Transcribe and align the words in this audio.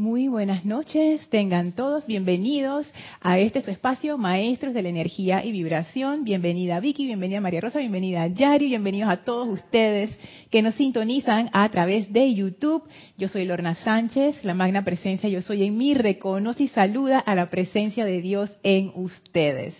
Muy 0.00 0.28
buenas 0.28 0.64
noches, 0.64 1.28
tengan 1.28 1.72
todos 1.72 2.06
bienvenidos 2.06 2.90
a 3.20 3.38
este 3.38 3.60
su 3.60 3.70
espacio, 3.70 4.16
Maestros 4.16 4.72
de 4.72 4.80
la 4.80 4.88
Energía 4.88 5.44
y 5.44 5.52
Vibración. 5.52 6.24
Bienvenida 6.24 6.80
Vicky, 6.80 7.04
bienvenida 7.04 7.42
María 7.42 7.60
Rosa, 7.60 7.80
bienvenida 7.80 8.26
Yari, 8.26 8.68
bienvenidos 8.68 9.10
a 9.10 9.18
todos 9.18 9.46
ustedes 9.46 10.08
que 10.50 10.62
nos 10.62 10.76
sintonizan 10.76 11.50
a 11.52 11.68
través 11.68 12.10
de 12.14 12.32
YouTube. 12.32 12.82
Yo 13.18 13.28
soy 13.28 13.44
Lorna 13.44 13.74
Sánchez, 13.74 14.42
la 14.42 14.54
magna 14.54 14.84
presencia 14.84 15.28
Yo 15.28 15.42
Soy 15.42 15.64
en 15.64 15.76
mí, 15.76 15.92
reconoce 15.92 16.62
y 16.62 16.68
saluda 16.68 17.18
a 17.18 17.34
la 17.34 17.50
presencia 17.50 18.06
de 18.06 18.22
Dios 18.22 18.50
en 18.62 18.92
ustedes. 18.94 19.74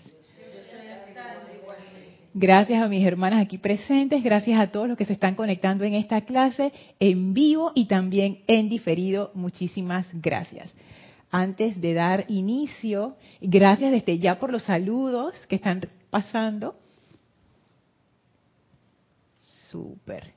Gracias 2.33 2.81
a 2.81 2.89
mis 2.89 3.05
hermanas 3.05 3.43
aquí 3.43 3.59
presentes, 3.59 4.23
gracias 4.23 4.61
a 4.61 4.71
todos 4.71 4.87
los 4.87 4.97
que 4.97 5.05
se 5.05 5.15
están 5.15 5.35
conectando 5.35 5.83
en 5.83 5.95
esta 5.95 6.21
clase 6.21 6.73
en 7.01 7.35
vivo 7.35 7.73
y 7.75 7.87
también 7.87 8.43
en 8.47 8.69
diferido. 8.69 9.33
Muchísimas 9.35 10.07
gracias. 10.13 10.71
Antes 11.33 11.81
de 11.81 11.93
dar 11.93 12.27
inicio, 12.29 13.17
gracias 13.41 13.91
desde 13.91 14.19
ya 14.21 14.39
por 14.39 14.53
los 14.53 14.63
saludos 14.63 15.45
que 15.49 15.57
están 15.57 15.89
pasando. 16.11 16.77
Súper. 19.69 20.33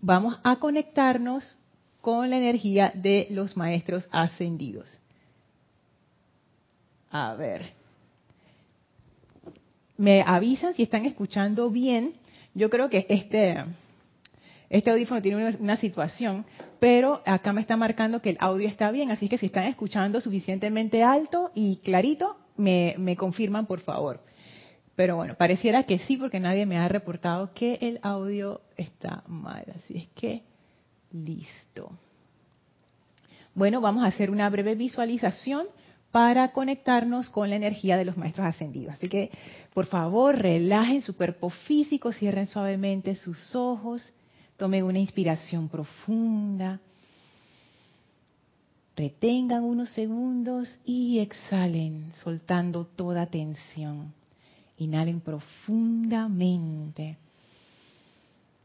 Vamos 0.00 0.38
a 0.42 0.56
conectarnos 0.56 1.58
con 2.00 2.28
la 2.30 2.38
energía 2.38 2.90
de 2.92 3.28
los 3.30 3.56
maestros 3.56 4.08
ascendidos. 4.10 4.98
A 7.08 7.34
ver 7.34 7.85
me 9.96 10.22
avisan 10.22 10.74
si 10.74 10.82
están 10.82 11.04
escuchando 11.06 11.70
bien. 11.70 12.14
Yo 12.54 12.70
creo 12.70 12.88
que 12.88 13.06
este, 13.08 13.64
este 14.68 14.90
audífono 14.90 15.22
tiene 15.22 15.56
una, 15.58 15.76
situación, 15.76 16.44
pero 16.80 17.22
acá 17.26 17.52
me 17.52 17.60
está 17.60 17.76
marcando 17.76 18.20
que 18.20 18.30
el 18.30 18.36
audio 18.40 18.68
está 18.68 18.90
bien, 18.90 19.10
así 19.10 19.28
que 19.28 19.38
si 19.38 19.46
están 19.46 19.64
escuchando 19.64 20.20
suficientemente 20.20 21.02
alto 21.02 21.50
y 21.54 21.76
clarito, 21.78 22.36
me, 22.56 22.94
me 22.98 23.16
confirman 23.16 23.66
por 23.66 23.80
favor. 23.80 24.20
Pero 24.96 25.16
bueno, 25.16 25.34
pareciera 25.34 25.82
que 25.82 25.98
sí, 25.98 26.16
porque 26.16 26.40
nadie 26.40 26.64
me 26.64 26.78
ha 26.78 26.88
reportado 26.88 27.52
que 27.52 27.78
el 27.82 28.00
audio 28.02 28.62
está 28.78 29.22
mal. 29.26 29.64
Así 29.76 29.98
es 29.98 30.08
que, 30.14 30.42
listo. 31.12 31.92
Bueno, 33.54 33.82
vamos 33.82 34.04
a 34.04 34.08
hacer 34.08 34.30
una 34.30 34.48
breve 34.48 34.74
visualización 34.74 35.66
para 36.12 36.52
conectarnos 36.52 37.28
con 37.28 37.50
la 37.50 37.56
energía 37.56 37.98
de 37.98 38.06
los 38.06 38.16
maestros 38.16 38.46
ascendidos. 38.46 38.94
Así 38.94 39.08
que, 39.10 39.30
por 39.76 39.84
favor, 39.84 40.38
relajen 40.38 41.02
su 41.02 41.14
cuerpo 41.14 41.50
físico, 41.50 42.10
cierren 42.10 42.46
suavemente 42.46 43.14
sus 43.14 43.54
ojos, 43.54 44.10
tomen 44.56 44.84
una 44.84 44.98
inspiración 44.98 45.68
profunda, 45.68 46.80
retengan 48.96 49.64
unos 49.64 49.90
segundos 49.90 50.78
y 50.86 51.18
exhalen, 51.18 52.10
soltando 52.24 52.86
toda 52.86 53.26
tensión. 53.26 54.14
Inhalen 54.78 55.20
profundamente, 55.20 57.18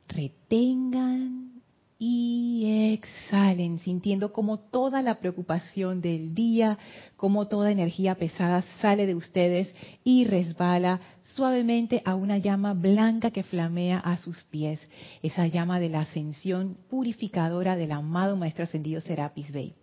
retengan 0.08 1.61
y 2.04 2.96
exhalen, 2.96 3.78
sintiendo 3.78 4.34
como 4.34 4.58
toda 4.58 5.04
la 5.04 5.20
preocupación 5.20 6.02
del 6.02 6.34
día, 6.34 6.80
como 7.16 7.48
toda 7.48 7.70
energía 7.70 8.16
pesada 8.16 8.64
sale 8.82 9.06
de 9.06 9.14
ustedes 9.14 9.72
y 10.04 10.24
resbala 10.24 11.00
suavemente 11.36 12.02
a 12.04 12.16
una 12.16 12.40
llama 12.40 12.74
blanca 12.74 13.30
que 13.30 13.44
flamea 13.44 14.00
a 14.00 14.18
sus 14.18 14.44
pies, 14.46 14.80
esa 15.22 15.46
llama 15.46 15.80
de 15.80 15.90
la 15.90 16.00
ascensión 16.00 16.76
purificadora 16.90 17.76
del 17.76 17.92
amado 17.92 18.36
Maestro 18.36 18.64
Ascendido 18.64 19.00
Serapis 19.00 19.52
Bey 19.52 19.76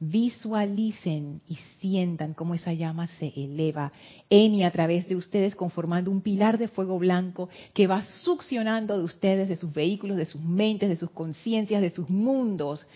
visualicen 0.00 1.40
y 1.48 1.56
sientan 1.80 2.34
cómo 2.34 2.54
esa 2.54 2.72
llama 2.72 3.06
se 3.06 3.32
eleva. 3.36 3.92
En 4.28 4.54
y 4.54 4.64
a 4.64 4.70
través 4.70 5.08
de 5.08 5.16
ustedes 5.16 5.54
conformando 5.54 6.10
un 6.10 6.20
pilar 6.20 6.58
de 6.58 6.68
fuego 6.68 6.98
blanco 6.98 7.48
que 7.72 7.86
va 7.86 8.02
succionando 8.02 8.98
de 8.98 9.04
ustedes, 9.04 9.48
de 9.48 9.56
sus 9.56 9.72
vehículos, 9.72 10.16
de 10.16 10.26
sus 10.26 10.42
mentes, 10.42 10.88
de 10.88 10.96
sus 10.96 11.10
conciencias, 11.10 11.80
de 11.80 11.90
sus 11.90 12.10
mundos, 12.10 12.86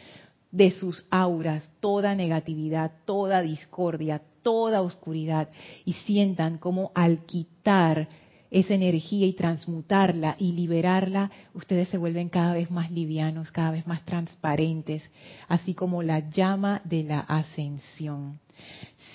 de 0.50 0.70
sus 0.70 1.06
auras, 1.10 1.70
toda 1.81 2.14
negatividad, 2.14 2.92
toda 3.04 3.42
discordia, 3.42 4.22
toda 4.42 4.82
oscuridad 4.82 5.48
y 5.84 5.92
sientan 5.92 6.59
cómo 6.59 6.91
al 6.94 7.26
quitar 7.26 8.09
esa 8.50 8.75
energía 8.75 9.26
y 9.26 9.32
transmutarla 9.32 10.36
y 10.38 10.53
liberarla, 10.53 11.31
ustedes 11.54 11.88
se 11.88 11.98
vuelven 11.98 12.28
cada 12.28 12.54
vez 12.54 12.70
más 12.70 12.91
livianos, 12.91 13.50
cada 13.50 13.70
vez 13.70 13.86
más 13.86 14.04
transparentes, 14.04 15.09
así 15.48 15.75
como 15.75 16.03
la 16.03 16.31
llama 16.31 16.81
de 16.84 17.04
la 17.04 17.20
ascensión. 17.20 18.41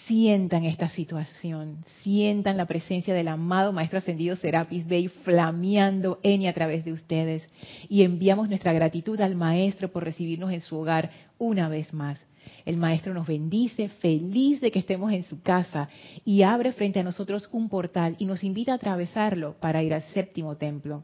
Sientan 0.08 0.66
esta 0.66 0.90
situación, 0.90 1.84
sientan 2.02 2.58
la 2.58 2.66
presencia 2.66 3.14
del 3.14 3.30
amado 3.30 3.72
Maestro 3.72 4.00
Ascendido 4.00 4.36
Serapis 4.36 4.86
Bey 4.86 5.08
flameando 5.08 6.20
en 6.24 6.42
y 6.42 6.48
a 6.48 6.54
través 6.54 6.84
de 6.84 6.94
ustedes. 6.94 7.48
Y 7.90 8.04
enviamos 8.04 8.50
nuestra 8.50 8.74
gratitud 8.74 9.20
al 9.22 9.36
Maestro 9.36 9.92
por 9.92 10.04
recibirnos 10.04 10.52
en 10.52 10.62
su 10.62 10.78
hogar 10.78 11.10
una 11.38 11.70
vez 11.70 11.94
más. 11.94 12.20
El 12.66 12.78
Maestro 12.78 13.14
nos 13.14 13.28
bendice, 13.28 13.90
feliz 13.90 14.62
de 14.62 14.72
que 14.72 14.80
estemos 14.80 15.12
en 15.12 15.24
su 15.24 15.42
casa 15.42 15.90
y 16.24 16.44
abre 16.44 16.72
frente 16.72 17.00
a 17.00 17.04
nosotros 17.04 17.50
un 17.52 17.70
portal 17.70 18.16
y 18.20 18.26
nos 18.26 18.44
invita 18.44 18.72
a 18.72 18.76
atravesarlo 18.76 19.56
para 19.60 19.84
ir 19.84 19.94
al 19.94 20.04
séptimo 20.04 20.56
templo. 20.56 21.04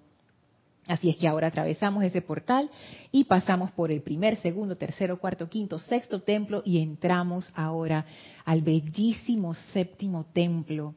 Así 0.89 1.07
es 1.07 1.17
que 1.17 1.27
ahora 1.27 1.47
atravesamos 1.47 2.03
ese 2.03 2.23
portal 2.23 2.67
y 3.11 3.25
pasamos 3.25 3.71
por 3.71 3.91
el 3.91 4.01
primer, 4.01 4.37
segundo, 4.37 4.75
tercero, 4.75 5.19
cuarto, 5.19 5.47
quinto, 5.47 5.77
sexto 5.77 6.21
templo 6.21 6.63
y 6.65 6.79
entramos 6.79 7.51
ahora 7.53 8.05
al 8.43 8.63
bellísimo 8.63 9.53
séptimo 9.53 10.25
templo, 10.33 10.95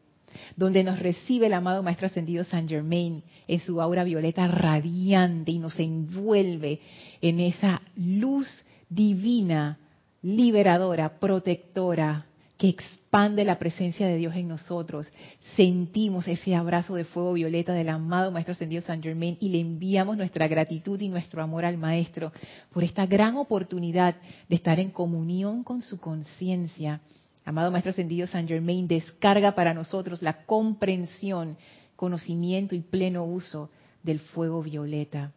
donde 0.56 0.82
nos 0.82 0.98
recibe 0.98 1.48
el 1.48 1.52
amado 1.52 1.82
Maestro 1.82 2.06
Ascendido 2.06 2.42
San 2.44 2.66
Germain 2.66 3.22
en 3.46 3.60
su 3.60 3.82
aura 3.82 4.02
violeta 4.02 4.48
radiante 4.48 5.52
y 5.52 5.58
nos 5.58 5.78
envuelve 5.78 6.80
en 7.20 7.40
esa 7.40 7.82
luz 7.94 8.48
divina 8.88 9.78
liberadora, 10.22 11.18
protectora, 11.18 12.26
que 12.56 12.68
expande 12.68 13.44
la 13.44 13.58
presencia 13.58 14.06
de 14.06 14.16
Dios 14.16 14.36
en 14.36 14.46
nosotros. 14.46 15.08
Sentimos 15.56 16.28
ese 16.28 16.54
abrazo 16.54 16.94
de 16.94 17.04
fuego 17.04 17.32
violeta 17.32 17.72
del 17.72 17.88
amado 17.88 18.30
Maestro 18.30 18.52
Ascendido 18.52 18.82
San 18.82 19.02
Germain 19.02 19.36
y 19.40 19.48
le 19.48 19.58
enviamos 19.58 20.16
nuestra 20.16 20.46
gratitud 20.46 21.00
y 21.00 21.08
nuestro 21.08 21.42
amor 21.42 21.64
al 21.64 21.76
Maestro 21.76 22.32
por 22.72 22.84
esta 22.84 23.04
gran 23.06 23.36
oportunidad 23.36 24.14
de 24.48 24.54
estar 24.54 24.78
en 24.78 24.90
comunión 24.90 25.64
con 25.64 25.82
su 25.82 25.98
conciencia. 25.98 27.00
Amado 27.44 27.72
Maestro 27.72 27.90
Ascendido 27.90 28.28
San 28.28 28.46
Germain, 28.46 28.86
descarga 28.86 29.56
para 29.56 29.74
nosotros 29.74 30.22
la 30.22 30.44
comprensión, 30.44 31.56
conocimiento 31.96 32.76
y 32.76 32.80
pleno 32.80 33.24
uso 33.24 33.70
del 34.04 34.20
fuego 34.20 34.62
violeta. 34.62 35.32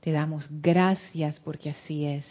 Te 0.00 0.12
damos 0.12 0.46
gracias 0.60 1.40
porque 1.42 1.70
así 1.70 2.04
es 2.04 2.26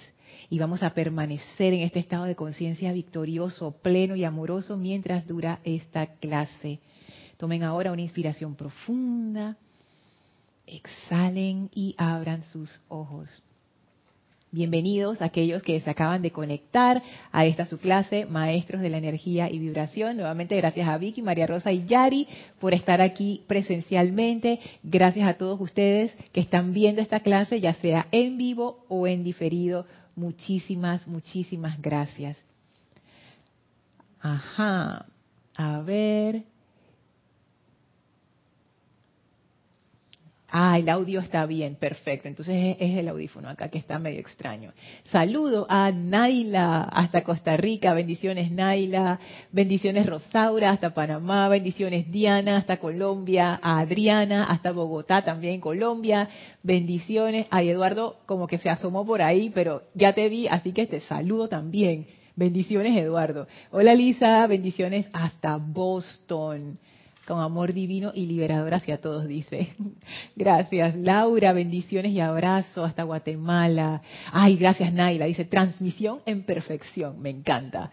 y 0.50 0.60
vamos 0.60 0.84
a 0.84 0.94
permanecer 0.94 1.74
en 1.74 1.82
este 1.82 2.00
estado 2.00 2.26
de 2.26 2.36
conciencia 2.36 2.94
victorioso, 2.94 3.72
pleno 3.82 4.16
y 4.16 4.24
amoroso 4.24 4.78
mientras 4.78 5.28
dura 5.28 5.60
esta 5.64 6.08
clase. 6.08 6.80
Tomen 7.38 7.64
ahora 7.64 7.92
una 7.92 8.02
inspiración 8.02 8.56
profunda, 8.56 9.58
exhalen 10.66 11.70
y 11.74 11.96
abran 11.98 12.44
sus 12.44 12.80
ojos. 12.88 13.44
Bienvenidos 14.54 15.20
a 15.20 15.26
aquellos 15.26 15.64
que 15.64 15.80
se 15.80 15.90
acaban 15.90 16.22
de 16.22 16.30
conectar 16.30 17.02
a 17.32 17.44
esta 17.44 17.66
su 17.66 17.80
clase, 17.80 18.28
Maestros 18.28 18.84
de 18.84 18.92
la 18.92 19.00
Energía 19.00 19.50
y 19.50 19.58
Vibración. 19.58 20.16
Nuevamente 20.16 20.56
gracias 20.56 20.88
a 20.88 21.00
Vicky, 21.00 21.24
María 21.24 21.48
Rosa 21.48 21.72
y 21.72 21.86
Yari 21.86 22.28
por 22.60 22.76
estar 22.76 23.02
aquí 23.02 23.42
presencialmente. 23.48 24.60
Gracias 24.84 25.28
a 25.28 25.34
todos 25.40 25.60
ustedes 25.60 26.16
que 26.32 26.42
están 26.42 26.72
viendo 26.72 27.02
esta 27.02 27.22
clase, 27.22 27.62
ya 27.62 27.74
sea 27.74 28.06
en 28.12 28.38
vivo 28.38 28.86
o 28.90 29.08
en 29.08 29.24
diferido 29.24 29.88
Muchísimas, 30.16 31.08
muchísimas 31.08 31.82
gracias. 31.82 32.38
Ajá. 34.20 35.06
A 35.56 35.80
ver. 35.82 36.44
Ah, 40.56 40.78
el 40.78 40.88
audio 40.88 41.20
está 41.20 41.48
bien, 41.48 41.74
perfecto. 41.74 42.28
Entonces 42.28 42.76
es 42.80 42.96
el 42.96 43.08
audífono 43.08 43.50
acá 43.50 43.70
que 43.70 43.80
está 43.80 43.98
medio 43.98 44.20
extraño. 44.20 44.72
Saludo 45.06 45.66
a 45.68 45.92
Naila 45.92 46.84
hasta 46.84 47.24
Costa 47.24 47.58
Rica, 47.58 47.96
bendiciones 47.96 48.52
Naila, 48.52 49.20
bendiciones 49.52 50.06
Rosaura 50.06 50.70
hasta 50.70 50.94
Panamá, 50.94 51.50
bendiciones 51.50 52.12
Diana 52.12 52.58
hasta 52.58 52.78
Colombia, 52.78 53.60
a 53.64 53.80
Adriana 53.80 54.44
hasta 54.44 54.72
Bogotá 54.72 55.24
también 55.24 55.60
Colombia, 55.60 56.30
bendiciones. 56.62 57.48
a 57.50 57.64
Eduardo 57.64 58.18
como 58.28 58.46
que 58.46 58.60
se 58.60 58.70
asomó 58.70 59.08
por 59.08 59.24
ahí, 59.24 59.52
pero 59.56 59.82
ya 59.96 60.14
te 60.14 60.30
vi, 60.30 60.48
así 60.48 60.72
que 60.72 60.86
te 60.86 61.02
saludo 61.02 61.50
también. 61.50 62.06
Bendiciones 62.36 62.96
Eduardo. 62.96 63.48
Hola 63.72 63.96
Lisa, 63.96 64.46
bendiciones 64.46 65.08
hasta 65.14 65.58
Boston. 65.58 66.78
Con 67.28 67.40
amor 67.40 67.74
divino 67.74 68.12
y 68.14 68.26
liberador 68.26 68.74
hacia 68.74 69.00
todos, 69.00 69.28
dice. 69.28 69.74
Gracias, 70.36 70.96
Laura, 70.96 71.54
bendiciones 71.54 72.12
y 72.12 72.20
abrazos 72.20 72.88
hasta 72.88 73.04
Guatemala. 73.04 74.02
Ay, 74.32 74.58
gracias, 74.58 74.92
Naila, 74.92 75.26
dice, 75.26 75.46
transmisión 75.46 76.20
en 76.26 76.44
perfección, 76.44 77.22
me 77.22 77.30
encanta. 77.30 77.92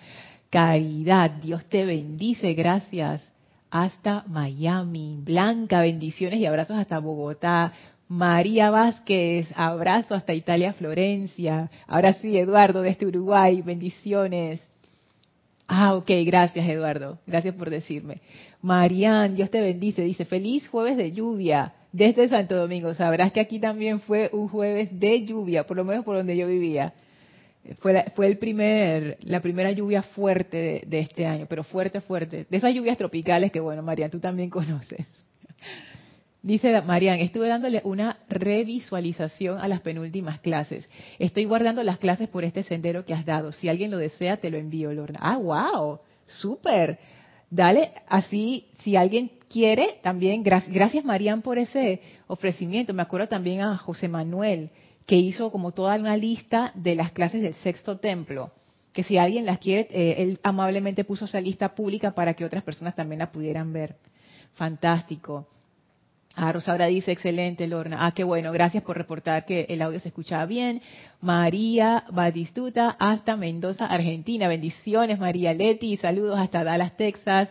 Caridad, 0.51 1.31
Dios 1.31 1.65
te 1.67 1.85
bendice, 1.85 2.55
gracias. 2.55 3.23
Hasta 3.71 4.25
Miami. 4.27 5.19
Blanca, 5.23 5.81
bendiciones 5.81 6.41
y 6.41 6.47
abrazos 6.47 6.77
hasta 6.77 6.99
Bogotá. 6.99 7.73
María 8.09 8.71
Vázquez, 8.71 9.49
abrazo 9.55 10.17
hasta 10.17 10.35
Italia, 10.35 10.73
Florencia. 10.73 11.71
Ahora 11.87 12.15
sí, 12.15 12.37
Eduardo, 12.37 12.83
desde 12.83 13.07
Uruguay, 13.07 13.63
bendiciones. 13.63 14.61
Ah, 15.73 15.95
ok, 15.95 16.11
gracias 16.27 16.69
Eduardo, 16.69 17.21
gracias 17.29 17.55
por 17.55 17.71
decirme. 17.71 18.21
Marian, 18.61 19.37
Dios 19.37 19.51
te 19.51 19.61
bendice, 19.61 20.03
dice, 20.03 20.25
feliz 20.25 20.67
jueves 20.69 20.97
de 20.97 21.13
lluvia 21.13 21.75
desde 21.93 22.29
Santo 22.29 22.57
Domingo. 22.57 22.93
Sabrás 22.95 23.31
que 23.31 23.39
aquí 23.39 23.61
también 23.61 24.01
fue 24.01 24.31
un 24.33 24.49
jueves 24.49 24.89
de 24.99 25.25
lluvia, 25.25 25.69
por 25.69 25.77
lo 25.77 25.85
menos 25.85 26.05
por 26.05 26.17
donde 26.17 26.37
yo 26.37 26.49
vivía. 26.49 26.93
Fue 27.79 27.93
la, 27.93 28.07
fue 28.17 28.27
el 28.27 28.39
primer, 28.39 29.17
la 29.23 29.41
primera 29.41 29.71
lluvia 29.71 30.03
fuerte 30.03 30.57
de, 30.57 30.83
de 30.89 30.99
este 30.99 31.25
año, 31.25 31.47
pero 31.49 31.63
fuerte, 31.63 32.01
fuerte. 32.01 32.47
De 32.51 32.57
esas 32.57 32.75
lluvias 32.75 32.99
tropicales 32.99 33.53
que, 33.53 33.61
bueno, 33.61 33.81
Marian, 33.81 34.11
tú 34.11 34.19
también 34.19 34.51
conoces. 34.51 35.07
Dice 36.43 36.81
Marian, 36.81 37.21
estuve 37.21 37.49
dándole 37.49 37.83
una 37.85 38.17
revisualización 38.31 39.59
a 39.59 39.69
las 39.69 39.81
penúltimas 39.81 40.41
clases. 40.41 40.89
Estoy 41.19 41.45
guardando 41.45 41.83
las 41.83 41.99
clases 41.99 42.29
por 42.31 42.45
este 42.45 42.63
sendero 42.63 43.05
que 43.05 43.13
has 43.13 43.27
dado. 43.27 43.53
Si 43.53 43.69
alguien 43.69 43.91
lo 43.91 43.99
desea, 43.99 44.39
te 44.39 44.51
lo 44.51 44.57
envío, 44.57 44.91
Lorna. 44.93 45.19
Ah, 45.23 45.37
wow, 45.37 45.99
súper. 46.27 46.99
Dale, 47.51 47.93
así, 48.09 48.69
si 48.83 48.97
alguien 48.97 49.33
quiere, 49.51 49.99
también, 50.03 50.43
gracias, 50.43 51.05
Marian 51.05 51.43
por 51.43 51.59
ese 51.59 52.01
ofrecimiento. 52.27 52.95
Me 52.95 53.03
acuerdo 53.03 53.29
también 53.29 53.61
a 53.61 53.77
José 53.77 54.09
Manuel, 54.09 54.71
que 55.05 55.17
hizo 55.17 55.53
como 55.53 55.73
toda 55.73 55.97
una 55.97 56.17
lista 56.17 56.73
de 56.75 56.95
las 56.95 57.13
clases 57.13 57.43
del 57.43 57.55
sexto 57.55 57.99
templo. 57.99 58.51
Que 58.95 59.03
si 59.03 59.19
alguien 59.19 59.45
las 59.45 59.59
quiere, 59.59 59.89
eh, 59.91 60.23
él 60.23 60.41
amablemente 60.43 61.05
puso 61.05 61.27
esa 61.27 61.41
lista 61.41 61.75
pública 61.75 62.13
para 62.13 62.33
que 62.33 62.47
otras 62.47 62.63
personas 62.63 62.95
también 62.95 63.19
la 63.19 63.31
pudieran 63.31 63.73
ver. 63.75 63.97
Fantástico. 64.55 65.47
Ah, 66.37 66.53
Rosaura 66.53 66.87
dice, 66.87 67.11
excelente, 67.11 67.67
Lorna. 67.67 68.07
Ah, 68.07 68.13
qué 68.13 68.23
bueno, 68.23 68.53
gracias 68.53 68.85
por 68.85 68.97
reportar 68.97 69.45
que 69.45 69.67
el 69.69 69.83
audio 69.83 69.99
se 69.99 70.09
escuchaba 70.09 70.47
bien. 70.47 70.81
María 71.21 72.05
Batistuta, 72.13 72.97
hasta 73.01 73.37
Mendoza, 73.37 73.87
Argentina. 73.87 74.47
Bendiciones, 74.47 75.19
María 75.19 75.53
Leti. 75.53 75.97
Saludos 75.97 76.39
hasta 76.39 76.63
Dallas, 76.63 76.97
Texas. 76.97 77.51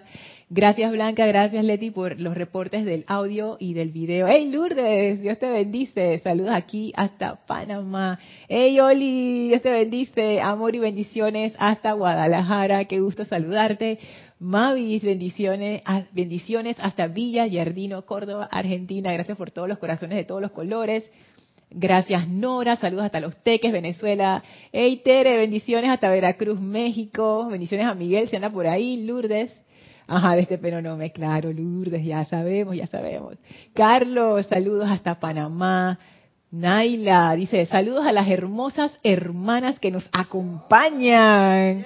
Gracias, 0.49 0.91
Blanca. 0.91 1.27
Gracias, 1.27 1.63
Leti, 1.63 1.91
por 1.91 2.19
los 2.19 2.35
reportes 2.35 2.83
del 2.85 3.03
audio 3.07 3.57
y 3.59 3.73
del 3.73 3.91
video. 3.91 4.27
¡Hey, 4.27 4.49
Lourdes! 4.49 5.21
Dios 5.21 5.37
te 5.37 5.47
bendice. 5.47 6.17
Saludos 6.23 6.51
aquí 6.53 6.91
hasta 6.95 7.35
Panamá. 7.45 8.17
¡Hey, 8.47 8.79
Oli! 8.79 9.49
Dios 9.49 9.61
te 9.61 9.69
bendice. 9.69 10.41
Amor 10.41 10.73
y 10.73 10.79
bendiciones 10.79 11.53
hasta 11.59 11.91
Guadalajara. 11.91 12.85
Qué 12.85 12.99
gusto 12.99 13.25
saludarte. 13.25 13.99
Mavis, 14.39 15.03
bendiciones, 15.03 15.81
ah, 15.85 16.03
bendiciones 16.13 16.77
hasta 16.79 17.07
Villa 17.07 17.45
Yardino, 17.45 18.05
Córdoba, 18.05 18.47
Argentina. 18.49 19.11
Gracias 19.11 19.37
por 19.37 19.51
todos 19.51 19.67
los 19.67 19.79
corazones 19.79 20.15
de 20.15 20.23
todos 20.23 20.41
los 20.41 20.51
colores. 20.51 21.03
Gracias 21.71 22.27
Nora, 22.27 22.77
saludos 22.77 23.05
hasta 23.05 23.19
Los 23.19 23.35
Teques, 23.43 23.73
Venezuela. 23.73 24.41
Hey 24.71 25.01
Tere, 25.03 25.37
bendiciones 25.37 25.89
hasta 25.89 26.09
Veracruz, 26.09 26.59
México. 26.59 27.49
Bendiciones 27.51 27.85
a 27.85 27.93
Miguel, 27.93 28.29
si 28.29 28.37
anda 28.37 28.49
por 28.49 28.65
ahí. 28.65 29.03
Lourdes. 29.05 29.51
Ajá, 30.07 30.35
de 30.35 30.43
este 30.43 30.57
pero 30.57 30.81
no 30.81 30.95
me 30.95 31.11
claro, 31.11 31.51
Lourdes, 31.51 32.05
ya 32.05 32.23
sabemos, 32.23 32.77
ya 32.77 32.87
sabemos. 32.87 33.35
Carlos, 33.73 34.45
saludos 34.45 34.89
hasta 34.89 35.19
Panamá. 35.19 35.99
Naila 36.49 37.35
dice, 37.35 37.65
saludos 37.65 38.07
a 38.07 38.13
las 38.13 38.29
hermosas 38.29 38.91
hermanas 39.03 39.79
que 39.79 39.91
nos 39.91 40.09
acompañan. 40.13 41.85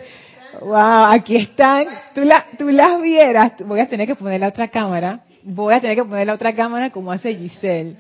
Wow, 0.62 1.06
aquí 1.12 1.36
están. 1.38 1.86
Tú, 2.14 2.22
la, 2.22 2.46
tú 2.58 2.70
las 2.70 3.02
vieras. 3.02 3.54
Voy 3.66 3.80
a 3.80 3.88
tener 3.88 4.08
que 4.08 4.16
poner 4.16 4.40
la 4.40 4.50
otra 4.50 4.68
cámara. 4.68 5.22
Voy 5.44 5.74
a 5.74 5.82
tener 5.82 5.96
que 5.96 6.06
poner 6.06 6.28
la 6.28 6.34
otra 6.34 6.54
cámara 6.54 6.90
como 6.90 7.12
hace 7.12 7.36
Giselle. 7.36 7.98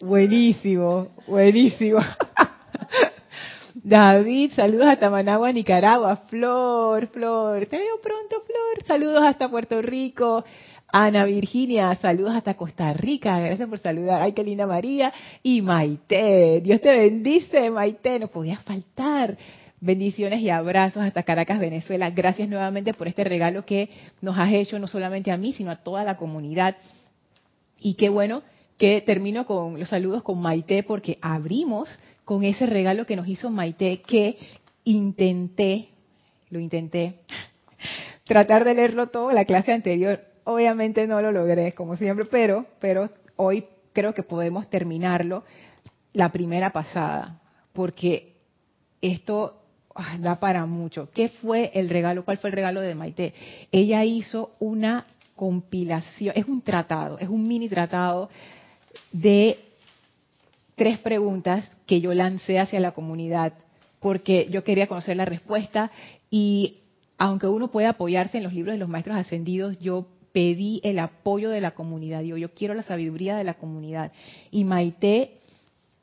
Buenísimo, 0.00 1.08
buenísimo. 1.26 2.00
David, 3.74 4.52
saludos 4.52 4.86
hasta 4.86 5.10
Managua, 5.10 5.52
Nicaragua. 5.52 6.16
Flor, 6.28 7.06
Flor, 7.08 7.66
te 7.66 7.78
veo 7.78 8.00
pronto, 8.00 8.42
Flor. 8.46 8.86
Saludos 8.86 9.22
hasta 9.22 9.48
Puerto 9.48 9.80
Rico. 9.82 10.44
Ana 10.92 11.24
Virginia, 11.24 11.94
saludos 11.96 12.34
hasta 12.34 12.54
Costa 12.54 12.92
Rica. 12.92 13.38
Gracias 13.38 13.68
por 13.68 13.78
saludar. 13.78 14.22
Ay, 14.22 14.32
qué 14.32 14.42
linda 14.42 14.66
María. 14.66 15.12
Y 15.42 15.62
Maite, 15.62 16.60
Dios 16.62 16.80
te 16.80 16.96
bendice, 16.96 17.70
Maite. 17.70 18.18
No 18.18 18.28
podía 18.28 18.58
faltar. 18.58 19.36
Bendiciones 19.82 20.40
y 20.40 20.50
abrazos 20.50 21.02
hasta 21.02 21.22
Caracas, 21.22 21.58
Venezuela. 21.58 22.10
Gracias 22.10 22.46
nuevamente 22.50 22.92
por 22.92 23.08
este 23.08 23.24
regalo 23.24 23.64
que 23.64 23.88
nos 24.20 24.36
has 24.38 24.52
hecho 24.52 24.78
no 24.78 24.86
solamente 24.86 25.30
a 25.30 25.38
mí, 25.38 25.54
sino 25.54 25.70
a 25.70 25.76
toda 25.76 26.04
la 26.04 26.18
comunidad. 26.18 26.76
Y 27.78 27.94
qué 27.94 28.10
bueno 28.10 28.42
que 28.76 29.00
termino 29.00 29.46
con 29.46 29.78
los 29.78 29.88
saludos 29.88 30.22
con 30.22 30.38
Maite 30.38 30.82
porque 30.82 31.16
abrimos 31.22 31.88
con 32.26 32.44
ese 32.44 32.66
regalo 32.66 33.06
que 33.06 33.16
nos 33.16 33.26
hizo 33.26 33.48
Maite 33.48 34.02
que 34.02 34.36
intenté, 34.84 35.88
lo 36.50 36.60
intenté, 36.60 37.14
tratar 38.24 38.66
de 38.66 38.74
leerlo 38.74 39.06
todo 39.06 39.32
la 39.32 39.46
clase 39.46 39.72
anterior. 39.72 40.20
Obviamente 40.44 41.06
no 41.06 41.22
lo 41.22 41.32
logré, 41.32 41.72
como 41.72 41.96
siempre, 41.96 42.26
pero, 42.26 42.66
pero 42.80 43.08
hoy 43.36 43.64
creo 43.94 44.12
que 44.12 44.22
podemos 44.22 44.68
terminarlo 44.68 45.42
la 46.12 46.30
primera 46.32 46.70
pasada, 46.70 47.40
porque 47.72 48.34
esto 49.00 49.59
da 50.20 50.38
para 50.38 50.66
mucho. 50.66 51.10
¿Qué 51.12 51.28
fue 51.28 51.70
el 51.74 51.88
regalo? 51.88 52.24
¿Cuál 52.24 52.38
fue 52.38 52.50
el 52.50 52.56
regalo 52.56 52.80
de 52.80 52.94
Maite? 52.94 53.34
Ella 53.72 54.04
hizo 54.04 54.52
una 54.60 55.06
compilación, 55.36 56.34
es 56.36 56.46
un 56.46 56.62
tratado, 56.62 57.18
es 57.18 57.28
un 57.28 57.46
mini 57.48 57.68
tratado 57.68 58.28
de 59.12 59.58
tres 60.76 60.98
preguntas 60.98 61.70
que 61.86 62.00
yo 62.00 62.14
lancé 62.14 62.58
hacia 62.58 62.80
la 62.80 62.92
comunidad 62.92 63.52
porque 64.00 64.48
yo 64.50 64.64
quería 64.64 64.86
conocer 64.86 65.16
la 65.16 65.24
respuesta 65.24 65.90
y 66.30 66.78
aunque 67.18 67.46
uno 67.46 67.68
puede 67.68 67.86
apoyarse 67.86 68.38
en 68.38 68.44
los 68.44 68.54
libros 68.54 68.74
de 68.74 68.78
los 68.78 68.88
maestros 68.88 69.16
ascendidos, 69.16 69.78
yo 69.78 70.06
pedí 70.32 70.80
el 70.84 70.98
apoyo 70.98 71.50
de 71.50 71.60
la 71.60 71.72
comunidad. 71.72 72.22
Yo, 72.22 72.36
yo 72.36 72.54
quiero 72.54 72.72
la 72.74 72.82
sabiduría 72.82 73.36
de 73.36 73.44
la 73.44 73.54
comunidad. 73.54 74.12
Y 74.50 74.64
Maite 74.64 75.38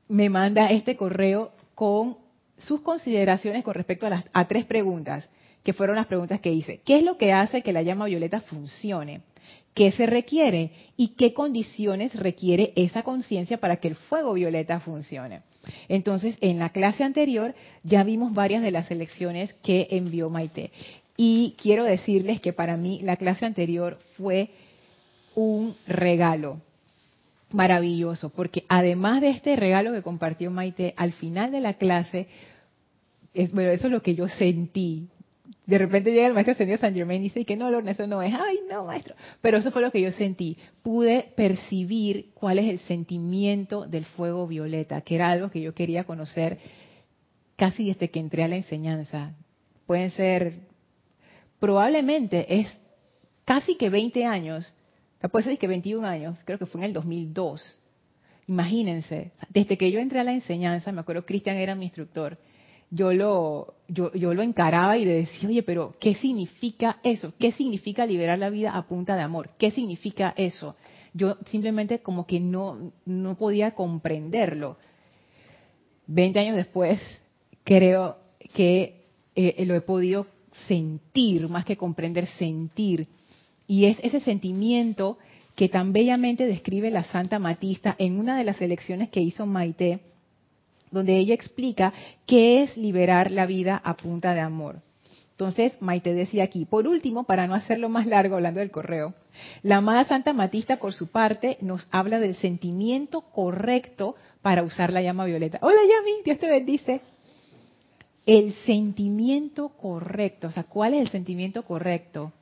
me 0.09 0.29
manda 0.29 0.69
este 0.69 0.95
correo 0.95 1.51
con 1.73 2.17
sus 2.57 2.81
consideraciones 2.81 3.63
con 3.63 3.73
respecto 3.73 4.07
a, 4.07 4.09
las, 4.09 4.25
a 4.33 4.47
tres 4.47 4.65
preguntas, 4.65 5.29
que 5.63 5.73
fueron 5.73 5.95
las 5.97 6.07
preguntas 6.07 6.39
que 6.39 6.51
hice. 6.51 6.79
¿Qué 6.85 6.97
es 6.97 7.03
lo 7.03 7.17
que 7.17 7.33
hace 7.33 7.61
que 7.61 7.73
la 7.73 7.81
llama 7.81 8.05
violeta 8.05 8.39
funcione? 8.39 9.21
¿Qué 9.73 9.91
se 9.91 10.05
requiere? 10.05 10.71
¿Y 10.95 11.09
qué 11.09 11.33
condiciones 11.33 12.15
requiere 12.15 12.73
esa 12.75 13.03
conciencia 13.03 13.59
para 13.59 13.75
que 13.77 13.89
el 13.89 13.95
fuego 13.95 14.33
violeta 14.33 14.79
funcione? 14.79 15.41
Entonces, 15.89 16.37
en 16.41 16.59
la 16.59 16.69
clase 16.69 17.03
anterior 17.03 17.53
ya 17.83 18.03
vimos 18.03 18.33
varias 18.33 18.63
de 18.63 18.71
las 18.71 18.89
elecciones 18.89 19.53
que 19.61 19.87
envió 19.91 20.29
Maite. 20.29 20.71
Y 21.17 21.55
quiero 21.61 21.83
decirles 21.83 22.41
que 22.41 22.53
para 22.53 22.77
mí 22.77 23.01
la 23.03 23.17
clase 23.17 23.45
anterior 23.45 23.97
fue 24.15 24.49
un 25.35 25.75
regalo 25.85 26.61
maravilloso, 27.51 28.29
porque 28.29 28.63
además 28.67 29.21
de 29.21 29.29
este 29.29 29.55
regalo 29.55 29.93
que 29.93 30.01
compartió 30.01 30.51
Maite, 30.51 30.93
al 30.97 31.13
final 31.13 31.51
de 31.51 31.61
la 31.61 31.73
clase, 31.75 32.27
es, 33.33 33.51
bueno, 33.51 33.71
eso 33.71 33.87
es 33.87 33.93
lo 33.93 34.01
que 34.01 34.15
yo 34.15 34.27
sentí. 34.27 35.07
De 35.65 35.77
repente 35.77 36.11
llega 36.11 36.27
el 36.27 36.33
maestro 36.33 36.53
ascendido 36.53 36.79
San 36.79 36.93
Germain 36.93 37.21
y 37.21 37.25
dice 37.25 37.45
que 37.45 37.57
no, 37.57 37.69
Lorna, 37.69 37.91
eso 37.91 38.07
no 38.07 38.21
es, 38.21 38.33
ay, 38.33 38.59
no, 38.69 38.85
maestro. 38.85 39.15
Pero 39.41 39.57
eso 39.57 39.71
fue 39.71 39.81
lo 39.81 39.91
que 39.91 40.01
yo 40.01 40.11
sentí. 40.11 40.57
Pude 40.81 41.31
percibir 41.35 42.29
cuál 42.33 42.59
es 42.59 42.69
el 42.69 42.79
sentimiento 42.79 43.85
del 43.85 44.05
fuego 44.05 44.47
violeta, 44.47 45.01
que 45.01 45.15
era 45.15 45.29
algo 45.29 45.51
que 45.51 45.61
yo 45.61 45.73
quería 45.73 46.05
conocer 46.05 46.57
casi 47.57 47.87
desde 47.87 48.09
que 48.09 48.19
entré 48.19 48.43
a 48.43 48.47
la 48.47 48.55
enseñanza. 48.55 49.33
Pueden 49.85 50.09
ser, 50.11 50.53
probablemente 51.59 52.59
es 52.59 52.67
casi 53.43 53.75
que 53.75 53.89
20 53.89 54.25
años 54.25 54.73
puede 55.31 55.45
ser 55.45 55.57
que 55.57 55.67
21 55.67 56.05
años, 56.07 56.37
creo 56.45 56.59
que 56.59 56.65
fue 56.65 56.81
en 56.81 56.85
el 56.85 56.93
2002. 56.93 57.79
Imagínense, 58.47 59.31
desde 59.49 59.77
que 59.77 59.91
yo 59.91 59.99
entré 59.99 60.19
a 60.19 60.23
la 60.23 60.31
enseñanza, 60.31 60.91
me 60.91 61.01
acuerdo 61.01 61.25
Cristian 61.25 61.57
era 61.57 61.75
mi 61.75 61.85
instructor, 61.85 62.37
yo 62.89 63.11
lo, 63.11 63.75
yo, 63.89 64.13
yo 64.13 64.33
lo 64.33 64.41
encaraba 64.41 64.97
y 64.97 65.03
le 65.03 65.13
decía, 65.15 65.49
oye, 65.49 65.63
pero 65.63 65.95
¿qué 65.99 66.15
significa 66.15 66.99
eso? 67.03 67.33
¿Qué 67.37 67.51
significa 67.51 68.05
liberar 68.05 68.37
la 68.37 68.49
vida 68.49 68.71
a 68.71 68.87
punta 68.87 69.15
de 69.15 69.23
amor? 69.23 69.49
¿Qué 69.57 69.71
significa 69.71 70.33
eso? 70.37 70.75
Yo 71.13 71.37
simplemente 71.47 71.99
como 71.99 72.25
que 72.25 72.39
no, 72.39 72.93
no 73.05 73.35
podía 73.35 73.71
comprenderlo. 73.71 74.77
Veinte 76.05 76.39
años 76.39 76.55
después, 76.55 76.99
creo 77.65 78.17
que 78.53 79.07
eh, 79.35 79.65
lo 79.65 79.75
he 79.75 79.81
podido 79.81 80.27
sentir, 80.67 81.49
más 81.49 81.65
que 81.65 81.75
comprender, 81.75 82.27
sentir 82.37 83.09
Y 83.67 83.85
es 83.85 83.99
ese 84.01 84.19
sentimiento 84.21 85.17
que 85.55 85.69
tan 85.69 85.91
bellamente 85.91 86.45
describe 86.45 86.91
la 86.91 87.03
Santa 87.03 87.39
Matista 87.39 87.95
en 87.99 88.19
una 88.19 88.37
de 88.37 88.43
las 88.43 88.61
elecciones 88.61 89.09
que 89.09 89.21
hizo 89.21 89.45
Maite, 89.45 89.99
donde 90.91 91.17
ella 91.17 91.33
explica 91.33 91.93
qué 92.25 92.63
es 92.63 92.77
liberar 92.77 93.31
la 93.31 93.45
vida 93.45 93.81
a 93.83 93.97
punta 93.97 94.33
de 94.33 94.39
amor. 94.39 94.81
Entonces, 95.31 95.73
Maite 95.81 96.13
decía 96.13 96.45
aquí, 96.45 96.65
por 96.65 96.87
último, 96.87 97.25
para 97.25 97.45
no 97.45 97.53
hacerlo 97.53 97.89
más 97.89 98.07
largo 98.07 98.35
hablando 98.35 98.59
del 98.59 98.71
correo, 98.71 99.13
la 99.61 99.77
amada 99.77 100.05
Santa 100.05 100.33
Matista, 100.33 100.77
por 100.77 100.93
su 100.93 101.11
parte, 101.11 101.57
nos 101.61 101.87
habla 101.91 102.19
del 102.19 102.35
sentimiento 102.35 103.21
correcto 103.21 104.15
para 104.41 104.63
usar 104.63 104.91
la 104.91 105.01
llama 105.01 105.25
violeta. 105.25 105.59
Hola 105.61 105.77
Yami, 105.77 106.23
Dios 106.23 106.39
te 106.39 106.49
bendice. 106.49 107.01
El 108.25 108.53
sentimiento 108.65 109.69
correcto, 109.69 110.47
o 110.47 110.51
sea, 110.51 110.63
¿cuál 110.63 110.93
es 110.93 111.01
el 111.01 111.09
sentimiento 111.09 111.63
correcto? 111.63 112.33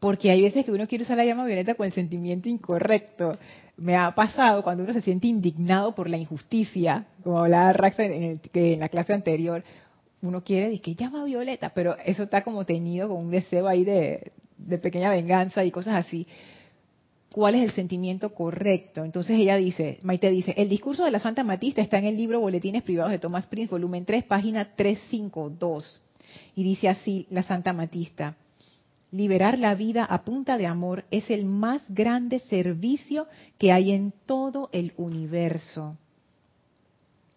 Porque 0.00 0.30
hay 0.30 0.42
veces 0.42 0.64
que 0.64 0.72
uno 0.72 0.88
quiere 0.88 1.04
usar 1.04 1.18
la 1.18 1.24
llama 1.24 1.44
violeta 1.44 1.74
con 1.74 1.86
el 1.86 1.92
sentimiento 1.92 2.48
incorrecto. 2.48 3.38
Me 3.76 3.96
ha 3.96 4.14
pasado 4.14 4.62
cuando 4.62 4.82
uno 4.82 4.92
se 4.92 5.02
siente 5.02 5.26
indignado 5.26 5.94
por 5.94 6.08
la 6.08 6.16
injusticia, 6.16 7.06
como 7.22 7.38
hablaba 7.38 7.72
Raxa 7.72 8.04
en, 8.04 8.40
en 8.52 8.80
la 8.80 8.88
clase 8.88 9.12
anterior, 9.12 9.62
uno 10.22 10.42
quiere 10.42 10.64
decir 10.64 10.80
que 10.80 10.94
llama 10.94 11.24
violeta, 11.24 11.70
pero 11.74 11.96
eso 12.04 12.24
está 12.24 12.42
como 12.42 12.64
teñido 12.64 13.08
con 13.08 13.18
un 13.18 13.30
deseo 13.30 13.68
ahí 13.68 13.84
de, 13.84 14.32
de 14.58 14.78
pequeña 14.78 15.10
venganza 15.10 15.64
y 15.64 15.70
cosas 15.70 16.06
así. 16.06 16.26
¿Cuál 17.32 17.54
es 17.54 17.62
el 17.62 17.70
sentimiento 17.70 18.34
correcto? 18.34 19.04
Entonces 19.04 19.38
ella 19.38 19.56
dice, 19.56 19.98
Maite 20.02 20.30
dice, 20.30 20.52
el 20.56 20.68
discurso 20.68 21.04
de 21.04 21.12
la 21.12 21.20
Santa 21.20 21.44
Matista 21.44 21.80
está 21.80 21.98
en 21.98 22.06
el 22.06 22.16
libro 22.16 22.40
Boletines 22.40 22.82
Privados 22.82 23.12
de 23.12 23.20
Thomas 23.20 23.46
Prince, 23.46 23.70
volumen 23.70 24.04
3, 24.04 24.24
página 24.24 24.74
352. 24.74 26.02
Y 26.56 26.64
dice 26.64 26.88
así 26.88 27.26
la 27.30 27.44
Santa 27.44 27.72
Matista, 27.72 28.36
liberar 29.12 29.58
la 29.58 29.74
vida 29.74 30.04
a 30.04 30.24
punta 30.24 30.56
de 30.58 30.66
amor 30.66 31.04
es 31.10 31.30
el 31.30 31.44
más 31.44 31.82
grande 31.88 32.38
servicio 32.38 33.26
que 33.58 33.72
hay 33.72 33.92
en 33.92 34.12
todo 34.26 34.70
el 34.72 34.92
universo. 34.96 35.96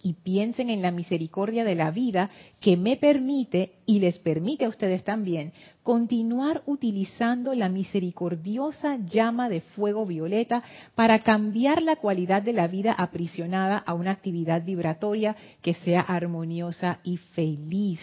Y 0.01 0.13
piensen 0.13 0.69
en 0.69 0.81
la 0.81 0.91
misericordia 0.91 1.63
de 1.63 1.75
la 1.75 1.89
vida 1.89 2.29
que 2.59 2.75
me 2.75 2.97
permite 2.97 3.75
y 3.85 3.99
les 3.99 4.19
permite 4.19 4.65
a 4.65 4.69
ustedes 4.69 5.03
también 5.03 5.53
continuar 5.83 6.63
utilizando 6.65 7.53
la 7.53 7.67
misericordiosa 7.67 8.97
llama 9.05 9.49
de 9.49 9.61
fuego 9.61 10.05
violeta 10.05 10.63
para 10.95 11.19
cambiar 11.19 11.81
la 11.81 11.97
cualidad 11.97 12.41
de 12.41 12.53
la 12.53 12.67
vida 12.67 12.93
aprisionada 12.93 13.77
a 13.77 13.93
una 13.93 14.11
actividad 14.11 14.63
vibratoria 14.63 15.35
que 15.61 15.73
sea 15.73 16.01
armoniosa 16.01 16.99
y 17.03 17.17
feliz. 17.17 17.99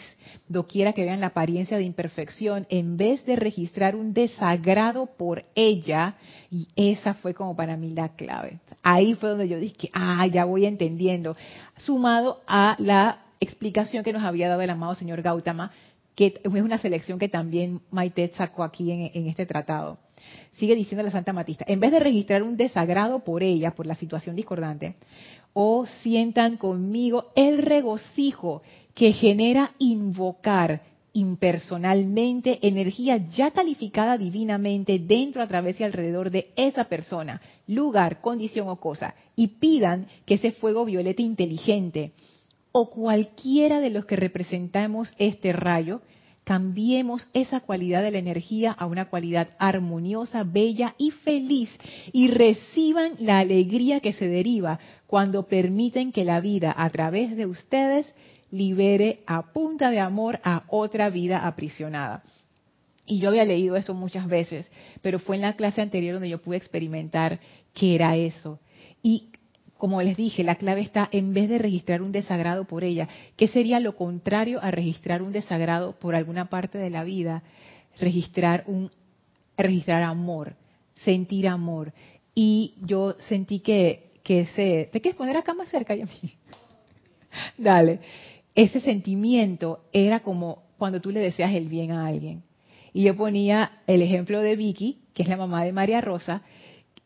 Doquiera 0.48 0.92
que 0.92 1.04
vean 1.04 1.20
la 1.20 1.28
apariencia 1.28 1.78
de 1.78 1.84
imperfección, 1.84 2.66
en 2.68 2.96
vez 2.96 3.24
de 3.24 3.36
registrar 3.36 3.96
un 3.96 4.12
desagrado 4.12 5.06
por 5.06 5.44
ella, 5.54 6.16
y 6.50 6.68
esa 6.76 7.14
fue 7.14 7.32
como 7.32 7.56
para 7.56 7.76
mí 7.76 7.90
la 7.90 8.10
clave. 8.10 8.60
Ahí 8.82 9.14
fue 9.14 9.30
donde 9.30 9.48
yo 9.48 9.58
dije, 9.58 9.88
ah, 9.94 10.26
ya 10.26 10.44
voy 10.44 10.66
entendiendo 10.66 11.36
sumado 11.76 12.42
a 12.46 12.76
la 12.78 13.29
explicación 13.40 14.04
que 14.04 14.12
nos 14.12 14.22
había 14.22 14.48
dado 14.48 14.60
el 14.60 14.70
amado 14.70 14.94
señor 14.94 15.22
Gautama, 15.22 15.72
que 16.14 16.40
es 16.44 16.62
una 16.62 16.78
selección 16.78 17.18
que 17.18 17.28
también 17.28 17.80
Maite 17.90 18.28
sacó 18.36 18.62
aquí 18.62 18.90
en, 18.92 19.26
este 19.26 19.46
tratado. 19.46 19.98
Sigue 20.52 20.74
diciendo 20.74 21.02
la 21.02 21.10
Santa 21.10 21.32
Matista, 21.32 21.64
en 21.66 21.80
vez 21.80 21.92
de 21.92 22.00
registrar 22.00 22.42
un 22.42 22.56
desagrado 22.56 23.20
por 23.20 23.42
ella, 23.42 23.70
por 23.70 23.86
la 23.86 23.94
situación 23.94 24.36
discordante, 24.36 24.96
o 25.54 25.86
sientan 26.02 26.58
conmigo 26.58 27.32
el 27.34 27.58
regocijo 27.58 28.62
que 28.94 29.12
genera 29.12 29.72
invocar 29.78 30.82
impersonalmente 31.12 32.58
energía 32.62 33.16
ya 33.16 33.50
calificada 33.50 34.18
divinamente 34.18 34.98
dentro, 34.98 35.42
a 35.42 35.48
través 35.48 35.80
y 35.80 35.84
alrededor 35.84 36.30
de 36.30 36.50
esa 36.54 36.84
persona, 36.84 37.40
lugar, 37.66 38.20
condición 38.20 38.68
o 38.68 38.76
cosa, 38.76 39.14
y 39.34 39.48
pidan 39.48 40.06
que 40.26 40.34
ese 40.34 40.52
fuego 40.52 40.84
violeta 40.84 41.22
inteligente 41.22 42.12
o 42.72 42.90
cualquiera 42.90 43.80
de 43.80 43.90
los 43.90 44.06
que 44.06 44.16
representamos 44.16 45.12
este 45.18 45.52
rayo, 45.52 46.02
cambiemos 46.44 47.28
esa 47.32 47.60
cualidad 47.60 48.02
de 48.02 48.10
la 48.10 48.18
energía 48.18 48.72
a 48.72 48.86
una 48.86 49.06
cualidad 49.06 49.50
armoniosa, 49.58 50.42
bella 50.44 50.94
y 50.98 51.10
feliz 51.10 51.70
y 52.12 52.28
reciban 52.28 53.12
la 53.18 53.38
alegría 53.38 54.00
que 54.00 54.12
se 54.12 54.26
deriva 54.26 54.80
cuando 55.06 55.46
permiten 55.46 56.12
que 56.12 56.24
la 56.24 56.40
vida 56.40 56.74
a 56.76 56.90
través 56.90 57.36
de 57.36 57.46
ustedes 57.46 58.12
libere 58.50 59.20
a 59.26 59.52
punta 59.52 59.90
de 59.90 60.00
amor 60.00 60.40
a 60.42 60.64
otra 60.68 61.08
vida 61.10 61.46
aprisionada. 61.46 62.22
Y 63.06 63.18
yo 63.18 63.28
había 63.28 63.44
leído 63.44 63.76
eso 63.76 63.94
muchas 63.94 64.28
veces, 64.28 64.68
pero 65.02 65.18
fue 65.18 65.36
en 65.36 65.42
la 65.42 65.56
clase 65.56 65.80
anterior 65.80 66.14
donde 66.14 66.28
yo 66.28 66.40
pude 66.40 66.56
experimentar 66.56 67.40
qué 67.74 67.94
era 67.94 68.16
eso. 68.16 68.60
Y 69.02 69.30
como 69.80 70.00
les 70.02 70.16
dije, 70.16 70.44
la 70.44 70.54
clave 70.54 70.82
está 70.82 71.08
en 71.10 71.32
vez 71.32 71.48
de 71.48 71.58
registrar 71.58 72.02
un 72.02 72.12
desagrado 72.12 72.66
por 72.66 72.84
ella, 72.84 73.08
¿qué 73.36 73.48
sería 73.48 73.80
lo 73.80 73.96
contrario 73.96 74.60
a 74.62 74.70
registrar 74.70 75.22
un 75.22 75.32
desagrado 75.32 75.98
por 75.98 76.14
alguna 76.14 76.48
parte 76.50 76.78
de 76.78 76.90
la 76.90 77.02
vida? 77.02 77.42
Registrar 77.98 78.62
un 78.66 78.90
registrar 79.56 80.02
amor, 80.02 80.54
sentir 80.96 81.48
amor. 81.48 81.92
Y 82.34 82.74
yo 82.82 83.16
sentí 83.28 83.60
que, 83.60 84.12
que 84.22 84.40
ese, 84.42 84.88
¿te 84.92 85.00
quieres 85.00 85.16
poner 85.16 85.36
acá 85.36 85.54
más 85.54 85.68
cerca, 85.70 85.94
Yami? 85.94 86.10
Dale. 87.58 88.00
Ese 88.54 88.80
sentimiento 88.80 89.84
era 89.92 90.20
como 90.20 90.62
cuando 90.76 91.00
tú 91.00 91.10
le 91.10 91.20
deseas 91.20 91.54
el 91.54 91.68
bien 91.68 91.92
a 91.92 92.06
alguien. 92.06 92.42
Y 92.92 93.04
yo 93.04 93.16
ponía 93.16 93.80
el 93.86 94.02
ejemplo 94.02 94.40
de 94.40 94.56
Vicky, 94.56 94.98
que 95.14 95.22
es 95.22 95.28
la 95.28 95.36
mamá 95.36 95.64
de 95.64 95.72
María 95.72 96.00
Rosa, 96.00 96.42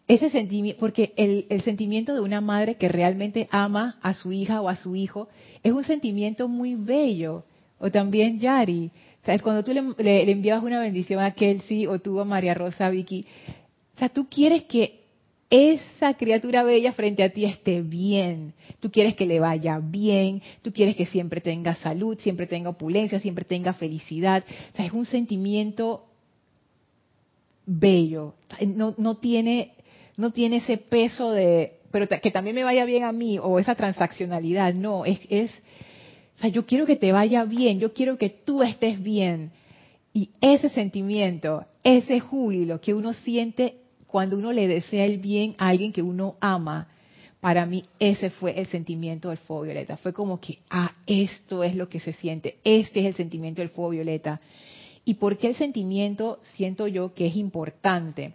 ese 0.07 0.29
sentimiento, 0.31 0.79
porque 0.81 1.13
el, 1.17 1.63
sentimiento 1.63 2.15
de 2.15 2.21
una 2.21 2.41
madre 2.41 2.77
que 2.77 2.89
realmente 2.89 3.49
ama 3.51 3.99
a 4.03 4.13
su 4.15 4.33
hija 4.33 4.61
o 4.61 4.69
a 4.69 4.77
su 4.77 4.97
hijo 4.97 5.29
es 5.63 5.73
un 5.73 5.85
sentimiento 5.85 6.49
muy 6.49 6.75
bello. 6.75 7.45
O 7.79 7.91
también 7.91 8.39
Yari, 8.39 8.91
¿sabes? 9.25 9.43
cuando 9.43 9.65
tú 9.65 9.73
le, 9.73 9.83
le, 10.03 10.31
enviabas 10.31 10.63
una 10.63 10.81
bendición 10.81 11.21
a 11.21 11.33
Kelsey 11.33 11.87
o 11.87 11.99
tú 11.99 12.21
a 12.21 12.25
María 12.25 12.55
Rosa, 12.55 12.89
Vicky, 12.91 13.27
o 13.95 13.99
sea, 13.99 14.09
tú 14.09 14.29
quieres 14.29 14.65
que 14.65 15.05
esa 15.51 16.15
criatura 16.15 16.65
bella 16.65 16.93
frente 16.93 17.23
a 17.23 17.31
ti 17.31 17.45
esté 17.45 17.81
bien. 17.81 18.55
Tú 18.81 18.91
quieres 18.91 19.15
que 19.15 19.27
le 19.27 19.39
vaya 19.39 19.79
bien, 19.79 20.43
tú 20.63 20.73
quieres 20.73 20.97
que 20.97 21.07
siempre 21.07 21.41
tenga 21.41 21.75
salud, 21.77 22.19
siempre 22.19 22.47
tenga 22.47 22.71
opulencia, 22.71 23.21
siempre 23.21 23.45
tenga 23.45 23.73
felicidad. 23.73 24.45
O 24.73 24.77
sea, 24.77 24.87
es 24.87 24.93
un 24.93 25.05
sentimiento 25.05 26.07
bello. 27.67 28.35
No, 28.67 28.95
no 28.99 29.19
tiene 29.19 29.73
no 30.17 30.31
tiene 30.31 30.57
ese 30.57 30.77
peso 30.77 31.33
de, 31.33 31.75
pero 31.91 32.09
que 32.09 32.31
también 32.31 32.57
me 32.57 32.65
vaya 32.65 32.85
bien 32.85 33.05
a 33.05 33.13
mí 33.13 33.39
o 33.39 33.59
esa 33.59 33.75
transaccionalidad, 33.75 34.75
no, 34.75 35.05
es, 35.05 35.21
es, 35.29 35.51
o 36.37 36.41
sea, 36.41 36.51
yo 36.51 36.67
quiero 36.67 36.87
que 36.87 36.97
te 36.97 37.13
vaya 37.13 37.45
bien, 37.45 37.81
yo 37.81 37.93
quiero 37.93 38.19
que 38.19 38.31
tú 38.31 38.63
estés 38.63 39.03
bien. 39.03 39.53
Y 40.13 40.31
ese 40.41 40.69
sentimiento, 40.69 41.65
ese 41.83 42.21
júbilo 42.21 42.81
que 42.81 42.95
uno 42.95 43.13
siente 43.13 43.77
cuando 44.07 44.37
uno 44.37 44.53
le 44.53 44.69
desea 44.69 45.05
el 45.05 45.19
bien 45.19 45.57
a 45.59 45.69
alguien 45.69 45.93
que 45.93 46.03
uno 46.03 46.37
ama, 46.41 46.89
para 47.41 47.67
mí 47.67 47.85
ese 47.99 48.31
fue 48.31 48.59
el 48.59 48.67
sentimiento 48.69 49.29
del 49.29 49.39
fuego 49.39 49.65
violeta. 49.65 49.97
Fue 49.97 50.13
como 50.13 50.41
que, 50.41 50.61
ah, 50.71 50.93
esto 51.07 51.63
es 51.63 51.75
lo 51.75 51.89
que 51.89 52.01
se 52.01 52.13
siente, 52.13 52.57
este 52.65 53.01
es 53.01 53.07
el 53.07 53.15
sentimiento 53.15 53.61
del 53.61 53.71
fuego 53.71 53.91
violeta. 53.91 54.41
¿Y 55.05 55.15
por 55.15 55.37
qué 55.37 55.49
el 55.49 55.57
sentimiento 55.57 56.39
siento 56.55 56.87
yo 56.87 57.13
que 57.13 57.27
es 57.27 57.37
importante? 57.37 58.33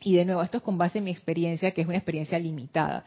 Y 0.00 0.16
de 0.16 0.24
nuevo, 0.24 0.42
esto 0.42 0.58
es 0.58 0.62
con 0.62 0.78
base 0.78 0.98
en 0.98 1.04
mi 1.04 1.10
experiencia, 1.10 1.72
que 1.72 1.80
es 1.80 1.86
una 1.86 1.96
experiencia 1.96 2.38
limitada. 2.38 3.04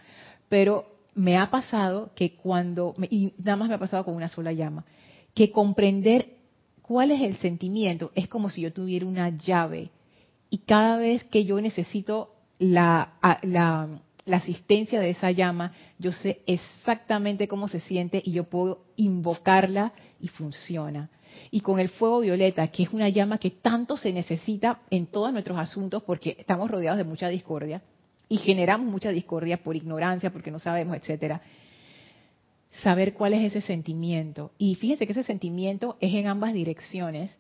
Pero 0.49 0.85
me 1.15 1.37
ha 1.37 1.49
pasado 1.49 2.11
que 2.15 2.35
cuando, 2.35 2.93
y 3.09 3.33
nada 3.37 3.57
más 3.57 3.69
me 3.69 3.75
ha 3.75 3.79
pasado 3.79 4.05
con 4.05 4.15
una 4.15 4.27
sola 4.27 4.51
llama, 4.51 4.85
que 5.33 5.51
comprender 5.51 6.37
cuál 6.81 7.11
es 7.11 7.21
el 7.21 7.37
sentimiento 7.37 8.11
es 8.15 8.27
como 8.27 8.49
si 8.49 8.61
yo 8.61 8.73
tuviera 8.73 9.05
una 9.05 9.29
llave. 9.29 9.89
Y 10.49 10.59
cada 10.59 10.97
vez 10.97 11.23
que 11.25 11.45
yo 11.45 11.61
necesito 11.61 12.35
la, 12.59 13.13
la, 13.41 13.87
la 14.25 14.37
asistencia 14.37 14.99
de 14.99 15.11
esa 15.11 15.31
llama, 15.31 15.71
yo 15.97 16.11
sé 16.11 16.41
exactamente 16.45 17.47
cómo 17.47 17.69
se 17.69 17.79
siente 17.79 18.21
y 18.23 18.33
yo 18.33 18.43
puedo 18.43 18.83
invocarla 18.97 19.93
y 20.19 20.27
funciona 20.27 21.09
y 21.49 21.61
con 21.61 21.79
el 21.79 21.89
fuego 21.89 22.19
violeta, 22.19 22.67
que 22.67 22.83
es 22.83 22.89
una 22.89 23.09
llama 23.09 23.37
que 23.37 23.51
tanto 23.51 23.97
se 23.97 24.13
necesita 24.13 24.81
en 24.89 25.07
todos 25.07 25.31
nuestros 25.33 25.57
asuntos 25.57 26.03
porque 26.03 26.35
estamos 26.39 26.69
rodeados 26.69 26.97
de 26.97 27.03
mucha 27.03 27.27
discordia 27.29 27.81
y 28.31 28.37
generamos 28.37 28.89
mucha 28.89 29.09
discordia 29.09 29.57
por 29.61 29.75
ignorancia, 29.75 30.31
porque 30.31 30.51
no 30.51 30.59
sabemos, 30.59 30.95
etcétera. 30.95 31.41
Saber 32.81 33.13
cuál 33.13 33.33
es 33.33 33.43
ese 33.43 33.59
sentimiento. 33.59 34.51
Y 34.57 34.75
fíjense 34.75 35.05
que 35.05 35.11
ese 35.11 35.23
sentimiento 35.23 35.97
es 35.99 36.13
en 36.13 36.27
ambas 36.27 36.53
direcciones. 36.53 37.37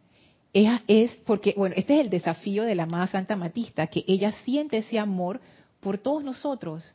Es, 0.51 0.69
es 0.87 1.11
porque, 1.25 1.53
bueno, 1.55 1.75
este 1.77 1.93
es 1.93 2.01
el 2.01 2.09
desafío 2.09 2.63
de 2.63 2.75
la 2.75 2.83
amada 2.83 3.07
Santa 3.07 3.37
Matista, 3.37 3.87
que 3.87 4.03
ella 4.05 4.33
siente 4.43 4.79
ese 4.79 4.99
amor 4.99 5.39
por 5.79 5.97
todos 5.97 6.25
nosotros, 6.25 6.93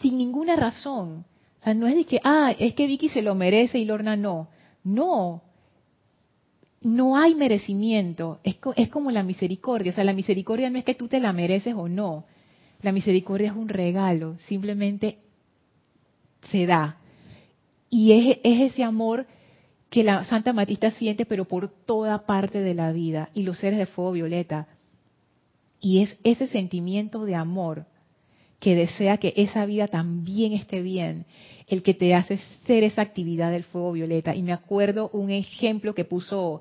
sin 0.00 0.18
ninguna 0.18 0.56
razón. 0.56 1.24
O 1.60 1.64
sea, 1.64 1.74
no 1.74 1.86
es 1.86 1.94
de 1.94 2.04
que, 2.04 2.20
ah, 2.24 2.52
es 2.58 2.74
que 2.74 2.88
Vicky 2.88 3.10
se 3.10 3.22
lo 3.22 3.36
merece 3.36 3.78
y 3.78 3.84
Lorna 3.84 4.16
no. 4.16 4.48
No. 4.84 5.42
no 6.80 7.16
hay 7.16 7.34
merecimiento, 7.34 8.40
es, 8.42 8.56
es 8.76 8.88
como 8.88 9.10
la 9.10 9.22
misericordia, 9.22 9.92
o 9.92 9.94
sea, 9.94 10.04
la 10.04 10.12
misericordia 10.12 10.70
no 10.70 10.78
es 10.78 10.84
que 10.84 10.94
tú 10.94 11.08
te 11.08 11.20
la 11.20 11.32
mereces 11.32 11.74
o 11.74 11.88
no, 11.88 12.24
la 12.82 12.92
misericordia 12.92 13.50
es 13.50 13.56
un 13.56 13.68
regalo, 13.68 14.36
simplemente 14.48 15.18
se 16.50 16.66
da. 16.66 16.96
Y 17.88 18.12
es, 18.12 18.38
es 18.42 18.72
ese 18.72 18.82
amor 18.82 19.26
que 19.88 20.02
la 20.02 20.24
Santa 20.24 20.52
Matista 20.52 20.90
siente, 20.90 21.26
pero 21.26 21.44
por 21.44 21.68
toda 21.68 22.26
parte 22.26 22.60
de 22.60 22.74
la 22.74 22.92
vida, 22.92 23.28
y 23.34 23.42
los 23.42 23.58
seres 23.58 23.78
de 23.78 23.86
fuego 23.86 24.12
violeta. 24.12 24.66
Y 25.80 26.02
es 26.02 26.16
ese 26.24 26.46
sentimiento 26.46 27.24
de 27.24 27.34
amor 27.34 27.84
que 28.62 28.76
desea 28.76 29.16
que 29.16 29.34
esa 29.36 29.66
vida 29.66 29.88
también 29.88 30.52
esté 30.52 30.82
bien, 30.82 31.26
el 31.66 31.82
que 31.82 31.94
te 31.94 32.14
hace 32.14 32.38
ser 32.64 32.84
esa 32.84 33.02
actividad 33.02 33.50
del 33.50 33.64
fuego 33.64 33.90
violeta. 33.90 34.36
Y 34.36 34.42
me 34.44 34.52
acuerdo 34.52 35.10
un 35.12 35.32
ejemplo 35.32 35.96
que 35.96 36.04
puso 36.04 36.60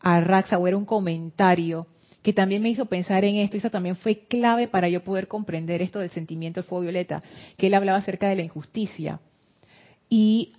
a 0.00 0.18
Raxa, 0.22 0.56
o 0.56 0.66
era 0.66 0.78
un 0.78 0.86
comentario, 0.86 1.86
que 2.22 2.32
también 2.32 2.62
me 2.62 2.70
hizo 2.70 2.86
pensar 2.86 3.26
en 3.26 3.36
esto, 3.36 3.56
y 3.56 3.58
eso 3.58 3.68
también 3.68 3.96
fue 3.96 4.20
clave 4.20 4.66
para 4.66 4.88
yo 4.88 5.04
poder 5.04 5.28
comprender 5.28 5.82
esto 5.82 5.98
del 5.98 6.08
sentimiento 6.08 6.60
del 6.60 6.68
fuego 6.70 6.84
violeta, 6.84 7.22
que 7.58 7.66
él 7.66 7.74
hablaba 7.74 7.98
acerca 7.98 8.30
de 8.30 8.36
la 8.36 8.44
injusticia. 8.44 9.20
Y 10.08 10.54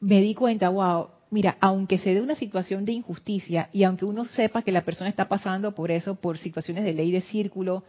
me 0.00 0.20
di 0.20 0.34
cuenta, 0.34 0.68
wow, 0.68 1.06
mira, 1.30 1.56
aunque 1.62 1.96
se 1.96 2.12
dé 2.12 2.20
una 2.20 2.34
situación 2.34 2.84
de 2.84 2.92
injusticia 2.92 3.70
y 3.72 3.84
aunque 3.84 4.04
uno 4.04 4.26
sepa 4.26 4.60
que 4.60 4.70
la 4.70 4.84
persona 4.84 5.08
está 5.08 5.30
pasando 5.30 5.74
por 5.74 5.90
eso, 5.90 6.16
por 6.16 6.36
situaciones 6.36 6.84
de 6.84 6.92
ley 6.92 7.10
de 7.10 7.22
círculo, 7.22 7.84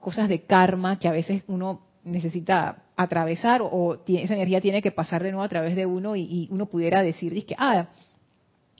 cosas 0.00 0.28
de 0.28 0.42
karma 0.42 0.98
que 0.98 1.08
a 1.08 1.12
veces 1.12 1.44
uno 1.46 1.82
necesita 2.04 2.82
atravesar 2.96 3.60
o, 3.62 3.98
esa 4.06 4.34
energía 4.34 4.60
tiene 4.60 4.82
que 4.82 4.90
pasar 4.90 5.22
de 5.22 5.30
nuevo 5.30 5.44
a 5.44 5.48
través 5.48 5.76
de 5.76 5.86
uno 5.86 6.16
y, 6.16 6.48
uno 6.50 6.66
pudiera 6.66 7.02
decir, 7.02 7.32
que, 7.46 7.54
ah, 7.58 7.88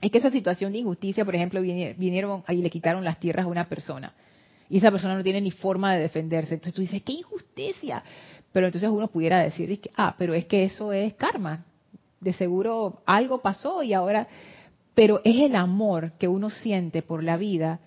es 0.01 0.11
que 0.11 0.19
esa 0.19 0.31
situación 0.31 0.73
de 0.73 0.79
injusticia, 0.79 1.25
por 1.25 1.35
ejemplo, 1.35 1.61
vinieron 1.61 2.43
y 2.49 2.57
le 2.57 2.71
quitaron 2.71 3.05
las 3.05 3.21
tierras 3.21 3.47
a 3.47 3.49
una 3.49 3.69
persona 3.69 4.15
y 4.71 4.79
esa 4.79 4.91
persona 4.93 5.17
no 5.17 5.25
tiene 5.25 5.41
ni 5.41 5.51
forma 5.51 5.93
de 5.95 6.03
defenderse. 6.03 6.55
Entonces 6.55 6.75
tú 6.75 6.81
dices, 6.81 7.03
qué 7.03 7.13
injusticia. 7.13 8.05
Pero 8.53 8.67
entonces 8.67 8.89
uno 8.89 9.09
pudiera 9.09 9.41
decir, 9.43 9.81
que, 9.81 9.91
ah, 9.97 10.15
pero 10.17 10.33
es 10.33 10.47
que 10.47 10.65
eso 10.65 10.93
es 10.93 11.13
karma. 11.15 11.65
De 12.21 12.33
seguro 12.33 13.03
algo 13.05 13.43
pasó 13.43 13.83
y 13.83 13.93
ahora... 13.93 14.29
Pero 14.95 15.21
es 15.25 15.37
el 15.41 15.55
amor 15.55 16.13
que 16.19 16.29
uno 16.29 16.51
siente 16.51 17.03
por 17.03 17.23
la 17.23 17.37
vida 17.37 17.81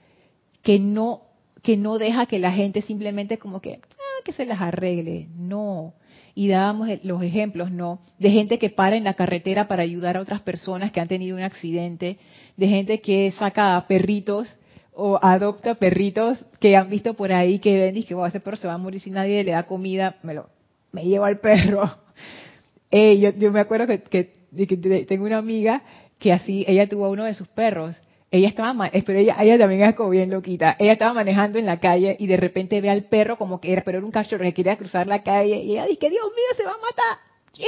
que 0.62 0.80
no 0.80 1.22
que 1.64 1.78
no 1.78 1.98
deja 1.98 2.28
que 2.28 2.40
la 2.40 2.52
gente 2.52 2.82
simplemente 2.82 3.40
como 3.40 3.62
que, 3.62 3.80
ah, 3.82 4.22
que 4.24 4.34
se 4.34 4.46
las 4.46 4.62
arregle. 4.62 5.30
No. 5.36 5.94
Y 6.36 6.50
dábamos 6.50 6.90
los 7.04 7.24
ejemplos, 7.24 7.72
¿no? 7.72 8.00
De 8.20 8.30
gente 8.32 8.60
que 8.60 8.70
para 8.70 8.98
en 8.98 9.06
la 9.06 9.14
carretera 9.14 9.68
para 9.68 9.84
ayudar 9.84 10.18
a 10.18 10.22
otras 10.22 10.42
personas 10.42 10.92
que 10.92 11.00
han 11.00 11.08
tenido 11.08 11.38
un 11.38 11.44
accidente, 11.44 12.18
de 12.58 12.68
gente 12.68 13.02
que 13.02 13.32
saca 13.32 13.84
perritos 13.88 14.54
o 14.94 15.18
adopta 15.22 15.76
perritos 15.76 16.38
que 16.60 16.76
han 16.76 16.90
visto 16.90 17.14
por 17.14 17.32
ahí 17.32 17.60
que 17.60 17.78
ven 17.78 17.98
y 17.98 18.04
que 18.04 18.16
ese 18.28 18.40
perro 18.40 18.58
se 18.58 18.68
va 18.68 18.74
a 18.74 18.78
morir 18.78 19.00
si 19.00 19.10
nadie 19.10 19.44
le 19.44 19.52
da 19.52 19.64
comida, 19.64 20.18
me 20.22 20.34
lo 20.34 20.50
me 20.92 21.06
llevo 21.06 21.26
al 21.26 21.40
perro. 21.40 21.90
yo, 22.92 23.52
me 23.52 23.60
acuerdo 23.60 23.88
que, 23.88 24.02
que 24.02 25.06
tengo 25.08 25.26
una 25.26 25.38
amiga 25.38 25.82
que 26.20 26.34
así, 26.34 26.66
ella 26.68 26.88
tuvo 26.88 27.10
uno 27.10 27.24
de 27.24 27.34
sus 27.34 27.48
perros 27.48 27.96
ella 28.34 28.48
estaba, 28.48 28.90
pero 29.06 29.20
ella, 29.20 29.36
ella 29.40 29.60
también 29.60 29.84
es 29.84 29.94
como 29.94 30.10
bien 30.10 30.32
loquita. 30.32 30.76
Ella 30.80 30.94
estaba 30.94 31.14
manejando 31.14 31.60
en 31.60 31.68
la 31.68 31.80
calle 31.80 32.16
y 32.18 32.26
de 32.26 32.36
repente 32.36 32.82
ve 32.82 32.90
al 32.90 33.04
perro 33.04 33.38
como 33.38 33.62
que 33.62 33.72
era, 33.72 33.84
pero 33.84 34.00
era 34.00 34.06
un 34.08 34.12
cachorro 34.12 34.44
que 34.44 34.56
quería 34.56 34.76
cruzar 34.76 35.06
la 35.06 35.22
calle 35.22 35.58
y 35.58 35.74
ella 35.74 35.86
dice, 35.86 36.10
Dios 36.10 36.26
mío, 36.26 36.58
se 36.58 36.64
va 36.64 36.72
a 36.72 36.78
matar. 36.78 37.18
¿Qué? 37.54 37.68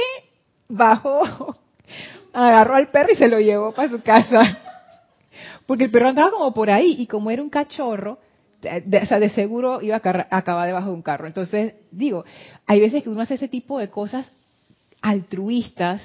Bajó, 0.68 1.54
agarró 2.32 2.74
al 2.74 2.90
perro 2.90 3.12
y 3.12 3.14
se 3.14 3.28
lo 3.28 3.38
llevó 3.38 3.70
para 3.74 3.90
su 3.90 4.02
casa. 4.02 4.58
Porque 5.66 5.84
el 5.84 5.92
perro 5.92 6.08
andaba 6.08 6.32
como 6.32 6.52
por 6.52 6.68
ahí 6.68 6.96
y 6.98 7.06
como 7.06 7.30
era 7.30 7.44
un 7.44 7.50
cachorro, 7.50 8.18
o 8.58 9.06
sea, 9.06 9.20
de 9.20 9.30
seguro 9.30 9.80
iba 9.82 9.94
a 9.94 10.36
acabar 10.36 10.66
debajo 10.66 10.88
de 10.88 10.96
un 10.96 11.02
carro. 11.02 11.28
Entonces, 11.28 11.74
digo, 11.92 12.24
hay 12.66 12.80
veces 12.80 13.04
que 13.04 13.08
uno 13.08 13.20
hace 13.20 13.34
ese 13.34 13.46
tipo 13.46 13.78
de 13.78 13.88
cosas 13.88 14.28
altruistas 15.00 16.02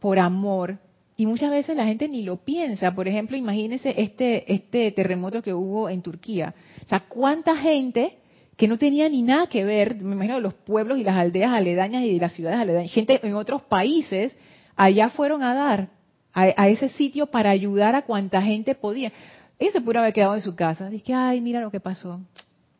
por 0.00 0.18
amor, 0.18 0.78
y 1.20 1.26
muchas 1.26 1.50
veces 1.50 1.76
la 1.76 1.84
gente 1.84 2.08
ni 2.08 2.22
lo 2.22 2.38
piensa. 2.38 2.94
Por 2.94 3.06
ejemplo, 3.06 3.36
imagínense 3.36 3.92
este, 3.94 4.50
este 4.50 4.90
terremoto 4.92 5.42
que 5.42 5.52
hubo 5.52 5.90
en 5.90 6.00
Turquía. 6.00 6.54
O 6.82 6.88
sea, 6.88 7.00
cuánta 7.00 7.58
gente 7.58 8.16
que 8.56 8.66
no 8.66 8.78
tenía 8.78 9.06
ni 9.06 9.20
nada 9.20 9.46
que 9.46 9.62
ver, 9.62 9.96
me 9.96 10.14
imagino 10.14 10.40
los 10.40 10.54
pueblos 10.54 10.96
y 10.96 11.04
las 11.04 11.16
aldeas 11.16 11.52
aledañas 11.52 12.04
y 12.04 12.18
las 12.18 12.32
ciudades 12.32 12.60
aledañas, 12.60 12.90
gente 12.90 13.20
en 13.22 13.34
otros 13.34 13.60
países, 13.60 14.34
allá 14.76 15.10
fueron 15.10 15.42
a 15.42 15.52
dar 15.52 15.90
a, 16.32 16.68
ese 16.70 16.88
sitio 16.88 17.26
para 17.26 17.50
ayudar 17.50 17.94
a 17.96 18.06
cuanta 18.06 18.40
gente 18.40 18.74
podía. 18.74 19.12
Ellos 19.58 19.74
se 19.74 19.82
pudieron 19.82 20.04
haber 20.04 20.14
quedado 20.14 20.36
en 20.36 20.40
su 20.40 20.56
casa. 20.56 20.88
Dije, 20.88 21.12
ay, 21.12 21.42
mira 21.42 21.60
lo 21.60 21.70
que 21.70 21.80
pasó. 21.80 22.18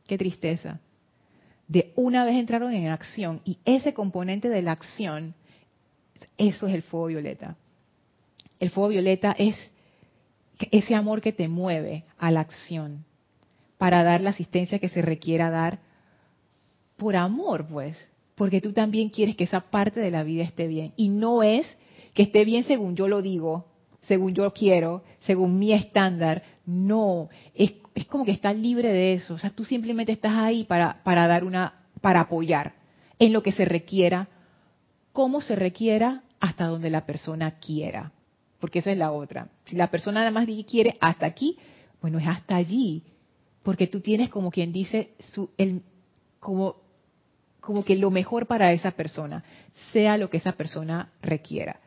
Qué 0.06 0.16
tristeza. 0.16 0.80
De 1.68 1.92
una 1.94 2.24
vez 2.24 2.36
entraron 2.36 2.72
en 2.72 2.88
acción 2.88 3.42
y 3.44 3.58
ese 3.66 3.92
componente 3.92 4.48
de 4.48 4.62
la 4.62 4.72
acción, 4.72 5.34
eso 6.38 6.66
es 6.66 6.74
el 6.74 6.80
fuego 6.80 7.08
violeta 7.08 7.58
el 8.60 8.70
fuego 8.70 8.90
violeta 8.90 9.34
es 9.36 9.56
ese 10.70 10.94
amor 10.94 11.22
que 11.22 11.32
te 11.32 11.48
mueve 11.48 12.04
a 12.18 12.30
la 12.30 12.40
acción 12.40 13.04
para 13.78 14.04
dar 14.04 14.20
la 14.20 14.30
asistencia 14.30 14.78
que 14.78 14.90
se 14.90 15.00
requiera 15.00 15.50
dar 15.50 15.80
por 16.98 17.16
amor, 17.16 17.66
pues, 17.66 17.96
porque 18.34 18.60
tú 18.60 18.74
también 18.74 19.08
quieres 19.08 19.36
que 19.36 19.44
esa 19.44 19.62
parte 19.70 20.00
de 20.00 20.10
la 20.10 20.22
vida 20.22 20.44
esté 20.44 20.66
bien. 20.66 20.92
Y 20.96 21.08
no 21.08 21.42
es 21.42 21.66
que 22.12 22.22
esté 22.22 22.44
bien 22.44 22.64
según 22.64 22.94
yo 22.94 23.08
lo 23.08 23.22
digo, 23.22 23.66
según 24.02 24.34
yo 24.34 24.52
quiero, 24.52 25.02
según 25.20 25.58
mi 25.58 25.72
estándar. 25.72 26.42
No, 26.66 27.30
es, 27.54 27.72
como 28.08 28.26
que 28.26 28.32
estás 28.32 28.54
libre 28.54 28.92
de 28.92 29.14
eso. 29.14 29.34
O 29.34 29.38
sea, 29.38 29.48
tú 29.48 29.64
simplemente 29.64 30.12
estás 30.12 30.34
ahí 30.34 30.64
para, 30.64 31.02
para 31.02 31.26
dar 31.26 31.44
una, 31.44 31.86
para 32.02 32.20
apoyar 32.20 32.74
en 33.18 33.32
lo 33.32 33.42
que 33.42 33.52
se 33.52 33.64
requiera, 33.64 34.28
como 35.14 35.40
se 35.40 35.56
requiera, 35.56 36.22
hasta 36.38 36.66
donde 36.66 36.90
la 36.90 37.06
persona 37.06 37.58
quiera 37.58 38.12
porque 38.60 38.80
esa 38.80 38.92
es 38.92 38.98
la 38.98 39.12
otra. 39.12 39.48
Si 39.64 39.76
la 39.76 39.90
persona 39.90 40.20
nada 40.20 40.30
más 40.30 40.46
quiere 40.68 40.96
hasta 41.00 41.26
aquí, 41.26 41.58
bueno, 42.00 42.18
es 42.18 42.26
hasta 42.26 42.56
allí, 42.56 43.02
porque 43.62 43.86
tú 43.86 44.00
tienes 44.00 44.28
como 44.28 44.50
quien 44.50 44.72
dice 44.72 45.10
su, 45.18 45.50
el, 45.58 45.82
como, 46.38 46.76
como 47.60 47.84
que 47.84 47.96
lo 47.96 48.10
mejor 48.10 48.46
para 48.46 48.72
esa 48.72 48.92
persona, 48.92 49.44
sea 49.92 50.16
lo 50.16 50.30
que 50.30 50.36
esa 50.36 50.52
persona 50.52 51.10
requiera 51.22 51.80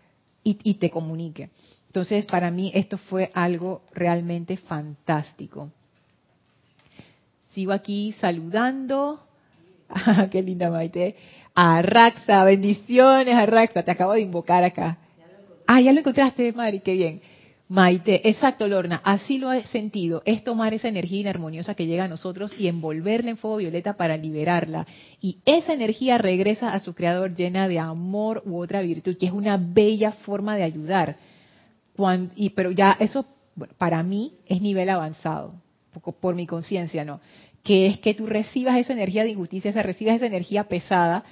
y, 0.44 0.58
y 0.64 0.76
te 0.76 0.90
comunique. 0.90 1.50
Entonces, 1.88 2.26
para 2.26 2.50
mí 2.50 2.72
esto 2.74 2.98
fue 2.98 3.32
algo 3.34 3.84
realmente 3.94 4.58
fantástico. 4.58 5.72
Sigo 7.54 7.72
aquí 7.72 8.16
saludando. 8.20 9.28
Qué 10.32 10.42
linda 10.42 10.72
Maite. 10.72 11.16
A 11.54 11.84
Raxa, 11.84 12.44
bendiciones 12.46 13.36
a 13.36 13.46
Raxa, 13.46 13.84
te 13.84 13.92
acabo 13.92 14.14
de 14.14 14.22
invocar 14.22 14.64
acá. 14.64 14.98
Ah, 15.67 15.82
ya 15.82 15.91
lo 15.91 15.99
encontraste, 15.99 16.52
Mari, 16.54 16.80
qué 16.80 16.93
bien. 16.93 17.21
Maite, 17.69 18.30
exacto, 18.30 18.67
Lorna, 18.67 19.02
así 19.04 19.38
lo 19.39 19.52
he 19.52 19.65
sentido, 19.67 20.21
es 20.26 20.43
tomar 20.43 20.73
esa 20.73 20.89
energía 20.89 21.21
inarmoniosa 21.21 21.73
que 21.73 21.88
llega 21.88 22.04
a 22.04 22.08
nosotros 22.08 22.54
y 22.60 22.67
envolverla 22.67 23.32
en 23.32 23.38
fuego 23.38 23.58
violeta 23.58 23.93
para 23.93 24.15
liberarla. 24.15 24.86
Y 25.21 25.38
esa 25.45 25.73
energía 25.73 26.17
regresa 26.17 26.73
a 26.73 26.82
su 26.82 26.93
creador 26.93 27.36
llena 27.36 27.67
de 27.67 27.80
amor 27.80 28.43
u 28.45 28.60
otra 28.62 28.82
virtud, 28.82 29.17
que 29.17 29.26
es 29.26 29.32
una 29.32 29.58
bella 29.58 30.12
forma 30.12 30.56
de 30.56 30.63
ayudar. 30.63 31.15
y, 32.36 32.49
pero 32.52 32.71
ya 32.71 32.97
eso, 32.99 33.26
para 33.78 34.04
mí, 34.04 34.34
es 34.45 34.62
nivel 34.62 34.89
avanzado, 34.89 35.54
por, 36.19 36.36
mi 36.36 36.45
conciencia, 36.45 37.06
¿no? 37.06 37.21
Que 37.63 37.88
es 37.88 37.97
que 37.99 38.13
tú 38.13 38.28
recibas 38.28 38.78
esa 38.78 38.93
energía 38.93 39.23
de 39.23 39.30
injusticia, 39.30 39.71
esa, 39.71 39.82
recibas 39.82 40.17
esa 40.17 40.26
energía 40.26 40.65
pesada, 40.65 41.23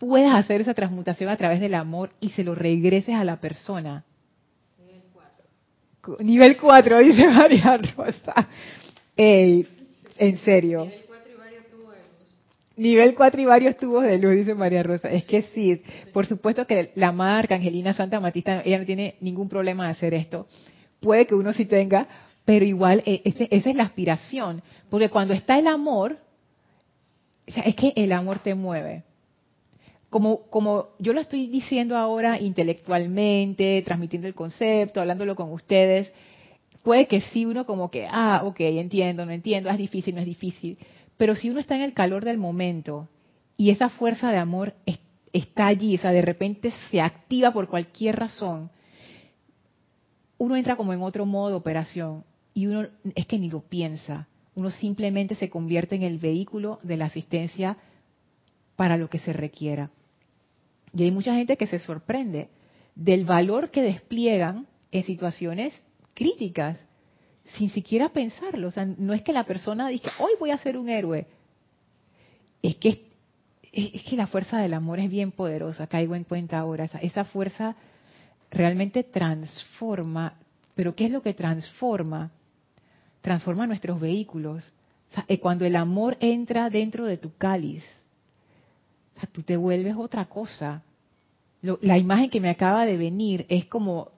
puedas 0.00 0.34
hacer 0.34 0.62
esa 0.62 0.72
transmutación 0.72 1.28
a 1.28 1.36
través 1.36 1.60
del 1.60 1.74
amor 1.74 2.10
y 2.20 2.30
se 2.30 2.42
lo 2.42 2.54
regreses 2.54 3.14
a 3.14 3.22
la 3.22 3.38
persona. 3.38 4.02
Nivel 4.78 5.02
4. 5.12 6.16
Nivel 6.20 6.56
4, 6.56 6.98
dice 7.00 7.28
María 7.28 7.76
Rosa. 7.76 8.48
Ey, 9.14 9.68
en 10.16 10.38
serio. 10.38 10.86
Nivel 10.86 11.04
4 11.06 11.32
y 11.32 11.36
varios 11.36 11.66
tubos 11.66 11.94
de 11.94 12.00
luz. 12.00 12.76
Nivel 12.76 13.14
4 13.14 13.40
y 13.40 13.44
varios 13.44 13.76
tubos 13.76 14.04
de 14.04 14.18
luz, 14.18 14.34
dice 14.36 14.54
María 14.54 14.82
Rosa. 14.82 15.10
Es 15.10 15.26
que 15.26 15.42
sí, 15.42 15.82
por 16.14 16.24
supuesto 16.24 16.66
que 16.66 16.92
la 16.94 17.12
marca 17.12 17.56
Angelina 17.56 17.92
Santa 17.92 18.20
Matista, 18.20 18.62
ella 18.64 18.78
no 18.78 18.86
tiene 18.86 19.16
ningún 19.20 19.50
problema 19.50 19.84
de 19.84 19.90
hacer 19.90 20.14
esto. 20.14 20.46
Puede 21.00 21.26
que 21.26 21.34
uno 21.34 21.52
sí 21.52 21.66
tenga, 21.66 22.08
pero 22.46 22.64
igual 22.64 23.02
eh, 23.04 23.20
esa 23.50 23.68
es 23.68 23.76
la 23.76 23.82
aspiración. 23.82 24.62
Porque 24.88 25.10
cuando 25.10 25.34
está 25.34 25.58
el 25.58 25.66
amor, 25.66 26.16
es 27.44 27.74
que 27.74 27.92
el 27.96 28.12
amor 28.12 28.38
te 28.38 28.54
mueve 28.54 29.04
como, 30.10 30.42
como 30.50 30.88
yo 30.98 31.12
lo 31.12 31.20
estoy 31.20 31.46
diciendo 31.46 31.96
ahora 31.96 32.40
intelectualmente, 32.40 33.80
transmitiendo 33.82 34.26
el 34.26 34.34
concepto, 34.34 35.00
hablándolo 35.00 35.36
con 35.36 35.52
ustedes, 35.52 36.12
puede 36.82 37.06
que 37.06 37.20
sí 37.20 37.46
uno 37.46 37.64
como 37.64 37.90
que, 37.90 38.08
ah, 38.10 38.42
ok, 38.44 38.60
entiendo, 38.60 39.24
no 39.24 39.32
entiendo, 39.32 39.70
es 39.70 39.78
difícil, 39.78 40.16
no 40.16 40.20
es 40.20 40.26
difícil. 40.26 40.78
Pero 41.16 41.36
si 41.36 41.48
uno 41.48 41.60
está 41.60 41.76
en 41.76 41.82
el 41.82 41.94
calor 41.94 42.24
del 42.24 42.38
momento 42.38 43.08
y 43.56 43.70
esa 43.70 43.88
fuerza 43.88 44.32
de 44.32 44.38
amor 44.38 44.74
está 45.32 45.68
allí, 45.68 45.94
o 45.94 45.98
sea, 45.98 46.10
de 46.10 46.22
repente 46.22 46.72
se 46.90 47.00
activa 47.00 47.52
por 47.52 47.68
cualquier 47.68 48.16
razón, 48.16 48.70
uno 50.38 50.56
entra 50.56 50.74
como 50.74 50.92
en 50.92 51.02
otro 51.02 51.24
modo 51.24 51.50
de 51.50 51.56
operación 51.56 52.24
y 52.52 52.66
uno 52.66 52.88
es 53.14 53.26
que 53.26 53.38
ni 53.38 53.48
lo 53.48 53.60
piensa. 53.60 54.26
Uno 54.56 54.70
simplemente 54.70 55.36
se 55.36 55.50
convierte 55.50 55.94
en 55.94 56.02
el 56.02 56.18
vehículo 56.18 56.80
de 56.82 56.96
la 56.96 57.06
asistencia 57.06 57.76
para 58.74 58.96
lo 58.96 59.08
que 59.08 59.18
se 59.18 59.32
requiera. 59.32 59.90
Y 60.92 61.04
hay 61.04 61.10
mucha 61.10 61.34
gente 61.34 61.56
que 61.56 61.66
se 61.66 61.78
sorprende 61.78 62.48
del 62.94 63.24
valor 63.24 63.70
que 63.70 63.82
despliegan 63.82 64.66
en 64.90 65.04
situaciones 65.04 65.84
críticas, 66.14 66.78
sin 67.56 67.70
siquiera 67.70 68.10
pensarlo. 68.10 68.68
O 68.68 68.70
sea, 68.70 68.84
no 68.84 69.12
es 69.12 69.22
que 69.22 69.32
la 69.32 69.44
persona 69.44 69.88
diga, 69.88 70.10
hoy 70.18 70.32
voy 70.38 70.50
a 70.50 70.58
ser 70.58 70.76
un 70.76 70.88
héroe. 70.88 71.26
Es 72.62 72.76
que, 72.76 73.06
es, 73.72 74.02
que 74.02 74.16
la 74.16 74.26
fuerza 74.26 74.58
del 74.58 74.74
amor 74.74 74.98
es 74.98 75.10
bien 75.10 75.32
poderosa, 75.32 75.86
caigo 75.86 76.14
en 76.14 76.24
cuenta 76.24 76.58
ahora. 76.58 76.84
Esa, 76.84 76.98
esa 76.98 77.24
fuerza 77.24 77.76
realmente 78.50 79.04
transforma. 79.04 80.34
Pero 80.74 80.94
¿qué 80.94 81.06
es 81.06 81.10
lo 81.10 81.22
que 81.22 81.34
transforma? 81.34 82.30
Transforma 83.20 83.66
nuestros 83.66 84.00
vehículos. 84.00 84.72
O 85.10 85.14
sea, 85.14 85.24
eh, 85.28 85.40
cuando 85.40 85.64
el 85.64 85.76
amor 85.76 86.16
entra 86.20 86.70
dentro 86.70 87.06
de 87.06 87.16
tu 87.16 87.36
cáliz, 87.36 87.84
tú 89.26 89.42
te 89.42 89.56
vuelves 89.56 89.96
otra 89.96 90.26
cosa. 90.26 90.82
la 91.62 91.98
imagen 91.98 92.30
que 92.30 92.40
me 92.40 92.50
acaba 92.50 92.86
de 92.86 92.96
venir 92.96 93.46
es 93.48 93.66
como, 93.66 94.12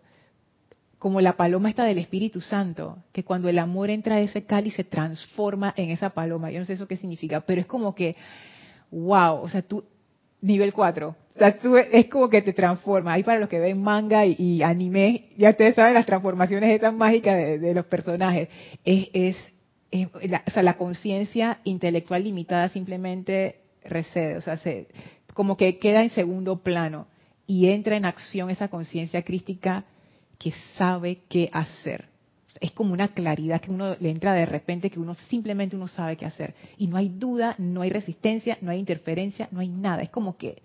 como 0.99 1.21
la 1.21 1.37
paloma 1.37 1.69
esta 1.69 1.85
del 1.85 1.99
Espíritu 1.99 2.41
Santo, 2.41 2.99
que 3.13 3.25
cuando 3.25 3.49
el 3.49 3.59
amor 3.59 3.91
entra 3.91 4.17
a 4.17 4.21
ese 4.21 4.45
cáliz 4.45 4.75
se 4.75 4.85
transforma 4.85 5.75
en 5.77 5.91
esa 5.91 6.11
paloma. 6.11 6.51
Yo 6.51 6.61
no 6.61 6.65
sé 6.65 6.75
eso 6.75 6.87
qué 6.87 6.97
significa, 6.97 7.41
pero 7.41 7.61
es 7.61 7.67
como 7.67 7.95
que, 7.95 8.17
wow, 8.91 9.41
o 9.43 9.49
sea, 9.49 9.63
tú, 9.63 9.85
nivel 10.41 10.73
4, 10.73 11.17
o 11.35 11.39
sea, 11.39 11.57
es 11.93 12.07
como 12.09 12.29
que 12.29 12.43
te 12.43 12.53
transforma. 12.53 13.15
Ahí 13.15 13.23
para 13.23 13.41
los 13.41 13.49
que 13.49 13.59
ven 13.59 13.83
manga 13.83 14.27
y, 14.27 14.63
anime, 14.63 15.31
ya 15.37 15.51
ustedes 15.51 15.75
saben 15.75 15.95
las 15.95 16.07
transformaciones 16.07 16.71
estas 16.71 16.95
mágicas 16.95 17.61
de, 17.61 17.75
los 17.75 17.87
personajes. 17.87 18.49
Es, 18.85 19.09
es, 19.13 19.37
o 20.47 20.51
sea, 20.51 20.63
la 20.63 20.77
conciencia 20.77 21.59
intelectual 21.65 22.23
limitada 22.23 22.69
simplemente 22.69 23.62
recede, 23.85 24.37
o 24.37 24.41
sea, 24.41 24.57
se, 24.59 24.89
como 25.35 25.57
que 25.57 25.79
queda 25.79 26.03
en 26.03 26.11
segundo 26.11 26.63
plano 26.63 27.07
y 27.47 27.69
entra 27.69 27.97
en 27.97 28.05
acción 28.05 28.51
esa 28.51 28.69
conciencia 28.69 29.23
crística 29.23 29.85
que 30.39 30.53
sabe 30.77 31.21
qué 31.29 31.49
hacer. 31.53 32.09
Es 32.61 32.73
como 32.73 32.93
una 32.93 33.09
claridad 33.09 33.61
que 33.61 33.71
uno 33.71 33.97
le 33.99 34.11
entra 34.11 34.35
de 34.35 34.47
repente 34.47 34.91
que 34.91 35.01
uno 35.01 35.15
simplemente 35.15 35.75
uno 35.75 35.89
sabe 35.89 36.17
qué 36.17 36.27
hacer. 36.27 36.55
Y 36.77 36.87
no 36.87 36.97
hay 36.97 37.09
duda, 37.09 37.55
no 37.59 37.83
hay 37.83 37.91
resistencia, 37.91 38.59
no 38.61 38.71
hay 38.71 38.79
interferencia, 38.79 39.49
no 39.51 39.61
hay 39.61 39.69
nada. 39.69 40.03
Es 40.03 40.11
como 40.11 40.37
que 40.37 40.63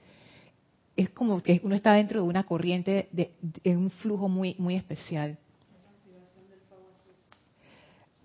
es 0.96 1.12
como 1.12 1.44
que 1.44 1.62
uno 1.64 1.76
está 1.76 1.94
dentro 1.94 2.22
de 2.22 2.28
una 2.28 2.44
corriente 2.44 3.08
de, 3.12 3.32
en 3.64 3.78
un 3.78 3.92
flujo 3.92 4.28
muy 4.28 4.56
muy 4.58 4.76
especial. 4.76 5.38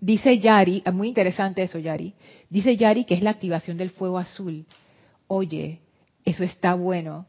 Dice 0.00 0.38
Yari, 0.38 0.83
muy 0.92 1.09
interesante 1.09 1.62
eso 1.62 1.78
Yari, 1.78 2.14
dice 2.50 2.76
Yari 2.76 3.05
que 3.05 3.14
es 3.14 3.22
la 3.22 3.31
activación 3.31 3.76
del 3.76 3.90
fuego 3.90 4.18
azul 4.18 4.66
oye, 5.33 5.81
eso 6.27 6.45
está 6.45 6.75
bueno, 6.75 7.25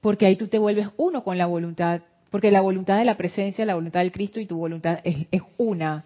porque 0.00 0.24
ahí 0.24 0.36
tú 0.36 0.46
te 0.46 0.58
vuelves 0.58 0.88
uno 0.96 1.24
con 1.24 1.36
la 1.36 1.46
voluntad, 1.46 2.02
porque 2.30 2.52
la 2.52 2.60
voluntad 2.60 2.96
de 2.96 3.04
la 3.04 3.16
presencia, 3.16 3.66
la 3.66 3.74
voluntad 3.74 4.00
del 4.00 4.12
Cristo 4.12 4.38
y 4.38 4.46
tu 4.46 4.56
voluntad 4.56 5.00
es, 5.02 5.42
una. 5.58 6.04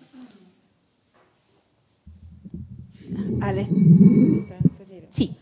sí, 5.12 5.36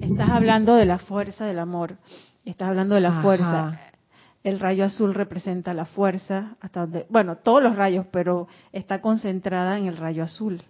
estás 0.00 0.30
hablando 0.30 0.76
de 0.76 0.86
la 0.86 0.98
fuerza 0.98 1.46
del 1.46 1.58
amor, 1.58 1.96
estás 2.44 2.68
hablando 2.68 2.94
de 2.94 3.00
la 3.00 3.22
fuerza 3.22 3.91
el 4.44 4.58
rayo 4.58 4.84
azul 4.84 5.14
representa 5.14 5.72
la 5.72 5.84
fuerza, 5.84 6.56
hasta 6.60 6.80
donde, 6.80 7.06
bueno, 7.08 7.36
todos 7.36 7.62
los 7.62 7.76
rayos, 7.76 8.06
pero 8.10 8.48
está 8.72 9.00
concentrada 9.00 9.78
en 9.78 9.86
el 9.86 9.96
rayo 9.96 10.24
azul. 10.24 10.62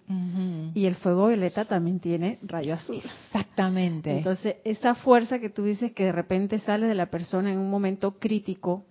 Y 0.74 0.84
el 0.84 0.94
fuego 0.96 1.28
violeta 1.28 1.64
también 1.64 1.98
tiene 1.98 2.38
rayo 2.42 2.74
azul. 2.74 2.96
Exactamente. 2.96 4.14
Entonces, 4.18 4.56
esa 4.64 4.94
fuerza 4.94 5.38
que 5.38 5.48
tú 5.48 5.64
dices 5.64 5.92
que 5.92 6.04
de 6.04 6.12
repente 6.12 6.58
sale 6.58 6.86
de 6.86 6.94
la 6.94 7.06
persona 7.06 7.50
en 7.50 7.58
un 7.58 7.70
momento 7.70 8.18
crítico, 8.18 8.84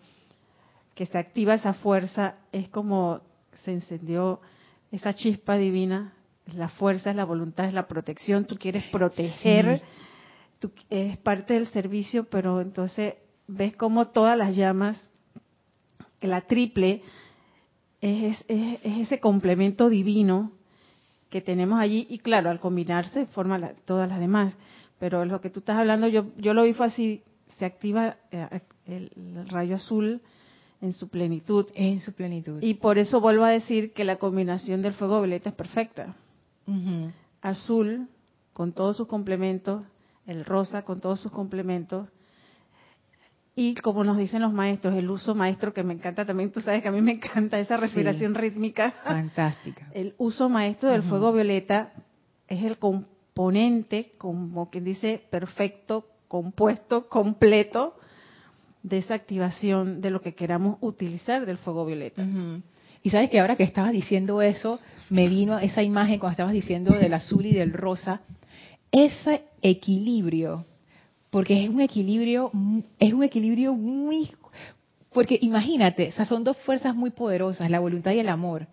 que 0.95 1.05
se 1.05 1.17
activa 1.17 1.53
esa 1.53 1.73
fuerza, 1.73 2.35
es 2.51 2.67
como 2.69 3.21
se 3.63 3.71
encendió 3.71 4.41
esa 4.91 5.13
chispa 5.13 5.57
divina, 5.57 6.13
la 6.55 6.69
fuerza, 6.69 7.11
es 7.11 7.15
la 7.15 7.23
voluntad, 7.23 7.67
es 7.67 7.73
la 7.73 7.87
protección, 7.87 8.45
tú 8.45 8.57
quieres 8.57 8.83
proteger, 8.91 9.81
tú, 10.59 10.71
es 10.89 11.17
parte 11.19 11.53
del 11.53 11.67
servicio, 11.67 12.25
pero 12.29 12.61
entonces 12.61 13.13
ves 13.47 13.75
como 13.75 14.08
todas 14.08 14.38
las 14.38 14.56
llamas, 14.56 15.10
la 16.21 16.41
triple, 16.41 17.01
es, 18.01 18.43
ese 18.47 19.19
complemento 19.19 19.89
divino 19.89 20.51
que 21.30 21.41
tenemos 21.41 21.80
allí 21.80 22.08
y 22.10 22.19
claro, 22.19 22.49
al 22.49 22.60
combinarse 22.60 23.25
forma 23.27 23.73
todas 23.86 24.10
las 24.10 24.19
demás. 24.19 24.54
Pero 24.99 25.25
lo 25.25 25.41
que 25.41 25.49
tú 25.49 25.60
estás 25.60 25.77
hablando, 25.77 26.08
yo, 26.08 26.25
yo 26.38 26.54
lo 26.54 26.63
vi 26.63 26.73
fue 26.73 26.88
así, 26.88 27.23
se 27.58 27.65
activa 27.65 28.17
eh, 28.32 28.62
el, 28.86 29.47
rayo 29.49 29.75
azul 29.75 30.21
en 30.82 30.93
su 30.93 31.10
plenitud. 31.10 31.67
En 31.73 32.01
su 32.01 32.13
plenitud. 32.13 32.62
Y 32.62 32.75
por 32.75 32.97
eso 32.97 33.21
vuelvo 33.21 33.45
a 33.45 33.49
decir 33.49 33.93
que 33.93 34.04
la 34.04 34.17
combinación 34.17 34.82
del 34.82 34.93
fuego 34.93 35.21
violeta 35.21 35.49
es 35.49 35.56
perfecta. 35.56 36.15
Azul 37.41 38.08
con 38.54 38.73
todos 38.73 38.97
sus 38.97 39.08
complementos, 39.08 39.84
el 40.25 40.45
rosa 40.45 40.84
con 40.84 41.01
todos 41.01 41.19
sus 41.19 41.32
complementos, 41.32 42.08
y 43.55 43.75
como 43.75 44.03
nos 44.03 44.17
dicen 44.17 44.41
los 44.41 44.53
maestros, 44.53 44.95
el 44.95 45.09
uso 45.09 45.35
maestro 45.35 45.73
que 45.73 45.83
me 45.83 45.93
encanta 45.93 46.25
también, 46.25 46.51
tú 46.51 46.61
sabes 46.61 46.81
que 46.81 46.87
a 46.87 46.91
mí 46.91 47.01
me 47.01 47.13
encanta 47.13 47.59
esa 47.59 47.75
respiración 47.75 48.33
rítmica. 48.33 48.91
Fantástica. 49.03 49.89
El 49.93 50.15
uso 50.17 50.47
maestro 50.47 50.91
del 50.91 51.03
fuego 51.03 51.33
violeta 51.33 51.91
es 52.47 52.63
el 52.63 52.77
componente, 52.77 54.11
como 54.17 54.69
quien 54.69 54.85
dice, 54.85 55.21
perfecto, 55.29 56.05
compuesto, 56.27 57.07
completo 57.07 57.95
de 58.83 58.97
esa 58.97 59.15
activación 59.15 60.01
de 60.01 60.09
lo 60.09 60.21
que 60.21 60.33
queramos 60.33 60.77
utilizar 60.81 61.45
del 61.45 61.57
fuego 61.57 61.85
violeta. 61.85 62.25
Y 63.03 63.09
sabes 63.09 63.29
que 63.29 63.39
ahora 63.39 63.55
que 63.55 63.63
estabas 63.63 63.91
diciendo 63.91 64.41
eso, 64.41 64.79
me 65.09 65.27
vino 65.27 65.59
esa 65.59 65.83
imagen 65.83 66.19
cuando 66.19 66.33
estabas 66.33 66.53
diciendo 66.53 66.93
del 66.93 67.13
azul 67.13 67.45
y 67.45 67.53
del 67.53 67.73
rosa, 67.73 68.21
ese 68.91 69.43
equilibrio 69.61 70.65
porque 71.31 71.63
es 71.63 71.69
un 71.69 71.81
equilibrio, 71.81 72.51
es 72.99 73.13
un 73.13 73.23
equilibrio 73.23 73.73
muy, 73.73 74.29
porque 75.13 75.39
imagínate, 75.41 76.09
o 76.09 76.11
sea, 76.11 76.25
son 76.25 76.43
dos 76.43 76.57
fuerzas 76.57 76.93
muy 76.93 77.09
poderosas, 77.09 77.71
la 77.71 77.79
voluntad 77.79 78.11
y 78.11 78.19
el 78.19 78.29
amor. 78.29 78.67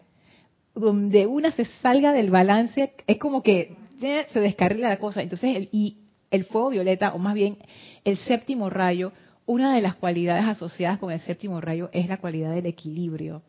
Donde 0.74 1.26
una 1.26 1.52
se 1.52 1.64
salga 1.64 2.12
del 2.12 2.30
balance, 2.30 2.92
es 3.06 3.18
como 3.18 3.42
que 3.42 3.76
eh, 4.02 4.26
se 4.32 4.40
descarrila 4.40 4.88
la 4.88 4.98
cosa. 4.98 5.22
Entonces, 5.22 5.56
el, 5.56 5.68
y 5.72 5.98
el 6.30 6.44
fuego 6.44 6.70
violeta, 6.70 7.14
o 7.14 7.18
más 7.18 7.34
bien 7.34 7.58
el 8.04 8.16
séptimo 8.18 8.68
rayo, 8.68 9.12
una 9.46 9.74
de 9.74 9.80
las 9.80 9.94
cualidades 9.94 10.44
asociadas 10.44 10.98
con 10.98 11.12
el 11.12 11.20
séptimo 11.20 11.60
rayo 11.60 11.90
es 11.92 12.08
la 12.08 12.18
cualidad 12.18 12.52
del 12.52 12.66
equilibrio, 12.66 13.42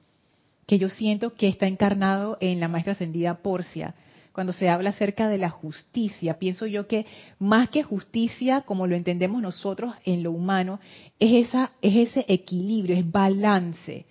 que 0.67 0.77
yo 0.77 0.87
siento 0.87 1.33
que 1.33 1.47
está 1.47 1.65
encarnado 1.65 2.37
en 2.41 2.59
la 2.59 2.67
maestra 2.67 2.93
ascendida 2.93 3.39
Porcia 3.39 3.95
cuando 4.39 4.53
se 4.53 4.69
habla 4.69 4.91
acerca 4.91 5.27
de 5.27 5.37
la 5.37 5.49
justicia. 5.49 6.39
Pienso 6.39 6.65
yo 6.65 6.87
que 6.87 7.05
más 7.39 7.69
que 7.69 7.83
justicia, 7.83 8.61
como 8.61 8.87
lo 8.87 8.95
entendemos 8.95 9.41
nosotros 9.41 9.93
en 10.05 10.23
lo 10.23 10.31
humano, 10.31 10.79
es, 11.19 11.49
esa, 11.49 11.73
es 11.81 12.07
ese 12.07 12.25
equilibrio, 12.29 12.95
es 12.95 13.11
balance. 13.11 14.05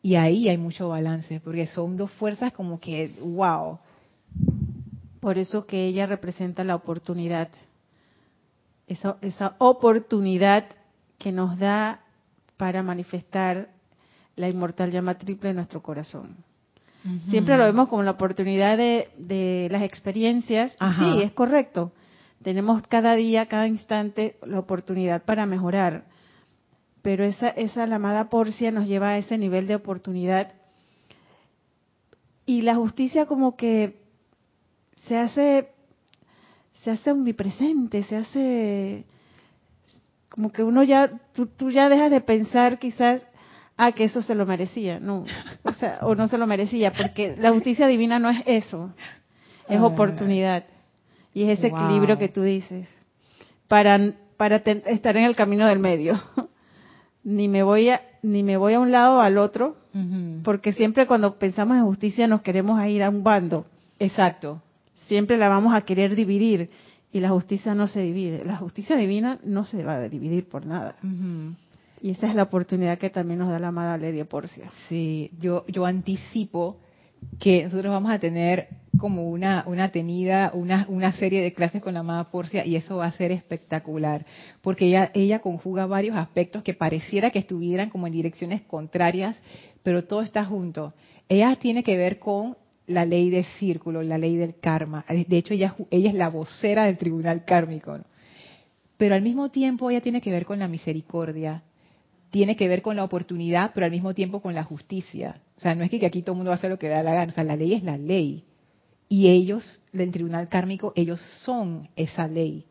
Y 0.00 0.14
ahí 0.14 0.48
hay 0.48 0.56
mucho 0.56 0.88
balance, 0.88 1.38
porque 1.40 1.66
son 1.66 1.98
dos 1.98 2.10
fuerzas 2.12 2.54
como 2.54 2.80
que, 2.80 3.10
wow. 3.22 3.78
Por 5.20 5.36
eso 5.36 5.66
que 5.66 5.84
ella 5.84 6.06
representa 6.06 6.64
la 6.64 6.76
oportunidad. 6.76 7.50
Esa, 8.86 9.18
esa 9.20 9.54
oportunidad 9.58 10.64
que 11.18 11.30
nos 11.30 11.58
da 11.58 12.00
para 12.56 12.82
manifestar 12.82 13.68
la 14.34 14.48
inmortal 14.48 14.90
llama 14.90 15.18
triple 15.18 15.50
en 15.50 15.56
nuestro 15.56 15.82
corazón. 15.82 16.38
Siempre 17.30 17.56
lo 17.56 17.64
vemos 17.64 17.88
como 17.88 18.02
la 18.02 18.10
oportunidad 18.12 18.76
de, 18.76 19.68
las 19.70 19.82
experiencias. 19.82 20.76
Sí, 20.98 21.22
es 21.22 21.32
correcto. 21.32 21.92
Tenemos 22.42 22.82
cada 22.86 23.14
día, 23.14 23.46
cada 23.46 23.68
instante 23.68 24.36
la 24.42 24.58
oportunidad 24.58 25.22
para 25.24 25.46
mejorar. 25.46 26.04
Pero 27.02 27.24
esa, 27.24 27.48
esa 27.48 27.86
la 27.86 27.96
amada 27.96 28.28
porcia 28.28 28.70
nos 28.70 28.86
lleva 28.86 29.10
a 29.10 29.18
ese 29.18 29.38
nivel 29.38 29.66
de 29.66 29.76
oportunidad. 29.76 30.52
Y 32.44 32.62
la 32.62 32.74
justicia 32.74 33.26
como 33.26 33.56
que 33.56 34.00
se 35.06 35.16
hace, 35.16 35.68
se 36.82 36.90
hace 36.90 37.12
omnipresente, 37.12 38.02
se 38.02 38.16
hace 38.16 39.04
como 40.28 40.52
que 40.52 40.62
uno 40.62 40.82
ya, 40.82 41.10
tú, 41.32 41.46
tú 41.46 41.70
ya 41.70 41.88
dejas 41.88 42.10
de 42.10 42.20
pensar 42.20 42.78
quizás 42.78 43.22
ah, 43.86 43.92
que 43.92 44.04
eso 44.04 44.22
se 44.22 44.34
lo 44.34 44.46
merecía, 44.46 45.00
no, 45.00 45.24
o 45.62 45.72
sea, 45.72 45.98
o 46.02 46.14
no 46.14 46.28
se 46.28 46.38
lo 46.38 46.46
merecía, 46.46 46.92
porque 46.92 47.36
la 47.38 47.50
justicia 47.52 47.86
divina 47.86 48.18
no 48.18 48.30
es 48.30 48.42
eso, 48.46 48.92
es 49.68 49.80
oportunidad 49.80 50.64
y 51.32 51.44
es 51.44 51.58
ese 51.58 51.68
equilibrio 51.68 52.18
que 52.18 52.28
tú 52.28 52.42
dices 52.42 52.88
para 53.68 53.98
para 54.36 54.56
estar 54.56 55.16
en 55.18 55.24
el 55.24 55.36
camino 55.36 55.66
del 55.66 55.78
medio. 55.78 56.18
ni 57.24 57.46
me 57.48 57.62
voy 57.62 57.90
a 57.90 58.00
ni 58.22 58.42
me 58.42 58.56
voy 58.56 58.72
a 58.72 58.80
un 58.80 58.90
lado 58.90 59.18
o 59.18 59.20
al 59.20 59.38
otro, 59.38 59.76
Porque 60.44 60.72
siempre 60.72 61.06
cuando 61.06 61.38
pensamos 61.38 61.76
en 61.76 61.84
justicia 61.84 62.26
nos 62.26 62.42
queremos 62.42 62.82
ir 62.86 63.02
a 63.02 63.08
un 63.10 63.22
bando. 63.22 63.66
Exacto. 63.98 64.62
Siempre 65.08 65.36
la 65.36 65.48
vamos 65.48 65.74
a 65.74 65.82
querer 65.82 66.14
dividir 66.14 66.70
y 67.12 67.20
la 67.20 67.30
justicia 67.30 67.74
no 67.74 67.86
se 67.86 68.00
divide. 68.00 68.44
La 68.44 68.56
justicia 68.56 68.96
divina 68.96 69.38
no 69.44 69.64
se 69.64 69.84
va 69.84 69.96
a 69.96 70.08
dividir 70.08 70.48
por 70.48 70.64
nada. 70.64 70.96
Y 72.02 72.12
esa 72.12 72.28
es 72.28 72.34
la 72.34 72.44
oportunidad 72.44 72.98
que 72.98 73.10
también 73.10 73.40
nos 73.40 73.50
da 73.50 73.58
la 73.58 73.68
amada 73.68 73.98
Lady 73.98 74.24
Porcia. 74.24 74.70
Sí, 74.88 75.30
yo, 75.38 75.64
yo 75.68 75.84
anticipo 75.84 76.78
que 77.38 77.64
nosotros 77.64 77.92
vamos 77.92 78.10
a 78.10 78.18
tener 78.18 78.68
como 78.98 79.28
una, 79.28 79.64
una 79.66 79.90
tenida, 79.90 80.50
una, 80.54 80.86
una 80.88 81.12
serie 81.12 81.42
de 81.42 81.52
clases 81.52 81.82
con 81.82 81.94
la 81.94 82.00
amada 82.00 82.30
Porcia 82.30 82.64
y 82.64 82.76
eso 82.76 82.96
va 82.96 83.06
a 83.06 83.12
ser 83.12 83.32
espectacular, 83.32 84.24
porque 84.62 84.86
ella, 84.86 85.10
ella 85.14 85.40
conjuga 85.40 85.86
varios 85.86 86.16
aspectos 86.16 86.62
que 86.62 86.74
pareciera 86.74 87.30
que 87.30 87.38
estuvieran 87.38 87.90
como 87.90 88.06
en 88.06 88.14
direcciones 88.14 88.62
contrarias, 88.62 89.36
pero 89.82 90.04
todo 90.04 90.22
está 90.22 90.44
junto. 90.44 90.92
Ella 91.28 91.56
tiene 91.56 91.82
que 91.82 91.96
ver 91.96 92.18
con 92.18 92.56
la 92.86 93.04
ley 93.04 93.30
de 93.30 93.44
círculo, 93.58 94.02
la 94.02 94.18
ley 94.18 94.36
del 94.36 94.58
karma. 94.58 95.04
De 95.08 95.36
hecho, 95.36 95.54
ella, 95.54 95.76
ella 95.90 96.10
es 96.10 96.14
la 96.14 96.28
vocera 96.28 96.84
del 96.84 96.98
tribunal 96.98 97.44
kármico. 97.44 97.98
Pero 98.96 99.14
al 99.14 99.22
mismo 99.22 99.50
tiempo 99.50 99.88
ella 99.90 100.00
tiene 100.00 100.20
que 100.20 100.32
ver 100.32 100.44
con 100.44 100.58
la 100.58 100.68
misericordia, 100.68 101.62
tiene 102.30 102.56
que 102.56 102.68
ver 102.68 102.82
con 102.82 102.96
la 102.96 103.04
oportunidad, 103.04 103.72
pero 103.74 103.86
al 103.86 103.92
mismo 103.92 104.14
tiempo 104.14 104.40
con 104.40 104.54
la 104.54 104.64
justicia. 104.64 105.40
O 105.56 105.60
sea, 105.60 105.74
no 105.74 105.84
es 105.84 105.90
que 105.90 106.06
aquí 106.06 106.22
todo 106.22 106.32
el 106.32 106.38
mundo 106.38 106.50
va 106.50 106.54
a 106.54 106.58
hacer 106.58 106.70
lo 106.70 106.78
que 106.78 106.88
da 106.88 107.02
la 107.02 107.12
gana. 107.12 107.32
O 107.32 107.34
sea, 107.34 107.44
la 107.44 107.56
ley 107.56 107.74
es 107.74 107.82
la 107.82 107.98
ley. 107.98 108.44
Y 109.08 109.28
ellos, 109.28 109.80
del 109.92 110.12
tribunal 110.12 110.48
kármico, 110.48 110.92
ellos 110.94 111.20
son 111.40 111.88
esa 111.96 112.28
ley. 112.28 112.64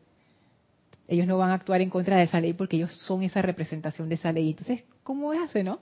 Ellos 1.06 1.26
no 1.26 1.36
van 1.36 1.50
a 1.50 1.54
actuar 1.54 1.82
en 1.82 1.90
contra 1.90 2.16
de 2.16 2.24
esa 2.24 2.40
ley 2.40 2.54
porque 2.54 2.76
ellos 2.76 2.94
son 3.06 3.22
esa 3.22 3.42
representación 3.42 4.08
de 4.08 4.14
esa 4.14 4.32
ley. 4.32 4.50
Entonces, 4.50 4.84
¿cómo 5.02 5.32
hace, 5.32 5.62
no? 5.62 5.80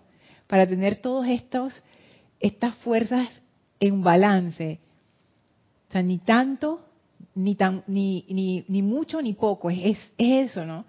Para 0.48 0.66
tener 0.66 0.96
todos 0.96 1.28
estos, 1.28 1.80
estas 2.40 2.74
fuerzas 2.76 3.28
en 3.78 4.02
balance. 4.02 4.80
O 5.88 5.92
sea, 5.92 6.02
ni 6.02 6.18
tanto, 6.18 6.84
ni, 7.34 7.54
tan, 7.54 7.84
ni, 7.86 8.24
ni, 8.28 8.64
ni 8.66 8.82
mucho, 8.82 9.22
ni 9.22 9.34
poco. 9.34 9.70
Es, 9.70 9.98
es 10.18 10.50
eso, 10.50 10.66
¿no? 10.66 10.84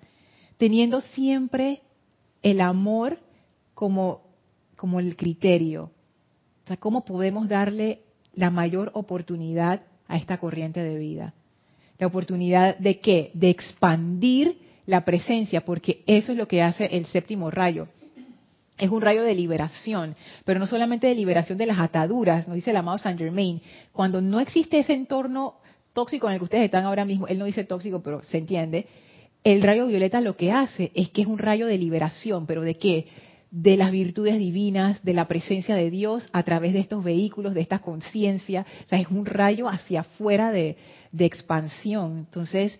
Teniendo 0.57 1.01
siempre 1.01 1.81
el 2.43 2.61
amor 2.61 3.19
como, 3.73 4.21
como 4.75 4.99
el 4.99 5.15
criterio. 5.15 5.91
O 6.63 6.67
sea, 6.67 6.77
¿cómo 6.77 7.05
podemos 7.05 7.47
darle 7.47 8.01
la 8.33 8.49
mayor 8.49 8.91
oportunidad 8.93 9.81
a 10.07 10.17
esta 10.17 10.37
corriente 10.37 10.81
de 10.81 10.97
vida? 10.97 11.33
La 11.97 12.07
oportunidad 12.07 12.77
de 12.77 12.99
qué? 12.99 13.31
De 13.33 13.49
expandir 13.49 14.57
la 14.85 15.05
presencia, 15.05 15.65
porque 15.65 16.03
eso 16.07 16.31
es 16.31 16.37
lo 16.37 16.47
que 16.47 16.61
hace 16.61 16.85
el 16.85 17.05
séptimo 17.05 17.51
rayo. 17.51 17.87
Es 18.77 18.89
un 18.89 19.01
rayo 19.01 19.23
de 19.23 19.35
liberación, 19.35 20.15
pero 20.45 20.57
no 20.57 20.65
solamente 20.65 21.07
de 21.07 21.15
liberación 21.15 21.57
de 21.57 21.65
las 21.65 21.79
ataduras, 21.79 22.47
nos 22.47 22.55
dice 22.55 22.71
el 22.71 22.77
amado 22.77 22.97
Saint 22.97 23.19
Germain. 23.19 23.61
Cuando 23.91 24.21
no 24.21 24.39
existe 24.39 24.79
ese 24.79 24.93
entorno 24.93 25.55
tóxico 25.91 26.27
en 26.27 26.33
el 26.33 26.39
que 26.39 26.45
ustedes 26.45 26.65
están 26.65 26.85
ahora 26.85 27.03
mismo, 27.03 27.27
él 27.27 27.37
no 27.37 27.45
dice 27.45 27.65
tóxico, 27.65 28.01
pero 28.01 28.23
se 28.23 28.37
entiende, 28.37 28.87
el 29.43 29.61
rayo 29.61 29.87
violeta 29.87 30.21
lo 30.21 30.35
que 30.35 30.51
hace 30.51 30.91
es 30.93 31.09
que 31.09 31.21
es 31.21 31.27
un 31.27 31.37
rayo 31.37 31.67
de 31.67 31.77
liberación, 31.77 32.45
pero 32.45 32.61
¿de 32.61 32.75
qué? 32.75 33.07
De 33.51 33.77
las 33.77 33.91
virtudes 33.91 34.37
divinas, 34.37 35.03
de 35.03 35.13
la 35.13 35.27
presencia 35.27 35.75
de 35.75 35.89
Dios 35.89 36.29
a 36.33 36.43
través 36.43 36.73
de 36.73 36.79
estos 36.79 37.03
vehículos, 37.03 37.53
de 37.53 37.61
esta 37.61 37.79
conciencia. 37.79 38.65
O 38.85 38.89
sea, 38.89 38.99
es 38.99 39.07
un 39.07 39.25
rayo 39.25 39.67
hacia 39.67 40.01
afuera 40.01 40.51
de, 40.51 40.77
expansión. 41.17 42.19
Entonces, 42.19 42.79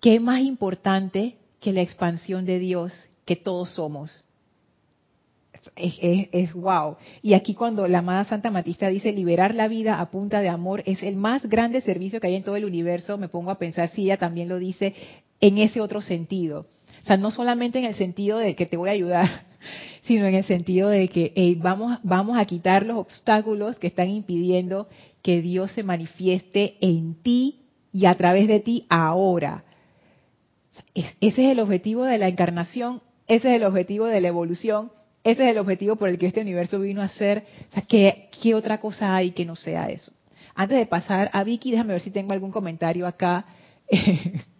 ¿qué 0.00 0.20
más 0.20 0.40
importante 0.40 1.36
que 1.60 1.72
la 1.72 1.82
expansión 1.82 2.46
de 2.46 2.58
Dios 2.58 2.92
que 3.26 3.36
todos 3.36 3.70
somos? 3.70 4.24
Es, 5.76 6.28
es, 6.32 6.54
wow. 6.54 6.96
Y 7.20 7.34
aquí 7.34 7.52
cuando 7.52 7.86
la 7.86 7.98
amada 7.98 8.24
Santa 8.24 8.50
Matista 8.50 8.88
dice 8.88 9.12
liberar 9.12 9.54
la 9.54 9.68
vida 9.68 10.00
a 10.00 10.10
punta 10.10 10.40
de 10.40 10.48
amor 10.48 10.82
es 10.86 11.02
el 11.02 11.16
más 11.16 11.44
grande 11.44 11.82
servicio 11.82 12.18
que 12.18 12.28
hay 12.28 12.36
en 12.36 12.44
todo 12.44 12.56
el 12.56 12.64
universo, 12.64 13.18
me 13.18 13.28
pongo 13.28 13.50
a 13.50 13.58
pensar 13.58 13.88
si 13.88 14.04
ella 14.04 14.16
también 14.16 14.48
lo 14.48 14.58
dice, 14.58 14.94
en 15.40 15.58
ese 15.58 15.80
otro 15.80 16.00
sentido. 16.00 16.66
O 17.02 17.06
sea, 17.06 17.16
no 17.16 17.30
solamente 17.30 17.78
en 17.78 17.86
el 17.86 17.94
sentido 17.94 18.38
de 18.38 18.54
que 18.54 18.66
te 18.66 18.76
voy 18.76 18.90
a 18.90 18.92
ayudar, 18.92 19.28
sino 20.02 20.26
en 20.26 20.34
el 20.34 20.44
sentido 20.44 20.88
de 20.88 21.08
que 21.08 21.56
vamos, 21.60 21.98
vamos 22.02 22.38
a 22.38 22.44
quitar 22.44 22.84
los 22.84 22.98
obstáculos 22.98 23.76
que 23.76 23.86
están 23.86 24.10
impidiendo 24.10 24.88
que 25.22 25.42
Dios 25.42 25.70
se 25.72 25.82
manifieste 25.82 26.76
en 26.80 27.14
ti 27.22 27.60
y 27.92 28.06
a 28.06 28.14
través 28.14 28.48
de 28.48 28.60
ti 28.60 28.86
ahora. 28.88 29.64
ese 30.94 31.12
es 31.20 31.38
el 31.38 31.60
objetivo 31.60 32.04
de 32.04 32.18
la 32.18 32.28
encarnación, 32.28 33.02
ese 33.26 33.50
es 33.50 33.56
el 33.56 33.64
objetivo 33.64 34.06
de 34.06 34.20
la 34.20 34.28
evolución, 34.28 34.92
ese 35.22 35.44
es 35.44 35.50
el 35.50 35.58
objetivo 35.58 35.96
por 35.96 36.08
el 36.08 36.18
que 36.18 36.26
este 36.26 36.40
universo 36.40 36.80
vino 36.80 37.02
a 37.02 37.08
ser. 37.08 37.44
O 37.70 37.74
sea, 37.74 37.82
¿qué, 37.82 38.28
qué 38.42 38.54
otra 38.54 38.80
cosa 38.80 39.14
hay 39.14 39.32
que 39.32 39.44
no 39.44 39.54
sea 39.54 39.88
eso? 39.88 40.12
Antes 40.54 40.78
de 40.78 40.86
pasar 40.86 41.30
a 41.32 41.44
Vicky, 41.44 41.70
déjame 41.70 41.92
ver 41.92 42.02
si 42.02 42.10
tengo 42.10 42.32
algún 42.32 42.50
comentario 42.50 43.06
acá. 43.06 43.44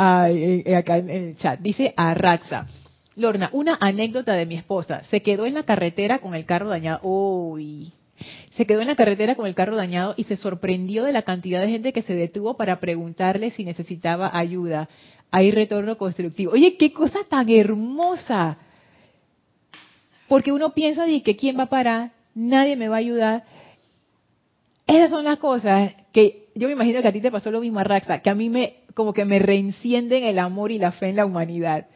Ay, 0.00 0.62
eh, 0.64 0.76
acá 0.76 0.98
en 0.98 1.10
el 1.10 1.36
chat. 1.36 1.58
Dice 1.58 1.92
Arraxa. 1.96 2.68
Lorna, 3.16 3.50
una 3.52 3.76
anécdota 3.80 4.34
de 4.34 4.46
mi 4.46 4.54
esposa. 4.54 5.02
Se 5.10 5.22
quedó 5.22 5.44
en 5.44 5.54
la 5.54 5.64
carretera 5.64 6.20
con 6.20 6.36
el 6.36 6.46
carro 6.46 6.68
dañado. 6.68 7.00
Uy. 7.02 7.92
Se 8.52 8.64
quedó 8.64 8.80
en 8.80 8.86
la 8.86 8.94
carretera 8.94 9.34
con 9.34 9.48
el 9.48 9.56
carro 9.56 9.74
dañado 9.74 10.14
y 10.16 10.22
se 10.22 10.36
sorprendió 10.36 11.02
de 11.02 11.12
la 11.12 11.22
cantidad 11.22 11.60
de 11.60 11.70
gente 11.70 11.92
que 11.92 12.02
se 12.02 12.14
detuvo 12.14 12.56
para 12.56 12.78
preguntarle 12.78 13.50
si 13.50 13.64
necesitaba 13.64 14.30
ayuda. 14.32 14.88
Hay 15.32 15.50
retorno 15.50 15.98
constructivo. 15.98 16.52
Oye, 16.52 16.76
qué 16.76 16.92
cosa 16.92 17.18
tan 17.28 17.50
hermosa. 17.50 18.56
Porque 20.28 20.52
uno 20.52 20.74
piensa 20.74 21.06
de 21.06 21.24
que 21.24 21.34
quién 21.34 21.58
va 21.58 21.64
a 21.64 21.70
parar, 21.70 22.12
nadie 22.36 22.76
me 22.76 22.88
va 22.88 22.96
a 22.96 23.00
ayudar. 23.00 23.44
Esas 24.86 25.10
son 25.10 25.24
las 25.24 25.38
cosas 25.38 25.92
que 26.12 26.46
yo 26.54 26.68
me 26.68 26.74
imagino 26.74 27.02
que 27.02 27.08
a 27.08 27.12
ti 27.12 27.20
te 27.20 27.32
pasó 27.32 27.50
lo 27.50 27.60
mismo, 27.60 27.82
Raxa, 27.82 28.20
que 28.20 28.30
a 28.30 28.34
mí 28.34 28.48
me 28.48 28.76
como 28.98 29.12
que 29.12 29.24
me 29.24 29.38
reincienden 29.38 30.24
el 30.24 30.40
amor 30.40 30.72
y 30.72 30.78
la 30.78 30.90
fe 30.90 31.10
en 31.10 31.14
la 31.14 31.24
humanidad. 31.24 31.86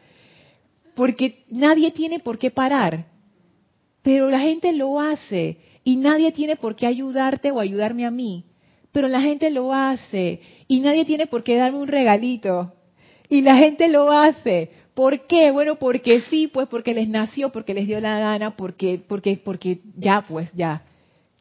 Porque 0.95 1.43
nadie 1.49 1.91
tiene 1.91 2.19
por 2.19 2.37
qué 2.37 2.49
parar, 2.49 3.07
pero 4.01 4.29
la 4.29 4.39
gente 4.39 4.71
lo 4.71 5.01
hace 5.01 5.57
y 5.83 5.97
nadie 5.97 6.31
tiene 6.31 6.55
por 6.55 6.77
qué 6.77 6.87
ayudarte 6.87 7.51
o 7.51 7.59
ayudarme 7.59 8.05
a 8.05 8.11
mí, 8.11 8.45
pero 8.93 9.09
la 9.09 9.19
gente 9.19 9.49
lo 9.49 9.73
hace 9.73 10.39
y 10.69 10.79
nadie 10.79 11.03
tiene 11.03 11.27
por 11.27 11.43
qué 11.43 11.57
darme 11.57 11.79
un 11.79 11.89
regalito 11.89 12.71
y 13.27 13.41
la 13.41 13.57
gente 13.57 13.89
lo 13.89 14.09
hace. 14.09 14.71
¿Por 14.93 15.27
qué? 15.27 15.51
Bueno, 15.51 15.75
porque 15.75 16.21
sí, 16.29 16.47
pues 16.47 16.69
porque 16.69 16.93
les 16.93 17.09
nació, 17.09 17.51
porque 17.51 17.73
les 17.73 17.85
dio 17.85 17.99
la 17.99 18.17
gana, 18.17 18.55
porque 18.55 19.01
porque 19.05 19.41
porque 19.43 19.81
ya 19.97 20.21
pues 20.21 20.49
ya. 20.53 20.83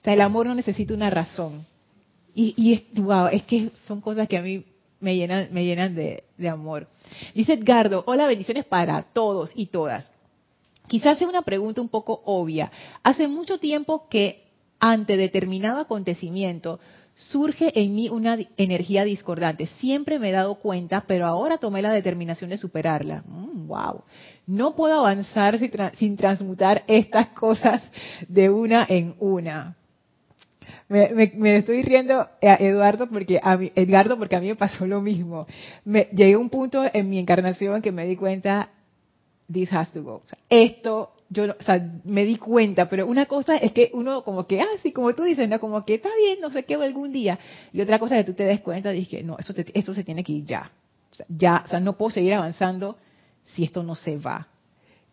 O 0.00 0.02
sea, 0.02 0.14
el 0.14 0.22
amor 0.22 0.46
no 0.46 0.56
necesita 0.56 0.92
una 0.92 1.08
razón. 1.08 1.64
Y, 2.34 2.52
y 2.56 2.72
es, 2.72 2.82
wow, 2.94 3.28
es 3.28 3.44
que 3.44 3.70
son 3.86 4.00
cosas 4.00 4.26
que 4.26 4.38
a 4.38 4.42
mí 4.42 4.64
me 5.02 5.16
llenan, 5.16 5.48
me 5.52 5.64
llenan 5.64 5.94
de, 5.94 6.24
de 6.38 6.48
amor. 6.48 6.88
Dice 7.34 7.54
Edgardo, 7.54 8.04
hola, 8.06 8.26
bendiciones 8.26 8.64
para 8.64 9.02
todos 9.02 9.50
y 9.54 9.66
todas. 9.66 10.10
Quizás 10.88 11.18
sea 11.18 11.28
una 11.28 11.42
pregunta 11.42 11.80
un 11.80 11.88
poco 11.88 12.22
obvia. 12.24 12.70
Hace 13.02 13.28
mucho 13.28 13.58
tiempo 13.58 14.08
que 14.08 14.44
ante 14.78 15.16
determinado 15.16 15.80
acontecimiento 15.80 16.80
surge 17.14 17.72
en 17.80 17.94
mí 17.94 18.08
una 18.08 18.38
energía 18.56 19.04
discordante. 19.04 19.66
Siempre 19.78 20.18
me 20.18 20.30
he 20.30 20.32
dado 20.32 20.56
cuenta, 20.56 21.04
pero 21.06 21.26
ahora 21.26 21.58
tomé 21.58 21.82
la 21.82 21.92
determinación 21.92 22.50
de 22.50 22.58
superarla. 22.58 23.22
wow. 23.26 24.04
Mm, 24.46 24.56
no 24.56 24.74
puedo 24.74 24.94
avanzar 24.98 25.58
sin 25.98 26.16
transmutar 26.16 26.84
estas 26.86 27.28
cosas 27.28 27.82
de 28.28 28.50
una 28.50 28.86
en 28.88 29.14
una. 29.20 29.76
Me, 30.92 31.56
estoy 31.56 31.82
riendo, 31.82 32.20
a 32.20 32.54
Eduardo, 32.60 33.08
porque 33.08 33.40
a 33.42 33.56
mí, 33.56 33.72
Edgardo, 33.74 34.18
porque 34.18 34.36
a 34.36 34.40
mí 34.40 34.48
me 34.48 34.56
pasó 34.56 34.86
lo 34.86 35.00
mismo. 35.00 35.46
Me, 35.86 36.08
llegué 36.12 36.34
a 36.34 36.38
un 36.38 36.50
punto 36.50 36.84
en 36.92 37.08
mi 37.08 37.18
encarnación 37.18 37.80
que 37.80 37.92
me 37.92 38.04
di 38.04 38.14
cuenta, 38.14 38.68
this 39.50 39.72
has 39.72 39.90
to 39.92 40.02
go. 40.02 40.22
esto, 40.50 41.14
yo, 41.30 41.44
o 41.44 41.62
sea, 41.62 41.82
me 42.04 42.26
di 42.26 42.36
cuenta, 42.36 42.90
pero 42.90 43.06
una 43.06 43.24
cosa 43.24 43.56
es 43.56 43.72
que 43.72 43.90
uno 43.94 44.22
como 44.22 44.46
que, 44.46 44.60
ah, 44.60 44.66
sí, 44.82 44.92
como 44.92 45.14
tú 45.14 45.22
dices, 45.22 45.48
no, 45.48 45.58
como 45.60 45.82
que 45.86 45.94
está 45.94 46.10
bien, 46.14 46.40
no 46.42 46.50
sé 46.52 46.64
qué, 46.64 46.74
algún 46.74 47.10
día. 47.10 47.38
Y 47.72 47.80
otra 47.80 47.98
cosa 47.98 48.18
es 48.18 48.26
que 48.26 48.32
tú 48.32 48.36
te 48.36 48.44
des 48.44 48.60
cuenta, 48.60 48.90
dije, 48.90 49.22
no, 49.22 49.38
eso 49.38 49.54
esto 49.72 49.94
se 49.94 50.04
tiene 50.04 50.22
que 50.22 50.32
ir 50.32 50.44
ya. 50.44 50.70
ya, 51.28 51.62
o 51.64 51.68
sea, 51.68 51.80
no 51.80 51.96
puedo 51.96 52.10
seguir 52.10 52.34
avanzando 52.34 52.98
si 53.46 53.64
esto 53.64 53.82
no 53.82 53.94
se 53.94 54.18
va. 54.18 54.46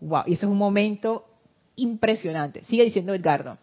Wow, 0.01 0.23
y 0.27 0.33
eso 0.33 0.45
es 0.45 0.51
un 0.51 0.57
momento 0.57 1.25
impresionante. 1.77 2.65
Sigue 2.65 2.83
diciendo 2.83 3.13
Edgardo. 3.13 3.57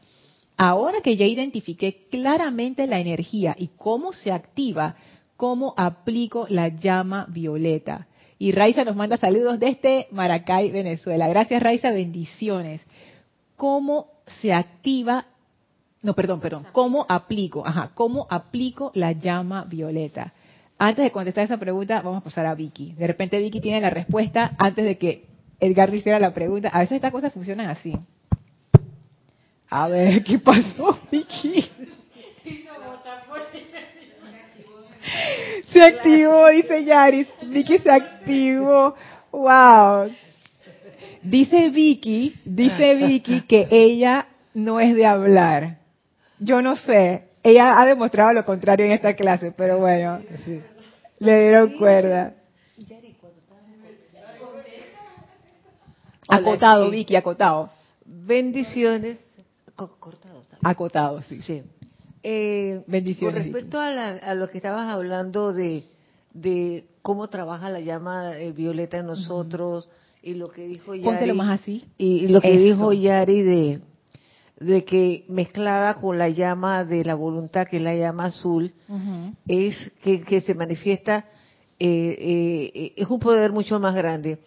Ahora 0.56 1.00
que 1.02 1.16
ya 1.16 1.26
identifiqué 1.26 2.06
claramente 2.10 2.86
la 2.86 2.98
energía 2.98 3.54
y 3.58 3.68
cómo 3.76 4.12
se 4.12 4.32
activa, 4.32 4.96
cómo 5.36 5.74
aplico 5.76 6.46
la 6.48 6.68
llama 6.68 7.26
violeta. 7.28 8.06
Y 8.38 8.52
Raiza 8.52 8.84
nos 8.84 8.96
manda 8.96 9.16
saludos 9.16 9.58
desde 9.58 10.08
Maracay, 10.10 10.70
Venezuela. 10.70 11.28
Gracias 11.28 11.62
Raiza, 11.62 11.90
bendiciones. 11.90 12.82
¿Cómo 13.56 14.08
se 14.40 14.52
activa? 14.52 15.26
No, 16.02 16.14
perdón, 16.14 16.40
perdón. 16.40 16.66
¿Cómo 16.72 17.06
aplico? 17.08 17.66
Ajá, 17.66 17.90
¿cómo 17.94 18.26
aplico 18.30 18.92
la 18.94 19.12
llama 19.12 19.64
violeta? 19.64 20.32
Antes 20.78 21.04
de 21.04 21.10
contestar 21.10 21.44
esa 21.44 21.56
pregunta, 21.56 22.02
vamos 22.02 22.20
a 22.20 22.24
pasar 22.24 22.46
a 22.46 22.54
Vicky. 22.54 22.92
De 22.92 23.06
repente 23.06 23.38
Vicky 23.38 23.60
tiene 23.60 23.80
la 23.80 23.90
respuesta 23.90 24.54
antes 24.58 24.84
de 24.84 24.98
que 24.98 25.26
Edgar 25.58 25.94
hiciera 25.94 26.18
la 26.18 26.34
pregunta. 26.34 26.68
A 26.68 26.80
veces 26.80 26.96
estas 26.96 27.12
cosas 27.12 27.32
funcionan 27.32 27.68
así. 27.68 27.94
A 29.78 29.88
ver, 29.88 30.24
¿qué 30.24 30.38
pasó, 30.38 30.98
Vicky? 31.10 31.70
Se 35.70 35.82
activó, 35.82 36.48
dice 36.48 36.82
Yaris. 36.82 37.28
Vicky 37.42 37.78
se 37.80 37.90
activó. 37.90 38.94
Wow. 39.30 40.10
Dice 41.20 41.68
Vicky, 41.68 42.40
dice 42.46 42.94
Vicky 42.94 43.42
que 43.42 43.68
ella 43.70 44.28
no 44.54 44.80
es 44.80 44.94
de 44.94 45.04
hablar. 45.04 45.76
Yo 46.38 46.62
no 46.62 46.76
sé. 46.76 47.24
Ella 47.42 47.78
ha 47.78 47.84
demostrado 47.84 48.32
lo 48.32 48.46
contrario 48.46 48.86
en 48.86 48.92
esta 48.92 49.14
clase, 49.14 49.52
pero 49.54 49.78
bueno, 49.78 50.22
le 51.18 51.42
dieron 51.42 51.76
cuerda. 51.76 52.32
Acotado, 56.28 56.88
Vicky, 56.90 57.14
acotado. 57.14 57.68
Bendiciones. 58.06 59.25
Cortado. 59.76 60.42
Acotado, 60.62 61.22
sí. 61.22 61.40
Sí. 61.42 61.62
Eh, 62.22 62.82
Bendiciones. 62.86 63.34
Con 63.34 63.42
respecto 63.44 63.78
a, 63.78 63.90
la- 63.90 64.16
a 64.16 64.34
lo 64.34 64.48
que 64.48 64.56
estabas 64.58 64.88
hablando 64.88 65.52
de, 65.52 65.84
de 66.32 66.86
cómo 67.02 67.28
trabaja 67.28 67.70
la 67.70 67.80
llama 67.80 68.36
eh, 68.38 68.52
violeta 68.52 68.98
en 68.98 69.06
nosotros 69.06 69.86
y 70.22 70.34
lo 70.34 70.48
que 70.48 70.66
dijo 70.66 70.94
Yari. 70.94 71.04
Póntelo 71.04 71.34
más 71.34 71.60
así. 71.60 71.84
Y, 71.98 72.26
lo 72.28 72.40
que 72.40 72.54
Eso. 72.54 72.64
dijo 72.64 72.92
Yari 72.92 73.42
de, 73.42 73.80
de 74.58 74.84
que 74.84 75.24
mezclada 75.28 76.00
con 76.00 76.18
la 76.18 76.28
llama 76.30 76.84
de 76.84 77.04
la 77.04 77.14
voluntad, 77.14 77.66
que 77.68 77.76
es 77.76 77.82
la 77.82 77.94
llama 77.94 78.24
azul, 78.24 78.72
es 79.46 79.92
que, 80.02 80.22
que 80.22 80.40
se 80.40 80.54
manifiesta, 80.54 81.26
eh, 81.78 82.72
eh, 82.74 82.92
es 82.96 83.06
un 83.08 83.20
poder 83.20 83.52
mucho 83.52 83.78
más 83.78 83.94
grande. 83.94 84.38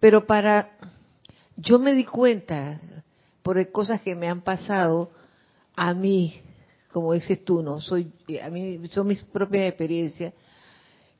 Pero 0.00 0.24
para, 0.26 0.70
yo 1.56 1.78
me 1.78 1.92
di 1.94 2.04
cuenta, 2.04 2.80
por 3.46 3.70
cosas 3.70 4.00
que 4.00 4.16
me 4.16 4.28
han 4.28 4.40
pasado, 4.40 5.12
a 5.76 5.94
mí, 5.94 6.34
como 6.92 7.12
dices 7.12 7.44
tú, 7.44 7.62
no, 7.62 7.80
soy, 7.80 8.10
a 8.42 8.50
mí 8.50 8.88
son 8.88 9.06
mis 9.06 9.22
propias 9.22 9.68
experiencias, 9.68 10.34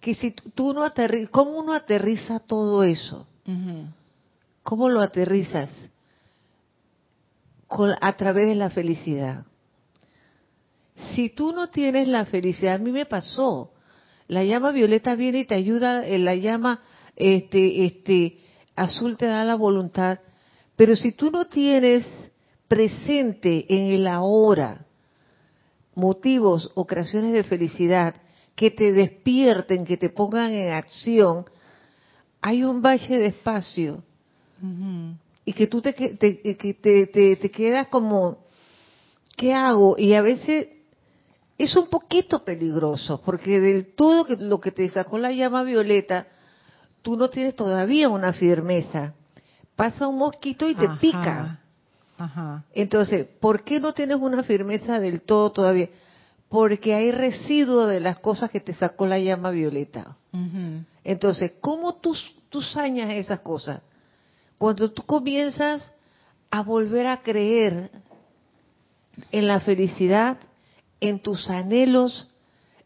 que 0.01 0.13
si 0.13 0.33
tú- 0.33 0.75
no 0.75 0.85
¿cómo 1.31 1.53
uno 1.53 1.73
aterriza 1.73 2.41
todo 2.41 2.83
eso? 2.83 3.29
¿Cómo 4.65 4.89
lo 4.89 5.03
aterrizas? 5.03 5.71
Con- 7.69 7.95
a 8.01 8.17
través 8.17 8.49
de 8.49 8.57
la 8.57 8.71
felicidad. 8.71 9.45
Si 11.15 11.31
tú 11.31 11.53
no 11.53 11.69
tienes 11.69 12.09
la 12.09 12.25
felicidad, 12.25 12.75
a 12.75 12.79
mí 12.79 12.91
me 12.91 13.07
pasó. 13.07 13.71
La 14.27 14.43
llama 14.43 14.73
violeta 14.73 15.15
viene 15.15 15.39
y 15.39 15.45
te 15.45 15.55
ayuda, 15.55 16.05
eh, 16.05 16.19
la 16.19 16.35
llama 16.35 16.81
este, 17.15 17.85
este, 17.87 18.39
azul 18.75 19.17
te 19.17 19.27
da 19.27 19.45
la 19.45 19.55
voluntad. 19.55 20.19
Pero 20.77 20.95
si 20.95 21.13
tú 21.13 21.31
no 21.31 21.47
tienes 21.47 22.07
presente 22.69 23.65
en 23.69 23.93
el 23.95 24.07
ahora 24.07 24.85
motivos 25.95 26.71
o 26.75 26.87
creaciones 26.87 27.33
de 27.33 27.45
felicidad 27.45 28.15
que 28.55 28.71
te 28.71 28.93
despierten, 28.93 29.85
que 29.85 29.97
te 29.97 30.11
pongan 30.11 30.53
en 30.53 30.73
acción, 30.73 31.47
hay 32.41 32.63
un 32.65 32.83
valle 32.83 33.19
de 33.19 33.27
espacio 33.27 34.03
y 35.45 35.53
que 35.53 35.67
tú 35.67 35.81
te, 35.81 35.95
que- 35.95 36.11
te, 36.17 36.41
que 36.57 36.75
te, 36.75 37.07
te- 37.07 37.37
te 37.37 37.51
quedas 37.51 37.89
como, 37.89 38.39
¿qué 39.37 39.55
hago? 39.55 39.97
Y 39.99 40.15
a 40.15 40.23
veces 40.23 40.69
es 41.59 41.77
un 41.77 41.89
poquito 41.89 42.45
peligroso, 42.45 43.21
porque 43.25 43.61
del 43.61 43.95
todo 43.95 44.27
lo 44.39 44.61
que 44.61 44.73
te 44.73 44.89
sacó 44.89 45.19
la 45.19 45.33
llama 45.33 45.63
violeta, 45.63 46.27
tú 47.03 47.17
no 47.17 47.31
tienes 47.31 47.55
todavía 47.57 48.09
una 48.09 48.33
firmeza. 48.33 49.15
Pasa 49.77 50.09
un 50.09 50.19
mosquito 50.19 50.69
y 50.69 50.75
te 50.75 50.87
Ajá. 50.87 50.99
pica. 51.01 51.59
Ajá. 52.19 52.65
Entonces, 52.75 53.27
¿por 53.41 53.63
qué 53.63 53.79
no 53.79 53.93
tienes 53.93 54.17
una 54.17 54.43
firmeza 54.43 54.99
del 54.99 55.21
todo 55.23 55.53
todavía? 55.53 55.89
Porque 56.49 56.95
hay 56.95 57.11
residuo 57.13 57.87
de 57.87 58.01
las 58.01 58.19
cosas 58.21 58.51
que 58.51 58.61
te 58.61 58.73
sacó 58.75 59.07
la 59.07 59.19
llama 59.19 59.51
violeta. 59.51 60.17
Entonces, 61.05 61.53
¿cómo 61.61 61.95
tú, 61.97 62.17
tú 62.49 62.63
sañas 62.63 63.11
esas 63.11 63.41
cosas? 63.41 63.81
Cuando 64.59 64.91
tú 64.91 65.03
comienzas 65.03 65.93
a 66.51 66.63
volver 66.63 67.07
a 67.07 67.19
creer 67.23 67.91
en 69.33 69.47
la 69.47 69.61
felicidad, 69.61 70.39
en 71.01 71.21
tus 71.21 71.51
anhelos, 71.51 72.29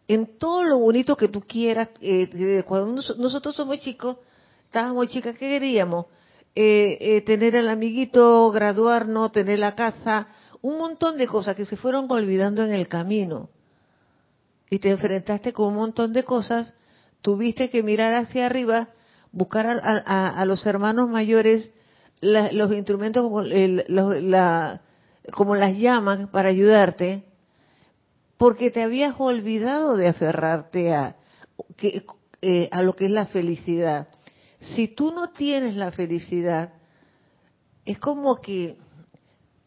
en 0.09 0.38
todo 0.38 0.64
lo 0.64 0.79
bonito 0.79 1.16
que 1.16 1.29
tú 1.29 1.40
quieras. 1.40 1.88
eh, 2.00 2.64
cuando 2.66 2.87
nos- 2.92 3.16
nosotros 3.18 3.55
somos 3.55 3.79
chicos, 3.81 4.16
estábamos 4.64 5.09
chicas, 5.09 5.35
¿qué 5.37 5.48
queríamos? 5.48 6.07
Eh, 6.55 6.99
eh, 7.01 7.21
tener 7.23 7.57
al 7.57 7.69
amiguito, 7.69 8.51
graduarnos, 8.51 9.31
tener 9.33 9.59
la 9.61 9.75
casa, 9.77 10.27
un 10.63 10.79
montón 10.79 11.17
de 11.17 11.27
cosas 11.29 11.55
que 11.57 11.65
se 11.65 11.77
fueron 11.77 12.11
olvidando 12.11 12.65
en 12.65 12.73
el 12.73 12.89
camino. 12.89 13.49
Y 14.69 14.79
te 14.79 14.91
enfrentaste 14.91 15.53
con 15.53 15.69
un 15.69 15.75
montón 15.77 16.13
de 16.13 16.25
cosas, 16.25 16.75
tuviste 17.23 17.71
que 17.71 17.83
mirar 17.83 18.15
hacia 18.15 18.47
arriba, 18.47 18.89
buscar 19.33 19.67
a, 19.69 20.03
a- 20.05 20.29
a 20.41 20.45
los 20.45 20.67
hermanos 20.67 21.09
mayores 21.09 21.71
la- 22.21 22.53
los 22.53 22.73
instrumentos 22.73 23.23
como, 23.23 23.43
la- 23.43 24.81
como 25.33 25.55
las 25.57 25.77
llamas 25.77 26.29
para 26.31 26.49
ayudarte, 26.51 27.25
porque 28.37 28.71
te 28.71 28.83
habías 28.83 29.15
olvidado 29.19 29.97
de 29.97 30.09
aferrarte 30.09 30.95
a, 30.95 31.17
que- 31.77 32.05
eh, 32.43 32.69
a 32.73 32.83
lo 32.83 32.95
que 32.97 33.05
es 33.07 33.11
la 33.11 33.27
felicidad. 33.27 34.09
Si 34.61 34.88
tú 34.88 35.11
no 35.12 35.31
tienes 35.31 35.75
la 35.77 35.90
felicidad, 35.92 36.73
es 37.85 37.99
como 37.99 38.37
que 38.40 38.77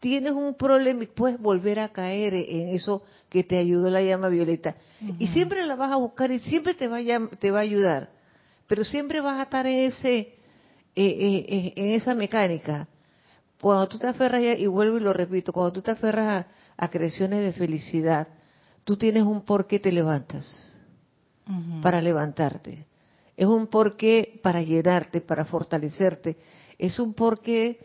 tienes 0.00 0.32
un 0.32 0.54
problema 0.54 1.02
y 1.02 1.06
puedes 1.06 1.38
volver 1.40 1.78
a 1.80 1.88
caer 1.88 2.34
en 2.34 2.68
eso 2.68 3.02
que 3.28 3.42
te 3.42 3.56
ayudó 3.58 3.88
la 3.90 4.02
llama 4.02 4.28
violeta. 4.28 4.76
Y 5.18 5.26
siempre 5.28 5.64
la 5.66 5.76
vas 5.76 5.92
a 5.92 5.96
buscar 5.96 6.30
y 6.30 6.38
siempre 6.38 6.74
te 6.74 6.86
va 6.88 6.98
a, 6.98 7.28
te 7.38 7.50
va 7.50 7.58
a 7.58 7.62
ayudar. 7.62 8.10
Pero 8.66 8.84
siempre 8.84 9.20
vas 9.20 9.38
a 9.40 9.44
estar 9.44 9.66
en 9.66 9.78
ese 9.90 10.18
eh, 10.18 10.34
eh, 10.96 11.46
eh, 11.48 11.72
en 11.76 11.88
esa 11.94 12.14
mecánica. 12.14 12.86
Cuando 13.60 13.88
tú 13.88 13.98
te 13.98 14.06
aferras, 14.06 14.42
ya- 14.42 14.54
y 14.56 14.66
vuelvo 14.66 14.98
y 14.98 15.00
lo 15.00 15.12
repito, 15.12 15.52
cuando 15.52 15.72
tú 15.72 15.82
te 15.82 15.90
aferras 15.90 16.46
a, 16.76 16.84
a 16.84 16.88
creaciones 16.88 17.40
de 17.40 17.52
felicidad, 17.52 18.28
tú 18.84 18.96
tienes 18.96 19.22
un 19.24 19.40
por 19.42 19.66
qué 19.66 19.78
te 19.80 19.90
levantas, 19.90 20.76
para 21.82 22.00
levantarte. 22.00 22.86
Es 23.36 23.46
un 23.46 23.66
porqué 23.66 24.38
para 24.42 24.62
llenarte, 24.62 25.20
para 25.20 25.44
fortalecerte. 25.44 26.36
Es 26.78 26.98
un 26.98 27.14
porqué 27.14 27.80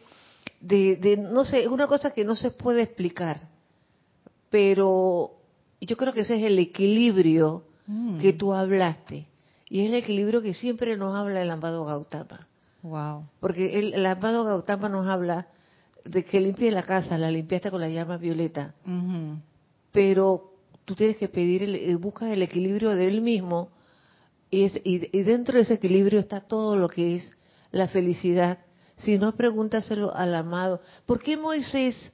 de, 0.62 0.96
de, 0.98 1.18
no 1.18 1.46
sé, 1.46 1.62
es 1.62 1.68
una 1.68 1.88
cosa 1.88 2.12
que 2.14 2.24
no 2.26 2.36
se 2.36 2.52
puede 2.52 2.82
explicar. 2.84 3.48
Pero 4.50 5.32
yo 5.82 5.98
creo 5.98 6.14
que 6.14 6.22
ese 6.22 6.36
es 6.38 6.44
el 6.44 6.60
equilibrio 6.60 7.64
Mm. 7.90 8.20
que 8.20 8.34
tú 8.34 8.54
hablaste. 8.54 9.26
Y 9.68 9.82
es 9.82 9.88
el 9.88 9.96
equilibrio 9.96 10.44
que 10.44 10.54
siempre 10.54 10.96
nos 10.96 11.16
habla 11.16 11.42
el 11.42 11.50
amado 11.50 11.84
Gautama. 11.86 12.48
Wow. 12.84 13.26
Porque 13.40 13.80
el, 13.80 13.96
el 13.96 14.06
amado 14.06 14.44
Gautama 14.44 14.90
nos 14.90 15.08
habla 15.08 15.48
de 16.06 16.24
que 16.24 16.40
limpie 16.40 16.70
la 16.72 16.84
casa, 16.84 17.18
la 17.18 17.32
limpiaste 17.32 17.72
con 17.72 17.82
la 17.82 17.90
llama 17.90 18.18
violeta. 18.18 18.76
Pero 19.92 20.54
tú 20.86 20.94
tienes 20.94 21.18
que 21.18 21.30
pedir, 21.30 21.64
el, 21.64 21.76
eh, 21.76 21.96
buscas 21.96 22.32
el 22.32 22.44
equilibrio 22.44 22.92
de 22.92 23.08
él 23.08 23.22
mismo. 23.22 23.70
Y, 24.52 24.64
es- 24.64 24.82
y, 24.84 25.16
y 25.18 25.24
dentro 25.24 25.56
de 25.58 25.64
ese 25.64 25.76
equilibrio 25.76 26.20
está 26.20 26.42
todo 26.42 26.76
lo 26.76 26.90
que 26.90 27.16
es 27.18 27.32
la 27.72 27.88
felicidad. 27.88 28.60
Si 28.98 29.18
no, 29.18 29.36
pregúntaselo 29.36 30.14
al 30.16 30.34
amado. 30.36 30.82
¿Por 31.06 31.22
qué 31.22 31.38
Moisés 31.38 32.12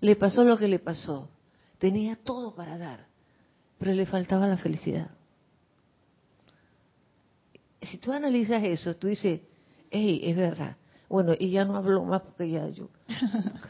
le 0.00 0.14
pasó 0.16 0.44
lo 0.44 0.56
que 0.58 0.68
le 0.68 0.78
pasó? 0.78 1.30
Tenía 1.78 2.16
todo 2.16 2.54
para 2.54 2.76
dar, 2.78 3.06
pero 3.78 3.92
le 3.92 4.06
faltaba 4.06 4.46
la 4.46 4.56
felicidad. 4.58 5.10
Si 7.82 7.96
tú 7.98 8.12
analizas 8.12 8.62
eso, 8.64 8.96
tú 8.96 9.06
dices, 9.06 9.40
hey, 9.90 10.20
es 10.24 10.36
verdad. 10.36 10.76
Bueno, 11.08 11.32
y 11.38 11.50
ya 11.50 11.64
no 11.64 11.76
hablo 11.76 12.04
más 12.04 12.22
porque 12.22 12.50
ya 12.50 12.68
yo. 12.68 12.90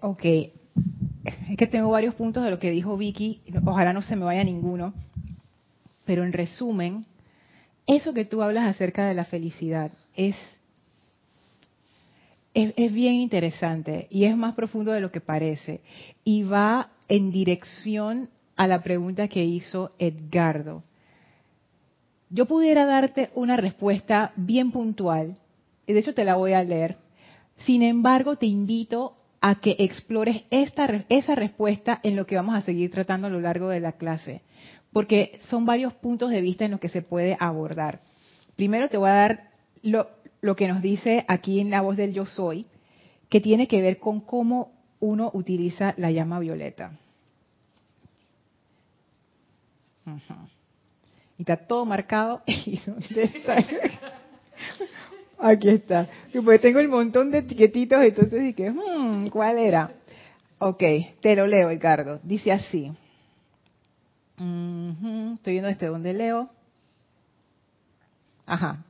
Ok. 0.00 0.22
Es 0.22 1.56
que 1.56 1.66
tengo 1.66 1.88
varios 1.88 2.14
puntos 2.14 2.44
de 2.44 2.50
lo 2.50 2.58
que 2.58 2.70
dijo 2.70 2.94
Vicky. 2.98 3.40
Ojalá 3.64 3.94
no 3.94 4.02
se 4.02 4.16
me 4.16 4.24
vaya 4.26 4.44
ninguno. 4.44 4.92
Pero 6.04 6.24
en 6.24 6.32
resumen, 6.32 7.06
eso 7.86 8.14
que 8.14 8.24
tú 8.24 8.42
hablas 8.42 8.66
acerca 8.66 9.06
de 9.06 9.14
la 9.14 9.24
felicidad 9.24 9.92
es, 10.14 10.36
es, 12.54 12.92
bien 12.92 13.14
interesante 13.14 14.06
y 14.10 14.24
es 14.24 14.36
más 14.36 14.54
profundo 14.54 14.92
de 14.92 15.00
lo 15.00 15.10
que 15.10 15.20
parece. 15.20 15.80
Y 16.24 16.44
va 16.44 16.90
en 17.08 17.30
dirección 17.30 18.30
a 18.56 18.66
la 18.66 18.82
pregunta 18.82 19.28
que 19.28 19.44
hizo 19.44 19.92
Edgardo. 19.98 20.82
Yo 22.30 22.46
pudiera 22.46 22.86
darte 22.86 23.30
una 23.34 23.56
respuesta 23.56 24.32
bien 24.36 24.72
puntual, 24.72 25.38
y 25.86 25.92
de 25.92 26.00
hecho 26.00 26.14
te 26.14 26.24
la 26.24 26.36
voy 26.36 26.52
a 26.52 26.64
leer. 26.64 26.96
Sin 27.58 27.82
embargo, 27.82 28.36
te 28.36 28.46
invito 28.46 29.16
a 29.40 29.56
que 29.56 29.76
explores 29.78 30.42
esta, 30.50 31.04
esa 31.10 31.34
respuesta 31.34 32.00
en 32.02 32.16
lo 32.16 32.26
que 32.26 32.36
vamos 32.36 32.54
a 32.54 32.62
seguir 32.62 32.90
tratando 32.90 33.26
a 33.26 33.30
lo 33.30 33.40
largo 33.40 33.68
de 33.68 33.80
la 33.80 33.92
clase, 33.92 34.40
porque 34.94 35.38
son 35.48 35.66
varios 35.66 35.92
puntos 35.92 36.30
de 36.30 36.40
vista 36.40 36.64
en 36.64 36.70
los 36.70 36.80
que 36.80 36.88
se 36.88 37.02
puede 37.02 37.36
abordar. 37.40 37.98
Primero 38.54 38.88
te 38.88 38.96
voy 38.96 39.10
a 39.10 39.14
dar 39.14 39.50
lo, 39.82 40.06
que 40.54 40.68
nos 40.68 40.80
dice 40.80 41.24
aquí 41.26 41.58
en 41.58 41.70
la 41.70 41.80
voz 41.80 41.96
del 41.96 42.14
yo 42.14 42.24
soy, 42.24 42.66
que 43.28 43.40
tiene 43.40 43.66
que 43.66 43.82
ver 43.82 43.98
con 43.98 44.20
cómo 44.20 44.70
uno 45.00 45.32
utiliza 45.34 45.94
la 45.96 46.12
llama 46.12 46.38
violeta. 46.38 46.92
Y 51.36 51.42
está 51.42 51.56
todo 51.56 51.84
marcado. 51.84 52.42
Aquí 55.40 55.70
está. 55.70 56.08
Y 56.32 56.38
pues 56.38 56.60
tengo 56.60 56.78
el 56.78 56.86
montón 56.86 57.32
de 57.32 57.38
etiquetitos, 57.38 58.00
entonces 58.00 58.44
dije, 58.44 58.70
hmm, 58.70 59.26
¿cuál 59.26 59.58
era? 59.58 59.90
Ok, 60.60 60.84
te 61.20 61.34
lo 61.34 61.48
leo, 61.48 61.68
Ricardo. 61.68 62.20
Dice 62.22 62.52
así. 62.52 62.92
Estoy 64.36 65.52
viendo 65.52 65.68
desde 65.68 65.86
donde 65.86 66.12
leo. 66.12 66.50
Ajá. 68.46 68.84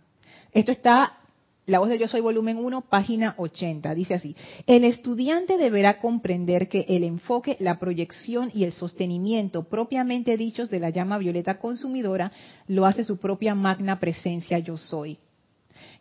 Esto 0.53 0.73
está, 0.73 1.19
la 1.67 1.79
voz 1.79 1.89
de 1.89 1.99
Yo 1.99 2.09
Soy 2.09 2.21
volumen 2.21 2.57
1, 2.59 2.83
página 2.83 3.35
80. 3.37 3.95
Dice 3.95 4.15
así. 4.15 4.37
El 4.67 4.85
estudiante 4.85 5.59
deberá 5.59 6.01
comprender 6.01 6.69
que 6.69 6.87
el 6.89 7.05
enfoque, 7.05 7.57
la 7.61 7.79
proyección 7.79 8.51
y 8.55 8.65
el 8.65 8.73
sostenimiento 8.73 9.65
propiamente 9.65 10.37
dichos 10.37 10.71
de 10.71 10.81
la 10.81 10.91
llama 10.91 11.19
violeta 11.19 11.59
consumidora 11.59 12.33
lo 12.67 12.87
hace 12.87 13.05
su 13.05 13.19
propia 13.19 13.55
magna 13.55 14.01
presencia 14.01 14.59
Yo 14.59 14.77
Soy 14.77 15.19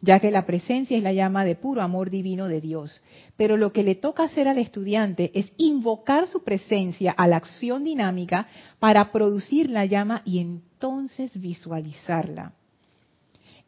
ya 0.04 0.20
que 0.20 0.32
la 0.32 0.46
presencia 0.46 0.98
es 0.98 1.02
la 1.02 1.14
llama 1.14 1.46
de 1.46 1.56
puro 1.56 1.82
amor 1.82 2.10
divino 2.10 2.50
de 2.50 2.60
Dios. 2.60 3.02
Pero 3.38 3.56
lo 3.56 3.72
que 3.72 3.84
le 3.84 3.96
toca 3.96 4.24
hacer 4.24 4.50
al 4.50 4.58
estudiante 4.58 5.32
es 5.34 5.54
invocar 5.56 6.28
su 6.28 6.44
presencia 6.44 7.14
a 7.14 7.26
la 7.26 7.38
acción 7.38 7.86
dinámica 7.86 8.48
para 8.80 9.14
producir 9.14 9.70
la 9.70 9.86
llama 9.86 10.22
y 10.26 10.40
entonces 10.40 11.40
visualizarla. 11.40 12.52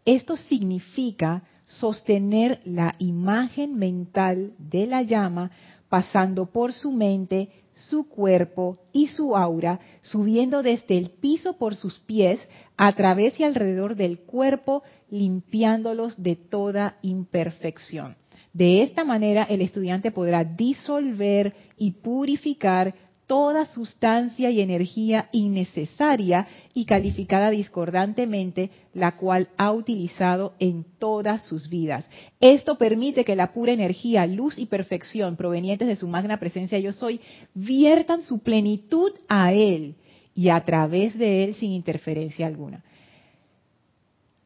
Esto 0.04 0.36
significa 0.36 1.44
sostener 1.64 2.60
la 2.66 2.96
imagen 3.00 3.78
mental 3.78 4.52
de 4.60 4.88
la 4.88 5.04
llama 5.04 5.52
pasando 5.88 6.48
por 6.48 6.74
su 6.74 6.92
mente, 6.92 7.50
su 7.76 8.08
cuerpo 8.08 8.80
y 8.92 9.08
su 9.08 9.36
aura, 9.36 9.80
subiendo 10.02 10.64
desde 10.64 10.98
el 10.98 11.10
piso 11.10 11.58
por 11.58 11.76
sus 11.76 12.00
pies, 12.00 12.40
a 12.78 12.92
través 12.94 13.40
y 13.40 13.44
alrededor 13.44 13.96
del 13.96 14.20
cuerpo, 14.20 14.84
limpiándolos 15.10 16.22
de 16.22 16.36
toda 16.36 16.98
imperfección. 17.02 18.16
De 18.54 18.84
esta 18.84 19.04
manera 19.04 19.44
el 19.44 19.62
estudiante 19.62 20.12
podrá 20.12 20.44
disolver 20.44 21.54
y 21.78 21.92
purificar 21.92 22.96
toda 23.28 23.66
sustancia 23.66 24.50
y 24.50 24.62
energía 24.62 25.30
innecesaria 25.32 26.48
y 26.74 26.86
calificada 26.86 27.50
discordantemente, 27.50 28.70
la 28.94 29.18
cual 29.18 29.50
ha 29.58 29.72
utilizado 29.72 30.54
en 30.60 30.86
todas 31.00 31.46
sus 31.48 31.70
vidas. 31.70 32.08
Esto 32.40 32.78
permite 32.78 33.26
que 33.26 33.36
la 33.36 33.52
pura 33.52 33.72
energía, 33.72 34.28
luz 34.28 34.58
y 34.58 34.68
perfección 34.68 35.36
provenientes 35.36 35.88
de 35.88 35.96
su 35.96 36.08
magna 36.08 36.40
presencia 36.40 36.80
yo 36.80 36.92
soy, 36.92 37.20
viertan 37.54 38.22
su 38.22 38.40
plenitud 38.40 39.12
a 39.28 39.54
Él 39.54 39.96
y 40.36 40.50
a 40.50 40.64
través 40.64 41.18
de 41.18 41.44
Él 41.44 41.56
sin 41.56 41.72
interferencia 41.72 42.46
alguna. 42.46 42.84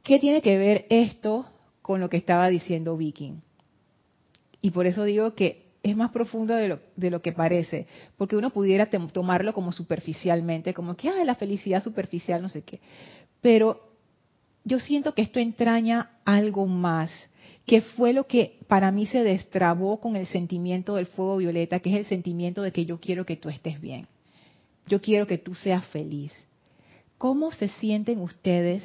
¿Qué 0.04 0.20
tiene 0.20 0.42
que 0.42 0.58
ver 0.58 0.86
esto 0.90 1.46
con 1.82 2.00
lo 2.00 2.10
que 2.10 2.18
estaba 2.18 2.48
diciendo 2.48 2.96
Viking? 2.96 3.42
Y 4.62 4.72
por 4.72 4.88
eso 4.88 5.04
digo 5.04 5.36
que 5.36 5.69
es 5.82 5.96
más 5.96 6.12
profundo 6.12 6.56
de 6.56 6.68
lo, 6.68 6.80
de 6.96 7.10
lo 7.10 7.22
que 7.22 7.32
parece, 7.32 7.88
porque 8.18 8.36
uno 8.36 8.50
pudiera 8.50 8.90
tomarlo 8.90 9.54
como 9.54 9.72
superficialmente, 9.72 10.74
como 10.74 10.96
que, 10.96 11.10
ah, 11.10 11.24
la 11.24 11.36
felicidad 11.36 11.84
superficial, 11.84 12.42
no 12.42 12.50
sé 12.50 12.64
qué. 12.64 12.80
Pero 13.42 13.90
yo 14.64 14.80
siento 14.80 15.14
que 15.14 15.22
esto 15.22 15.40
entraña 15.40 16.12
algo 16.26 16.68
más, 16.68 17.12
que 17.66 17.82
fue 17.82 18.14
lo 18.14 18.28
que 18.28 18.60
para 18.68 18.92
mí 18.92 19.06
se 19.06 19.24
destrabó 19.24 20.00
con 20.00 20.16
el 20.16 20.26
sentimiento 20.28 20.96
del 20.96 21.06
fuego 21.06 21.38
violeta, 21.38 21.80
que 21.80 21.92
es 21.92 21.98
el 21.98 22.06
sentimiento 22.06 22.62
de 22.62 22.72
que 22.72 22.86
yo 22.86 23.00
quiero 23.00 23.26
que 23.26 23.36
tú 23.36 23.50
estés 23.50 23.80
bien. 23.80 24.08
Yo 24.88 25.00
quiero 25.00 25.28
que 25.28 25.38
tú 25.38 25.54
seas 25.54 25.86
feliz. 25.88 26.34
¿Cómo 27.18 27.52
se 27.52 27.70
sienten 27.70 28.20
ustedes 28.22 28.84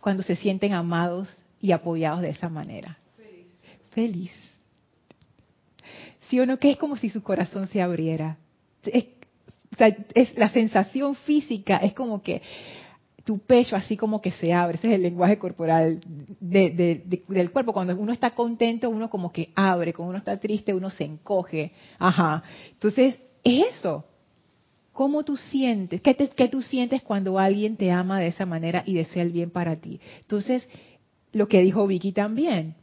cuando 0.00 0.22
se 0.22 0.34
sienten 0.34 0.72
amados 0.72 1.28
y 1.60 1.72
apoyados 1.72 2.22
de 2.22 2.30
esa 2.30 2.48
manera? 2.48 2.98
Feliz. 3.16 3.46
Feliz. 3.90 4.53
¿Sí 6.34 6.40
o 6.40 6.46
no? 6.46 6.58
Que 6.58 6.72
es 6.72 6.78
como 6.78 6.96
si 6.96 7.10
su 7.10 7.22
corazón 7.22 7.68
se 7.68 7.80
abriera. 7.80 8.38
Es, 8.82 9.06
la 10.36 10.48
sensación 10.50 11.14
física 11.14 11.76
es 11.76 11.92
como 11.92 12.22
que 12.24 12.42
tu 13.22 13.38
pecho 13.38 13.76
así 13.76 13.96
como 13.96 14.20
que 14.20 14.32
se 14.32 14.52
abre. 14.52 14.78
Ese 14.78 14.88
es 14.88 14.94
el 14.94 15.02
lenguaje 15.02 15.38
corporal 15.38 16.00
del 16.40 17.50
cuerpo. 17.52 17.72
Cuando 17.72 17.96
uno 17.96 18.12
está 18.12 18.32
contento, 18.32 18.90
uno 18.90 19.08
como 19.08 19.30
que 19.30 19.50
abre. 19.54 19.92
Cuando 19.92 20.10
uno 20.10 20.18
está 20.18 20.36
triste, 20.40 20.74
uno 20.74 20.90
se 20.90 21.04
encoge. 21.04 21.70
Ajá. 22.00 22.42
Entonces, 22.72 23.14
es 23.44 23.66
eso. 23.76 24.04
¿Cómo 24.92 25.22
tú 25.22 25.36
sientes? 25.36 26.00
¿Qué, 26.00 26.16
¿Qué 26.16 26.48
tú 26.48 26.62
sientes 26.62 27.00
cuando 27.02 27.38
alguien 27.38 27.76
te 27.76 27.92
ama 27.92 28.18
de 28.18 28.26
esa 28.26 28.44
manera 28.44 28.82
y 28.84 28.94
desea 28.94 29.22
el 29.22 29.30
bien 29.30 29.50
para 29.50 29.76
ti? 29.76 30.00
Entonces, 30.22 30.68
lo 31.30 31.46
que 31.46 31.62
dijo 31.62 31.86
Vicky 31.86 32.10
también. 32.10 32.74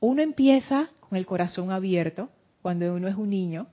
Uno 0.00 0.20
empieza 0.20 0.90
con 1.00 1.16
el 1.16 1.24
corazón 1.24 1.70
abierto, 1.70 2.28
cuando 2.64 2.94
uno 2.94 3.08
es 3.08 3.16
un 3.16 3.28
niño 3.28 3.66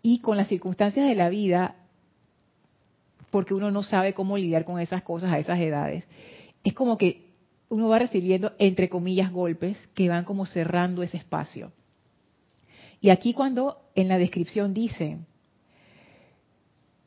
y 0.00 0.20
con 0.20 0.38
las 0.38 0.48
circunstancias 0.48 1.06
de 1.06 1.14
la 1.14 1.28
vida, 1.28 1.76
porque 3.30 3.52
uno 3.52 3.70
no 3.70 3.82
sabe 3.82 4.14
cómo 4.14 4.38
lidiar 4.38 4.64
con 4.64 4.80
esas 4.80 5.02
cosas 5.02 5.30
a 5.30 5.38
esas 5.38 5.60
edades, 5.60 6.04
es 6.64 6.72
como 6.72 6.96
que 6.96 7.26
uno 7.68 7.90
va 7.90 7.98
recibiendo, 7.98 8.52
entre 8.58 8.88
comillas, 8.88 9.30
golpes 9.30 9.76
que 9.92 10.08
van 10.08 10.24
como 10.24 10.46
cerrando 10.46 11.02
ese 11.02 11.18
espacio. 11.18 11.72
Y 13.02 13.10
aquí 13.10 13.34
cuando 13.34 13.76
en 13.94 14.08
la 14.08 14.16
descripción 14.16 14.72
dice, 14.72 15.18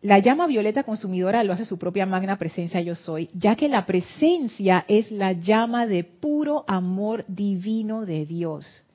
la 0.04 0.20
llama 0.20 0.46
violeta 0.46 0.84
consumidora 0.84 1.44
lo 1.44 1.54
hace 1.54 1.66
su 1.66 1.80
propia 1.80 2.06
magna 2.06 2.38
presencia 2.38 2.82
yo 2.82 2.94
soy, 2.94 3.32
ya 3.34 3.56
que 3.56 3.68
la 3.68 3.88
presencia 3.88 4.86
es 4.88 5.10
la 5.10 5.32
llama 5.32 5.88
de 5.88 6.04
puro 6.04 6.66
amor 6.68 7.26
divino 7.28 8.06
de 8.06 8.28
Dios 8.28 8.86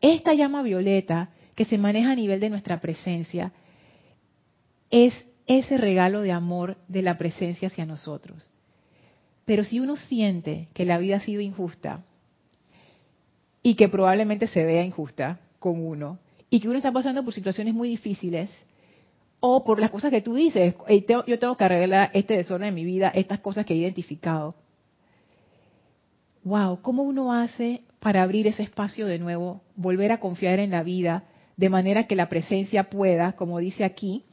esta 0.00 0.34
llama 0.34 0.62
violeta 0.62 1.30
que 1.54 1.64
se 1.64 1.78
maneja 1.78 2.12
a 2.12 2.16
nivel 2.16 2.40
de 2.40 2.50
nuestra 2.50 2.80
presencia 2.80 3.52
es 4.90 5.14
ese 5.46 5.76
regalo 5.76 6.22
de 6.22 6.32
amor 6.32 6.76
de 6.88 7.02
la 7.02 7.18
presencia 7.18 7.68
hacia 7.68 7.86
nosotros. 7.86 8.48
Pero 9.44 9.64
si 9.64 9.80
uno 9.80 9.96
siente 9.96 10.68
que 10.72 10.84
la 10.84 10.98
vida 10.98 11.16
ha 11.16 11.20
sido 11.20 11.40
injusta 11.40 12.04
y 13.62 13.74
que 13.74 13.88
probablemente 13.88 14.46
se 14.46 14.64
vea 14.64 14.84
injusta 14.84 15.40
con 15.58 15.84
uno 15.84 16.18
y 16.50 16.60
que 16.60 16.68
uno 16.68 16.78
está 16.78 16.92
pasando 16.92 17.24
por 17.24 17.34
situaciones 17.34 17.74
muy 17.74 17.88
difíciles 17.88 18.50
o 19.40 19.64
por 19.64 19.78
las 19.80 19.90
cosas 19.90 20.10
que 20.10 20.22
tú 20.22 20.34
dices, 20.34 20.74
yo 21.26 21.38
tengo 21.38 21.56
que 21.56 21.64
arreglar 21.64 22.10
este 22.14 22.36
desorden 22.36 22.68
en 22.68 22.74
mi 22.74 22.84
vida, 22.84 23.08
estas 23.14 23.40
cosas 23.40 23.66
que 23.66 23.74
he 23.74 23.78
identificado. 23.78 24.54
Wow, 26.44 26.80
¿cómo 26.80 27.02
uno 27.02 27.32
hace 27.32 27.82
para 28.04 28.22
abrir 28.22 28.46
ese 28.46 28.62
espacio 28.62 29.06
de 29.06 29.18
nuevo, 29.18 29.62
volver 29.76 30.12
a 30.12 30.20
confiar 30.20 30.58
en 30.58 30.72
la 30.72 30.82
vida, 30.82 31.24
de 31.56 31.70
manera 31.70 32.06
que 32.06 32.16
la 32.16 32.28
presencia 32.28 32.90
pueda, 32.90 33.32
como 33.32 33.60
dice 33.60 33.82
aquí, 33.82 34.24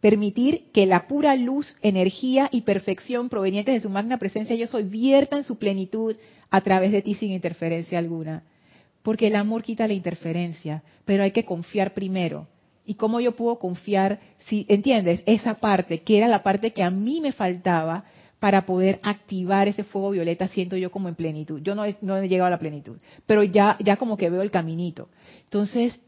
permitir 0.00 0.72
que 0.72 0.86
la 0.86 1.06
pura 1.06 1.36
luz, 1.36 1.76
energía 1.82 2.48
y 2.50 2.62
perfección 2.62 3.28
provenientes 3.28 3.74
de 3.74 3.80
su 3.80 3.90
magna 3.90 4.18
presencia 4.18 4.56
yo 4.56 4.66
soy 4.66 4.82
vierta 4.82 5.36
en 5.36 5.44
su 5.44 5.56
plenitud 5.56 6.16
a 6.50 6.60
través 6.62 6.90
de 6.90 7.00
ti 7.00 7.14
sin 7.14 7.30
interferencia 7.30 7.96
alguna. 7.96 8.42
Porque 9.04 9.28
el 9.28 9.36
amor 9.36 9.62
quita 9.62 9.86
la 9.86 9.94
interferencia, 9.94 10.82
pero 11.04 11.22
hay 11.22 11.30
que 11.30 11.44
confiar 11.44 11.94
primero. 11.94 12.48
¿Y 12.84 12.94
cómo 12.94 13.20
yo 13.20 13.36
puedo 13.36 13.60
confiar 13.60 14.18
si, 14.48 14.66
entiendes, 14.68 15.22
esa 15.26 15.54
parte, 15.54 16.00
que 16.00 16.18
era 16.18 16.26
la 16.26 16.42
parte 16.42 16.72
que 16.72 16.82
a 16.82 16.90
mí 16.90 17.20
me 17.20 17.30
faltaba, 17.30 18.04
para 18.42 18.66
poder 18.66 18.98
activar 19.04 19.68
ese 19.68 19.84
fuego 19.84 20.10
violeta, 20.10 20.48
siento 20.48 20.76
yo 20.76 20.90
como 20.90 21.08
en 21.08 21.14
plenitud. 21.14 21.60
Yo 21.62 21.76
no 21.76 21.84
he, 21.84 22.28
llegado 22.28 22.48
a 22.48 22.50
la 22.50 22.58
plenitud, 22.58 22.98
pero 23.24 23.44
ya 23.44 23.96
como 24.00 24.16
que 24.16 24.30
veo 24.30 24.42
el 24.42 24.50
caminito. 24.50 25.10
Entonces, 25.44 26.00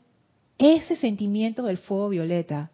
ese 0.58 0.96
sentimiento 0.96 1.62
del 1.62 1.78
fuego 1.78 2.08
violeta, 2.08 2.72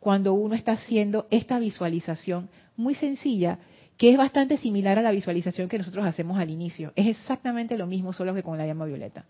cuando 0.00 0.32
uno 0.32 0.54
está 0.54 0.72
haciendo 0.72 1.26
esta 1.30 1.58
visualización 1.58 2.48
muy 2.78 2.94
sencilla, 2.94 3.58
que 3.98 4.10
es 4.10 4.16
bastante 4.16 4.56
similar 4.56 4.98
a 4.98 5.02
la 5.02 5.10
visualización 5.10 5.68
que 5.68 5.76
nosotros 5.76 6.06
hacemos 6.06 6.38
al 6.38 6.48
inicio. 6.48 6.94
Es 6.96 7.06
exactamente 7.06 7.76
lo 7.76 7.86
mismo, 7.86 8.14
solo 8.14 8.32
que 8.32 8.42
con 8.42 8.56
la 8.56 8.66
llama 8.66 8.86
violeta. 8.86 9.26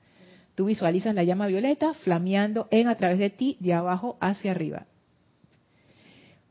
Tú 0.55 0.66
visualizas 0.66 1.16
la 1.16 1.25
llama 1.25 1.49
violeta 1.49 1.95
flameando 1.95 2.68
en 2.70 2.87
a 2.87 2.95
través 2.95 3.18
de 3.18 3.31
ti, 3.31 3.57
de 3.59 3.75
abajo 3.75 4.18
hacia 4.20 4.53
arriba. 4.53 4.87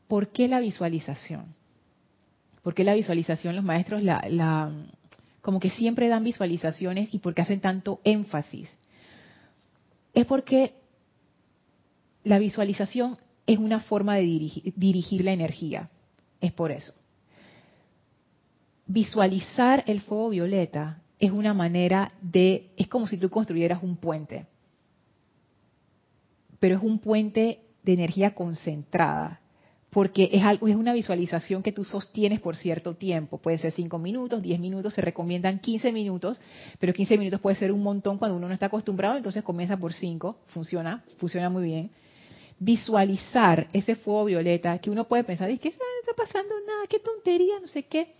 ¿Por 0.08 0.28
qué 0.28 0.46
la 0.46 0.60
visualización? 0.60 1.54
¿Por 2.64 2.74
qué 2.74 2.82
la 2.82 2.94
visualización 2.94 3.54
los 3.54 3.64
maestros 3.64 4.02
la, 4.02 4.72
como 5.42 5.60
que 5.60 5.68
siempre 5.68 6.08
dan 6.08 6.24
visualizaciones 6.24 7.12
y 7.12 7.18
por 7.18 7.34
qué 7.34 7.42
hacen 7.42 7.60
tanto 7.60 8.00
énfasis? 8.04 8.74
Es 10.14 10.24
porque 10.24 10.72
la 12.24 12.38
visualización 12.38 13.18
es 13.46 13.58
una 13.58 13.80
forma 13.80 14.16
de 14.16 14.22
dirigir 14.22 15.24
la 15.24 15.32
energía. 15.32 15.90
Es 16.40 16.52
por 16.52 16.72
eso. 16.72 16.94
Visualizar 18.86 19.84
el 19.86 20.00
fuego 20.00 20.30
violeta 20.30 21.02
es 21.18 21.32
una 21.32 21.52
manera 21.52 22.12
de, 22.22 22.70
es 22.78 22.88
como 22.88 23.06
si 23.06 23.18
tú 23.18 23.28
construyeras 23.28 23.82
un 23.82 23.96
puente, 23.96 24.46
pero 26.58 26.76
es 26.76 26.82
un 26.82 26.98
puente 26.98 27.60
de 27.82 27.92
energía 27.92 28.34
concentrada, 28.34 29.40
porque 29.94 30.28
es, 30.32 30.42
algo, 30.42 30.66
es 30.66 30.74
una 30.74 30.92
visualización 30.92 31.62
que 31.62 31.70
tú 31.70 31.84
sostienes 31.84 32.40
por 32.40 32.56
cierto 32.56 32.94
tiempo. 32.94 33.38
Puede 33.38 33.58
ser 33.58 33.70
5 33.70 33.96
minutos, 33.96 34.42
10 34.42 34.58
minutos, 34.58 34.92
se 34.92 35.00
recomiendan 35.00 35.60
15 35.60 35.92
minutos, 35.92 36.40
pero 36.80 36.92
15 36.92 37.16
minutos 37.16 37.40
puede 37.40 37.54
ser 37.54 37.70
un 37.70 37.80
montón 37.80 38.18
cuando 38.18 38.36
uno 38.36 38.48
no 38.48 38.54
está 38.54 38.66
acostumbrado, 38.66 39.16
entonces 39.16 39.44
comienza 39.44 39.76
por 39.76 39.92
5, 39.92 40.36
funciona, 40.48 41.04
funciona 41.18 41.48
muy 41.48 41.62
bien. 41.66 41.90
Visualizar 42.58 43.68
ese 43.72 43.94
fuego 43.94 44.24
violeta 44.24 44.76
que 44.80 44.90
uno 44.90 45.04
puede 45.04 45.22
pensar, 45.22 45.48
¿qué 45.60 45.68
está 45.68 45.84
pasando? 46.16 46.52
Nada, 46.66 46.88
qué 46.88 46.98
tontería, 46.98 47.60
no 47.60 47.68
sé 47.68 47.84
qué. 47.84 48.14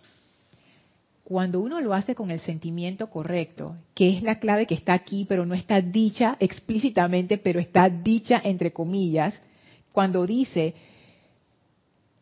Cuando 1.25 1.59
uno 1.59 1.81
lo 1.81 1.93
hace 1.93 2.15
con 2.15 2.31
el 2.31 2.39
sentimiento 2.39 3.09
correcto, 3.09 3.75
que 3.93 4.15
es 4.15 4.23
la 4.23 4.39
clave 4.39 4.65
que 4.65 4.75
está 4.75 4.93
aquí, 4.93 5.25
pero 5.27 5.45
no 5.45 5.53
está 5.53 5.81
dicha 5.81 6.37
explícitamente, 6.39 7.37
pero 7.37 7.59
está 7.59 7.89
dicha 7.89 8.41
entre 8.41 8.71
comillas, 8.71 9.41
cuando 9.91 10.25
dice, 10.25 10.73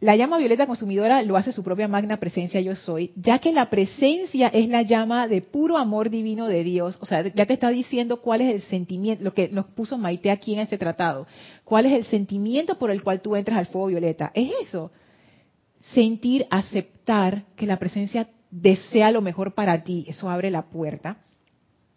la 0.03 0.17
llama 0.17 0.37
violeta 0.37 0.67
consumidora 0.67 1.23
lo 1.23 1.37
hace 1.37 1.53
su 1.53 1.63
propia 1.63 1.87
magna 1.87 2.17
presencia 2.17 2.59
yo 2.59 2.75
soy, 2.75 3.13
ya 3.15 3.39
que 3.39 3.53
la 3.53 3.69
presencia 3.69 4.49
es 4.49 4.67
la 4.67 4.81
llama 4.81 5.29
de 5.29 5.41
puro 5.41 5.77
amor 5.77 6.09
divino 6.09 6.49
de 6.49 6.65
Dios. 6.65 6.97
O 6.99 7.05
sea, 7.05 7.23
ya 7.33 7.45
te 7.45 7.53
está 7.53 7.69
diciendo 7.69 8.19
cuál 8.19 8.41
es 8.41 8.53
el 8.53 8.61
sentimiento, 8.63 9.23
lo 9.23 9.33
que 9.33 9.47
nos 9.47 9.65
puso 9.67 9.97
Maite 9.97 10.29
aquí 10.29 10.55
en 10.55 10.59
este 10.59 10.77
tratado. 10.77 11.25
¿Cuál 11.63 11.85
es 11.85 11.93
el 11.93 12.03
sentimiento 12.03 12.77
por 12.77 12.91
el 12.91 13.01
cual 13.01 13.21
tú 13.21 13.37
entras 13.37 13.57
al 13.57 13.67
fuego 13.67 13.87
violeta? 13.87 14.33
Es 14.35 14.51
eso. 14.67 14.91
Sentir, 15.93 16.47
aceptar 16.49 17.43
que 17.55 17.65
la 17.65 17.79
presencia 17.79 18.27
desea 18.51 19.09
lo 19.09 19.21
mejor 19.21 19.53
para 19.53 19.85
ti. 19.85 20.03
Eso 20.09 20.29
abre 20.29 20.51
la 20.51 20.63
puerta. 20.63 21.19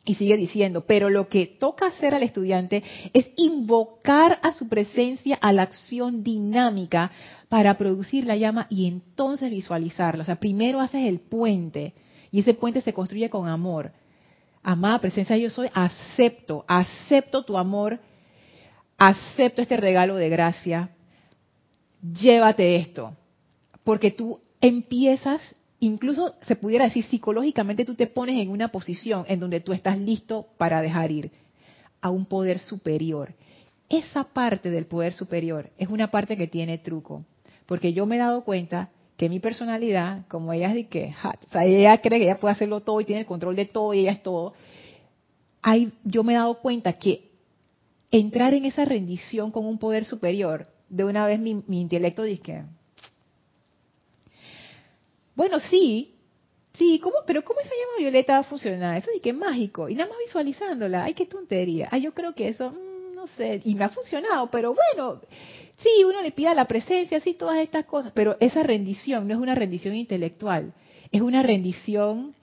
Y 0.09 0.15
sigue 0.15 0.37
diciendo, 0.37 0.85
pero 0.87 1.11
lo 1.11 1.29
que 1.29 1.47
toca 1.47 1.89
hacer 1.89 2.15
al 2.15 2.23
estudiante 2.23 2.85
es 3.13 3.29
invocar 3.37 4.39
a 4.41 4.53
su 4.53 4.69
presencia 4.69 5.37
a 5.41 5.53
la 5.53 5.63
acción 5.63 6.23
dinámica 6.23 7.11
para 7.49 7.77
producir 7.77 8.25
la 8.25 8.37
llama 8.37 8.69
y 8.71 8.87
entonces 8.87 9.51
visualizarla. 9.51 10.23
O 10.23 10.25
sea, 10.25 10.37
primero 10.37 10.81
haces 10.81 11.07
el 11.07 11.19
puente 11.19 11.93
y 12.31 12.39
ese 12.39 12.55
puente 12.55 12.81
se 12.83 12.95
construye 12.95 13.29
con 13.29 13.49
amor. 13.49 13.91
Amada 14.63 15.01
presencia, 15.01 15.37
yo 15.37 15.51
soy, 15.51 15.69
acepto, 15.75 16.65
acepto 16.69 17.45
tu 17.45 17.59
amor, 17.59 17.99
acepto 18.97 19.61
este 19.61 19.77
regalo 19.77 20.15
de 20.15 20.29
gracia, 20.29 20.91
llévate 22.01 22.77
esto. 22.77 23.13
Porque 23.83 24.13
tú 24.13 24.41
empiezas 24.61 25.41
incluso 25.81 26.35
se 26.43 26.57
pudiera 26.57 26.85
decir 26.85 27.05
psicológicamente 27.05 27.85
tú 27.85 27.95
te 27.95 28.07
pones 28.07 28.41
en 28.41 28.51
una 28.51 28.69
posición 28.69 29.25
en 29.29 29.41
donde 29.41 29.61
tú 29.61 29.73
estás 29.73 29.99
listo 29.99 30.49
para 30.57 30.81
dejar 30.81 31.11
ir 31.11 31.31
a 32.01 32.11
un 32.11 32.27
poder 32.27 32.59
superior. 32.59 33.35
Esa 33.89 34.25
parte 34.25 34.71
del 34.71 34.87
poder 34.87 35.13
superior 35.13 35.71
es 35.79 35.89
una 35.89 36.11
parte 36.11 36.37
que 36.37 36.47
tiene 36.47 36.79
truco, 36.79 37.25
porque 37.67 37.93
yo 37.93 38.07
me 38.07 38.17
he 38.17 38.19
dado 38.19 38.43
cuenta 38.45 38.91
que 39.17 39.29
mi 39.29 39.39
personalidad, 39.39 40.27
como 40.29 40.53
ella 40.53 40.69
es 40.69 40.75
de 40.75 40.87
que, 40.89 41.15
o 41.23 41.51
sea, 41.51 41.65
ella 41.65 41.99
cree 42.01 42.19
que 42.19 42.27
ella 42.27 42.39
puede 42.39 42.53
hacerlo 42.53 42.81
todo 42.81 43.01
y 43.01 43.05
tiene 43.05 43.21
el 43.21 43.27
control 43.27 43.57
de 43.57 43.67
todo 43.67 43.95
y 43.95 44.01
ella 44.01 44.13
es 44.13 44.23
todo, 44.23 44.55
yo 46.05 46.23
me 46.23 46.35
he 46.35 46.37
dado 46.37 46.59
cuenta 46.61 46.93
que 46.95 47.31
entrar 48.11 48.55
en 48.55 48.67
esa 48.67 48.85
rendición 48.85 49.51
con 49.51 49.67
un 49.67 49.79
poder 49.79 50.05
superior, 50.05 50.69
de 50.89 51.05
una 51.05 51.27
vez 51.27 51.41
mi, 51.41 51.63
mi 51.67 51.81
intelecto 51.81 52.23
dice, 52.23 52.65
bueno, 55.37 55.61
sí, 55.61 56.15
sí, 56.73 56.99
¿cómo, 56.99 57.17
pero 57.27 57.45
¿cómo 57.45 57.61
esa 57.61 57.69
llama 57.69 57.99
violeta 57.99 58.33
va 58.33 58.39
a 58.39 58.45
funcionar? 58.45 58.97
Eso 58.97 59.11
es 59.15 59.21
que 59.21 59.35
mágico. 59.35 59.89
Y 59.89 59.95
nada 59.95 60.09
más 60.09 60.19
visualizándola, 60.25 61.05
ay, 61.05 61.15
qué 61.15 61.27
tontería. 61.27 61.89
Ay, 61.91 62.03
yo 62.03 62.15
creo 62.15 62.35
que 62.35 62.49
eso, 62.49 62.71
mm, 62.71 63.15
no 63.15 63.27
sé, 63.27 63.61
y 63.65 63.75
me 63.75 63.85
ha 63.85 63.91
funcionado, 63.91 64.51
pero 64.51 64.75
bueno, 64.75 65.21
sí, 65.79 66.05
uno 66.05 66.23
le 66.23 66.33
pide 66.33 66.55
la 66.55 66.65
presencia, 66.65 67.21
sí, 67.21 67.35
todas 67.35 67.59
estas 67.59 67.85
cosas, 67.85 68.13
pero 68.15 68.37
esa 68.41 68.63
rendición 68.63 69.29
no 69.29 69.35
es 69.35 69.41
una 69.41 69.55
rendición 69.55 69.95
intelectual, 69.95 70.73
es 71.13 71.21
una 71.21 71.43
rendición 71.43 72.35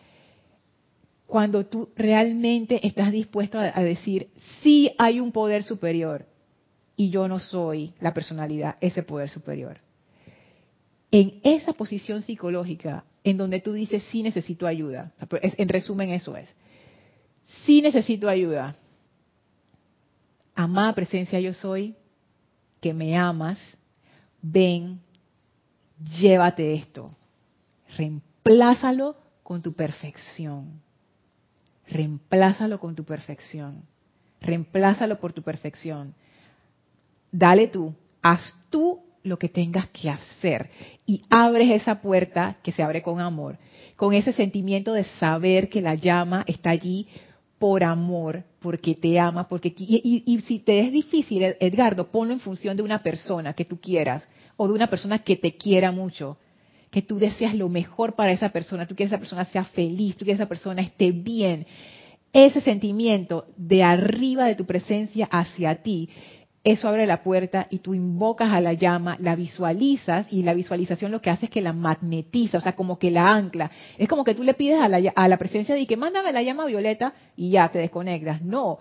cuando 1.26 1.66
tú 1.66 1.90
realmente 1.96 2.86
estás 2.86 3.12
dispuesto 3.12 3.58
a, 3.58 3.72
a 3.76 3.82
decir, 3.82 4.30
sí 4.62 4.92
hay 5.00 5.20
un 5.20 5.32
poder 5.32 5.64
superior. 5.64 6.28
Y 6.96 7.10
yo 7.10 7.28
no 7.28 7.40
soy 7.40 7.92
la 8.00 8.14
personalidad, 8.14 8.78
ese 8.80 9.02
poder 9.02 9.28
superior 9.28 9.78
en 11.14 11.40
esa 11.44 11.74
posición 11.74 12.24
psicológica 12.24 13.04
en 13.24 13.38
donde 13.38 13.62
tú 13.62 13.74
dices, 13.74 14.04
sí 14.10 14.24
necesito 14.24 14.66
ayuda. 14.66 15.12
En 15.44 15.70
resumen, 15.70 16.10
eso 16.10 16.36
es. 16.36 16.50
Sí 17.66 17.84
necesito 17.84 18.28
ayuda. 18.28 18.76
Amada 20.56 20.94
presencia 20.94 21.40
yo 21.40 21.54
soy, 21.54 21.96
que 22.82 22.96
me 22.96 23.16
amas, 23.16 23.60
ven, 24.42 25.00
llévate 26.20 26.74
esto. 26.74 27.16
Reemplázalo 27.96 29.16
con 29.44 29.62
tu 29.62 29.72
perfección. 29.74 30.82
Reemplázalo 31.90 32.80
con 32.80 32.96
tu 32.96 33.04
perfección. 33.04 33.84
Reemplázalo 34.42 35.20
por 35.20 35.32
tu 35.32 35.44
perfección. 35.44 36.16
Dale 37.32 37.68
tú, 37.68 37.94
haz 38.24 38.58
tú 38.72 39.13
lo 39.24 39.38
que 39.38 39.50
tengas 39.50 39.88
que 39.90 40.10
hacer 40.10 40.70
y 41.06 41.22
abres 41.30 41.72
esa 41.72 42.02
puerta 42.02 42.58
que 42.62 42.72
se 42.72 42.84
abre 42.84 43.02
con 43.02 43.20
amor, 43.20 43.58
con 43.96 44.14
ese 44.14 44.34
sentimiento 44.34 44.94
de 44.94 45.06
saber 45.20 45.70
que 45.70 45.82
la 45.82 45.96
llama 45.96 46.44
está 46.48 46.72
allí 46.72 47.08
por 47.58 47.84
amor, 47.84 48.44
porque 48.60 48.94
te 48.94 49.18
ama, 49.18 49.48
porque 49.48 49.74
y, 49.78 50.24
y, 50.26 50.40
si 50.42 50.60
te 50.60 50.82
es 50.82 50.92
difícil, 50.92 51.56
Edgardo, 51.62 52.12
ponlo 52.12 52.34
en 52.34 52.42
función 52.42 52.76
de 52.76 52.84
una 52.84 53.02
persona 53.02 53.54
que 53.54 53.64
tú 53.64 53.80
quieras 53.80 54.28
o 54.58 54.68
de 54.68 54.74
una 54.74 54.88
persona 54.88 55.20
que 55.20 55.38
te 55.38 55.56
quiera 55.56 55.92
mucho, 55.94 56.38
que 56.92 57.02
tú 57.02 57.18
deseas 57.18 57.56
lo 57.56 57.70
mejor 57.70 58.16
para 58.16 58.34
esa 58.34 58.50
persona, 58.50 58.86
tú 58.86 58.96
quieres 58.96 59.12
que 59.12 59.16
esa 59.16 59.22
persona 59.22 59.46
sea 59.46 59.64
feliz, 59.64 60.18
tú 60.18 60.26
quieres 60.26 60.40
que 60.40 60.44
esa 60.44 60.50
persona 60.50 60.82
esté 60.82 61.12
bien. 61.12 61.66
Ese 62.34 62.62
sentimiento 62.62 63.46
de 63.56 63.84
arriba 63.84 64.46
de 64.46 64.56
tu 64.56 64.66
presencia 64.66 65.30
hacia 65.32 65.76
ti 65.84 66.10
eso 66.64 66.88
abre 66.88 67.06
la 67.06 67.24
puerta 67.24 67.68
y 67.70 67.80
tú 67.80 67.94
invocas 67.94 68.52
a 68.54 68.62
la 68.62 68.72
llama, 68.72 69.18
la 69.20 69.36
visualizas 69.36 70.32
y 70.32 70.44
la 70.44 70.54
visualización 70.54 71.12
lo 71.12 71.22
que 71.22 71.30
hace 71.30 71.46
es 71.46 71.52
que 71.52 71.62
la 71.62 71.74
magnetiza, 71.74 72.60
o 72.60 72.62
sea, 72.62 72.74
como 72.74 72.98
que 72.98 73.12
la 73.12 73.30
ancla. 73.30 73.70
Es 73.98 74.08
como 74.08 74.24
que 74.24 74.34
tú 74.34 74.44
le 74.44 74.54
pides 74.54 74.80
a 74.80 74.88
la, 74.88 75.12
a 75.14 75.28
la 75.28 75.38
presencia 75.38 75.76
de 75.76 75.86
que 75.86 75.98
mándame 75.98 76.32
la 76.32 76.42
llama 76.42 76.66
violeta 76.66 77.14
y 77.36 77.52
ya 77.52 77.70
te 77.70 77.80
desconectas. 77.80 78.42
No, 78.42 78.80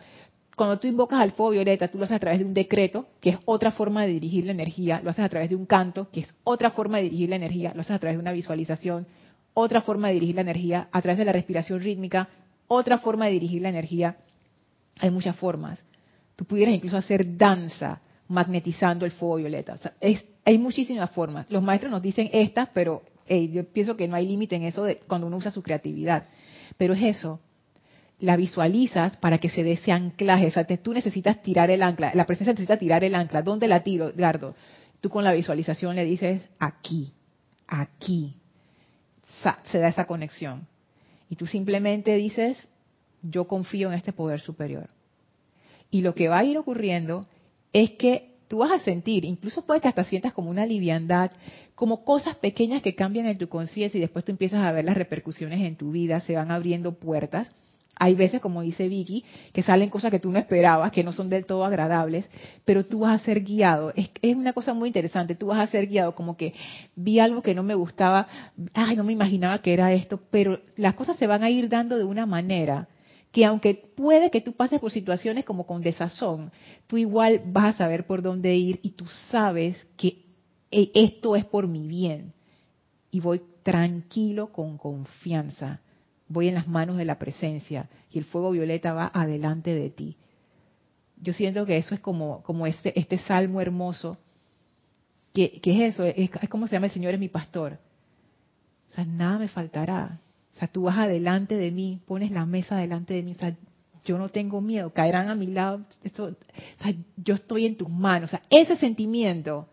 cuando 0.54 0.78
tú 0.78 0.86
invocas 0.86 1.20
al 1.20 1.32
fuego 1.32 1.50
violeta, 1.50 1.88
tú 1.88 1.98
lo 1.98 2.04
haces 2.04 2.16
a 2.16 2.20
través 2.20 2.38
de 2.38 2.44
un 2.44 2.54
decreto, 2.54 3.06
que 3.20 3.30
es 3.30 3.38
otra 3.46 3.72
forma 3.72 4.02
de 4.02 4.12
dirigir 4.12 4.44
la 4.44 4.52
energía, 4.52 5.00
lo 5.02 5.10
haces 5.10 5.24
a 5.24 5.28
través 5.28 5.50
de 5.50 5.56
un 5.56 5.66
canto, 5.66 6.08
que 6.12 6.20
es 6.20 6.34
otra 6.44 6.70
forma 6.70 6.98
de 6.98 7.04
dirigir 7.04 7.30
la 7.30 7.36
energía, 7.36 7.72
lo 7.74 7.80
haces 7.80 7.96
a 7.96 7.98
través 7.98 8.16
de 8.16 8.22
una 8.22 8.32
visualización, 8.32 9.08
otra 9.54 9.80
forma 9.80 10.08
de 10.08 10.14
dirigir 10.14 10.36
la 10.36 10.42
energía, 10.42 10.88
a 10.92 11.02
través 11.02 11.18
de 11.18 11.24
la 11.24 11.32
respiración 11.32 11.80
rítmica, 11.80 12.28
otra 12.68 12.98
forma 12.98 13.26
de 13.26 13.32
dirigir 13.32 13.62
la 13.62 13.70
energía. 13.70 14.18
Hay 15.00 15.10
muchas 15.10 15.34
formas. 15.34 15.84
Tú 16.36 16.44
pudieras 16.44 16.74
incluso 16.74 16.96
hacer 16.96 17.36
danza 17.36 18.00
magnetizando 18.28 19.04
el 19.04 19.10
fuego 19.12 19.36
violeta. 19.36 19.76
hay 20.44 20.58
muchísimas 20.58 21.10
formas. 21.10 21.46
Los 21.50 21.62
maestros 21.62 21.92
nos 21.92 22.02
dicen 22.02 22.30
estas, 22.32 22.68
pero 22.72 23.02
yo 23.28 23.64
pienso 23.66 23.96
que 23.96 24.08
no 24.08 24.16
hay 24.16 24.26
límite 24.26 24.56
en 24.56 24.64
eso 24.64 24.84
de 24.84 24.96
cuando 25.06 25.26
uno 25.26 25.36
usa 25.36 25.50
su 25.50 25.62
creatividad. 25.62 26.28
Pero 26.76 26.94
es 26.94 27.02
eso, 27.02 27.40
la 28.18 28.36
visualizas 28.36 29.16
para 29.18 29.38
que 29.38 29.48
se 29.48 29.62
dé 29.62 29.78
anclaje. 29.92 30.46
O 30.46 30.50
sea, 30.50 30.64
tú 30.64 30.92
necesitas 30.94 31.42
tirar 31.42 31.70
el 31.70 31.82
ancla. 31.82 32.12
La 32.14 32.24
presencia 32.24 32.52
necesita 32.52 32.78
tirar 32.78 33.04
el 33.04 33.14
ancla. 33.14 33.42
¿Dónde 33.42 33.68
la 33.68 33.82
tiro, 33.82 34.08
Edgardo? 34.08 34.54
Tú 35.00 35.10
con 35.10 35.24
la 35.24 35.32
visualización 35.32 35.96
le 35.96 36.04
dices 36.04 36.48
aquí, 36.58 37.12
aquí. 37.66 38.34
Se 39.64 39.78
da 39.78 39.88
esa 39.88 40.06
conexión. 40.06 40.66
Y 41.28 41.36
tú 41.36 41.46
simplemente 41.46 42.14
dices, 42.16 42.68
yo 43.22 43.46
confío 43.48 43.88
en 43.88 43.94
este 43.94 44.12
poder 44.12 44.40
superior. 44.40 44.88
Y 45.92 46.00
lo 46.00 46.14
que 46.14 46.26
va 46.26 46.38
a 46.38 46.44
ir 46.44 46.58
ocurriendo 46.58 47.26
es 47.72 47.92
que 47.92 48.32
tú 48.48 48.58
vas 48.58 48.72
a 48.72 48.80
sentir, 48.80 49.24
incluso 49.24 49.64
puede 49.64 49.80
que 49.80 49.88
hasta 49.88 50.04
sientas 50.04 50.32
como 50.32 50.50
una 50.50 50.66
liviandad, 50.66 51.30
como 51.74 52.02
cosas 52.02 52.34
pequeñas 52.36 52.82
que 52.82 52.94
cambian 52.94 53.26
en 53.26 53.38
tu 53.38 53.48
conciencia 53.48 53.98
y 53.98 54.00
después 54.00 54.24
tú 54.24 54.32
empiezas 54.32 54.64
a 54.64 54.72
ver 54.72 54.86
las 54.86 54.96
repercusiones 54.96 55.60
en 55.60 55.76
tu 55.76 55.92
vida, 55.92 56.20
se 56.20 56.34
van 56.34 56.50
abriendo 56.50 56.98
puertas. 56.98 57.50
Hay 57.94 58.14
veces, 58.14 58.40
como 58.40 58.62
dice 58.62 58.88
Vicky, 58.88 59.22
que 59.52 59.62
salen 59.62 59.90
cosas 59.90 60.10
que 60.10 60.18
tú 60.18 60.30
no 60.30 60.38
esperabas, 60.38 60.92
que 60.92 61.04
no 61.04 61.12
son 61.12 61.28
del 61.28 61.44
todo 61.44 61.62
agradables, 61.62 62.26
pero 62.64 62.86
tú 62.86 63.00
vas 63.00 63.20
a 63.20 63.24
ser 63.24 63.42
guiado. 63.42 63.92
Es, 63.94 64.10
es, 64.22 64.34
una 64.34 64.54
cosa 64.54 64.72
muy 64.72 64.88
interesante, 64.88 65.34
tú 65.34 65.48
vas 65.48 65.60
a 65.60 65.70
ser 65.70 65.86
guiado 65.88 66.14
como 66.14 66.38
que 66.38 66.54
vi 66.96 67.18
algo 67.18 67.42
que 67.42 67.54
no 67.54 67.62
me 67.62 67.74
gustaba, 67.74 68.28
ay, 68.72 68.96
no 68.96 69.04
me 69.04 69.12
imaginaba 69.12 69.60
que 69.60 69.74
era 69.74 69.92
esto, 69.92 70.18
pero 70.30 70.60
las 70.76 70.94
cosas 70.94 71.18
se 71.18 71.26
van 71.26 71.42
a 71.42 71.50
ir 71.50 71.68
dando 71.68 71.98
de 71.98 72.04
una 72.04 72.24
manera 72.24 72.88
que 73.32 73.46
aunque 73.46 73.74
puede 73.74 74.30
que 74.30 74.42
tú 74.42 74.52
pases 74.52 74.78
por 74.78 74.92
situaciones 74.92 75.46
como 75.46 75.66
con 75.66 75.82
desazón, 75.82 76.52
tú 76.86 76.98
igual 76.98 77.40
vas 77.46 77.74
a 77.74 77.78
saber 77.78 78.06
por 78.06 78.20
dónde 78.20 78.54
ir 78.54 78.78
y 78.82 78.90
tú 78.90 79.06
sabes 79.30 79.86
que 79.96 80.26
eh, 80.70 80.90
esto 80.94 81.34
es 81.34 81.46
por 81.46 81.66
mi 81.66 81.88
bien. 81.88 82.34
Y 83.10 83.20
voy 83.20 83.40
tranquilo, 83.62 84.52
con 84.52 84.76
confianza. 84.76 85.80
voy 86.28 86.48
en 86.48 86.54
las 86.54 86.68
manos 86.68 86.96
de 86.96 87.04
la 87.04 87.18
presencia 87.18 87.88
y 88.10 88.18
el 88.18 88.24
fuego 88.24 88.50
violeta 88.50 88.92
va 88.92 89.10
adelante 89.12 89.74
de 89.74 89.90
ti. 89.90 90.16
Yo 91.16 91.32
siento 91.32 91.64
que 91.64 91.78
eso 91.78 91.94
es 91.94 92.00
como, 92.00 92.42
como 92.42 92.66
este, 92.66 92.98
este 92.98 93.18
salmo 93.18 93.60
hermoso. 93.60 94.18
que 95.32 95.60
es 95.62 95.94
eso? 95.94 96.04
Es, 96.04 96.30
es, 96.40 96.48
como 96.50 96.66
se 96.66 96.74
llama 96.74 96.86
el 96.86 96.92
Señor 96.92 97.14
es 97.14 97.20
mi 97.20 97.28
pastor. 97.28 97.78
O 98.90 98.94
sea, 98.94 99.06
nada 99.06 99.38
me 99.38 99.48
faltará. 99.48 100.20
Sea, 100.62 100.68
tú 100.68 100.82
vas 100.82 100.96
adelante 100.96 101.56
de 101.56 101.72
mí, 101.72 101.98
pones 102.06 102.30
la 102.30 102.46
mesa 102.46 102.76
delante 102.76 103.14
de 103.14 103.24
mí. 103.24 103.32
O 103.32 103.34
sea, 103.34 103.52
yo 104.04 104.16
no 104.16 104.28
tengo 104.28 104.60
miedo, 104.60 104.90
caerán 104.90 105.28
a 105.28 105.34
mi 105.34 105.48
lado. 105.48 105.84
O 106.04 106.18
sea, 106.20 106.94
yo 107.16 107.34
estoy 107.34 107.66
en 107.66 107.76
tus 107.76 107.88
manos. 107.88 108.28
O 108.28 108.36
sea, 108.36 108.42
ese 108.48 108.76
sentimiento 108.76 109.66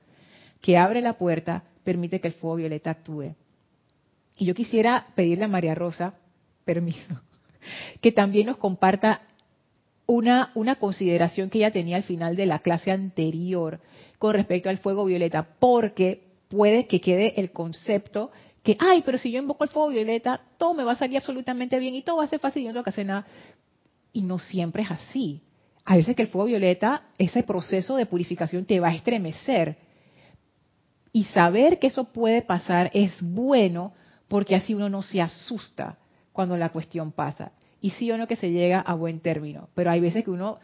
que 0.62 0.78
abre 0.78 1.02
la 1.02 1.14
puerta 1.14 1.64
permite 1.84 2.20
que 2.20 2.30
el 2.30 2.34
fuego 2.34 2.56
violeta 2.56 2.90
actúe. 2.90 3.36
Y 4.36 4.46
yo 4.46 4.56
quisiera 4.56 5.06
pedirle 5.14 5.46
a 5.46 5.48
María 5.48 5.76
Rosa, 5.76 6.16
permiso, 6.66 7.22
que 8.02 8.12
también 8.12 8.48
nos 8.48 8.58
comparta 8.58 9.22
una, 10.08 10.52
una 10.56 10.78
consideración 10.78 11.52
que 11.52 11.60
ella 11.60 11.70
tenía 11.70 11.98
al 11.98 12.04
final 12.04 12.36
de 12.36 12.48
la 12.48 12.60
clase 12.60 12.90
anterior 12.90 13.80
con 14.18 14.34
respecto 14.34 14.70
al 14.70 14.80
fuego 14.80 15.06
violeta, 15.06 15.50
porque 15.60 16.24
puede 16.48 16.88
que 16.88 17.00
quede 17.00 17.40
el 17.40 17.52
concepto 17.52 18.32
que, 18.64 18.76
ay, 18.80 19.04
pero 19.06 19.18
si 19.18 19.32
yo 19.32 19.40
invoco 19.40 19.64
el 19.64 19.70
fuego 19.70 19.90
violeta, 19.90 20.42
todo 20.58 20.74
me 20.74 20.84
va 20.84 20.94
a 20.94 20.98
salir 20.98 21.18
absolutamente 21.18 21.80
bien 21.80 21.96
y 21.96 22.02
todo 22.02 22.18
va 22.18 22.26
a 22.26 22.28
ser 22.28 22.40
fácil 22.40 22.62
y 22.62 22.66
yo 22.66 22.72
no 22.72 22.74
tengo 22.76 22.84
que 22.84 22.90
hacer 22.90 23.06
nada. 23.06 23.26
Y 24.12 24.22
no 24.22 24.40
siempre 24.40 24.84
es 24.84 24.92
así. 24.92 25.42
A 25.86 25.96
veces 25.96 26.16
que 26.16 26.24
el 26.24 26.28
fuego 26.28 26.48
violeta, 26.48 27.04
ese 27.18 27.44
proceso 27.44 27.96
de 27.96 28.06
purificación 28.06 28.66
te 28.66 28.80
va 28.80 28.90
a 28.90 28.96
estremecer. 28.96 29.78
Y 31.12 31.24
saber 31.26 31.80
que 31.80 31.88
eso 31.88 32.06
puede 32.06 32.42
pasar 32.42 32.92
es 32.94 33.20
bueno 33.22 33.94
porque 34.28 34.56
así 34.56 34.76
uno 34.76 34.90
no 34.90 35.02
se 35.02 35.22
asusta 35.22 35.98
cuando 36.34 36.58
la 36.58 36.70
cuestión 36.70 37.12
pasa. 37.12 37.54
Y 37.82 37.92
sí 37.92 38.12
o 38.12 38.18
no 38.18 38.28
que 38.28 38.36
se 38.36 38.52
llega 38.52 38.82
a 38.82 38.94
buen 38.94 39.20
término. 39.20 39.70
Pero 39.74 39.90
hay 39.90 40.00
veces 40.00 40.24
que 40.24 40.32
uno, 40.32 40.60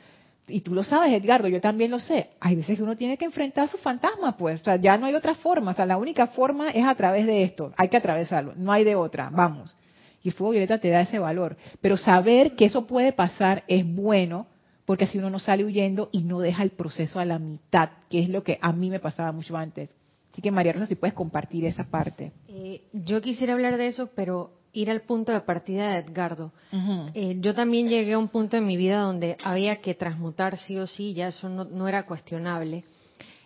y 0.47 0.61
tú 0.61 0.75
lo 0.75 0.83
sabes, 0.83 1.11
Edgardo, 1.13 1.47
yo 1.47 1.59
también 1.59 1.91
lo 1.91 1.99
sé, 1.99 2.29
hay 2.39 2.55
veces 2.55 2.77
que 2.77 2.83
uno 2.83 2.95
tiene 2.95 3.17
que 3.17 3.25
enfrentar 3.25 3.65
a 3.65 3.67
su 3.67 3.77
fantasma, 3.77 4.37
pues. 4.37 4.61
O 4.61 4.63
sea, 4.63 4.75
ya 4.75 4.97
no 4.97 5.07
hay 5.07 5.15
otra 5.15 5.33
forma. 5.35 5.71
O 5.71 5.73
sea, 5.73 5.85
la 5.85 5.97
única 5.97 6.27
forma 6.27 6.69
es 6.69 6.85
a 6.85 6.95
través 6.95 7.25
de 7.25 7.43
esto. 7.43 7.73
Hay 7.77 7.89
que 7.89 7.97
atravesarlo. 7.97 8.53
No 8.55 8.71
hay 8.71 8.83
de 8.83 8.95
otra. 8.95 9.29
Vamos. 9.31 9.75
Y 10.23 10.29
el 10.29 10.33
fuego 10.33 10.51
violeta 10.51 10.79
te 10.79 10.89
da 10.89 11.01
ese 11.01 11.19
valor. 11.19 11.57
Pero 11.81 11.97
saber 11.97 12.55
que 12.55 12.65
eso 12.65 12.85
puede 12.85 13.11
pasar 13.11 13.63
es 13.67 13.85
bueno, 13.85 14.47
porque 14.85 15.05
así 15.05 15.17
uno 15.17 15.29
no 15.29 15.39
sale 15.39 15.65
huyendo 15.65 16.09
y 16.11 16.23
no 16.23 16.39
deja 16.39 16.63
el 16.63 16.71
proceso 16.71 17.19
a 17.19 17.25
la 17.25 17.39
mitad, 17.39 17.89
que 18.09 18.21
es 18.21 18.29
lo 18.29 18.43
que 18.43 18.59
a 18.61 18.71
mí 18.71 18.89
me 18.89 18.99
pasaba 18.99 19.31
mucho 19.31 19.57
antes. 19.57 19.95
Así 20.31 20.41
que 20.41 20.51
María 20.51 20.73
Rosa, 20.73 20.85
si 20.85 20.95
puedes 20.95 21.13
compartir 21.13 21.65
esa 21.65 21.85
parte. 21.85 22.33
Eh, 22.49 22.81
yo 22.91 23.21
quisiera 23.21 23.53
hablar 23.53 23.77
de 23.77 23.87
eso, 23.87 24.09
pero 24.15 24.51
ir 24.75 24.91
al 24.91 25.01
punto 25.01 25.31
de 25.31 25.41
partida 25.41 25.93
de 25.93 25.99
Edgardo. 25.99 26.51
Eh, 27.13 27.37
yo 27.39 27.55
también 27.55 27.87
llegué 27.87 28.13
a 28.13 28.19
un 28.19 28.27
punto 28.27 28.57
en 28.57 28.67
mi 28.67 28.77
vida 28.77 28.99
donde 28.99 29.37
había 29.43 29.81
que 29.81 29.95
transmutar 29.95 30.57
sí 30.57 30.77
o 30.77 30.85
sí, 30.85 31.13
ya 31.13 31.29
eso 31.29 31.49
no, 31.49 31.87
era 31.87 32.05
cuestionable. 32.05 32.83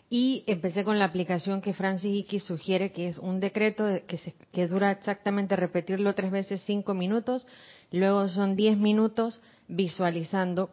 Y 0.09 0.43
empecé 0.47 0.83
con 0.83 0.97
la 0.97 1.05
aplicación 1.05 1.61
que 1.61 1.73
Francis 1.73 2.11
Hickey 2.11 2.39
sugiere, 2.39 2.91
que 2.91 3.07
es 3.07 3.19
un 3.19 3.39
decreto 3.39 3.85
que, 4.07 4.17
se, 4.17 4.33
que 4.51 4.67
dura 4.67 4.91
exactamente 4.91 5.55
repetirlo 5.55 6.15
tres 6.15 6.31
veces 6.31 6.63
cinco 6.65 6.95
minutos, 6.95 7.45
luego 7.91 8.27
son 8.27 8.55
diez 8.55 8.75
minutos 8.75 9.39
visualizando 9.67 10.71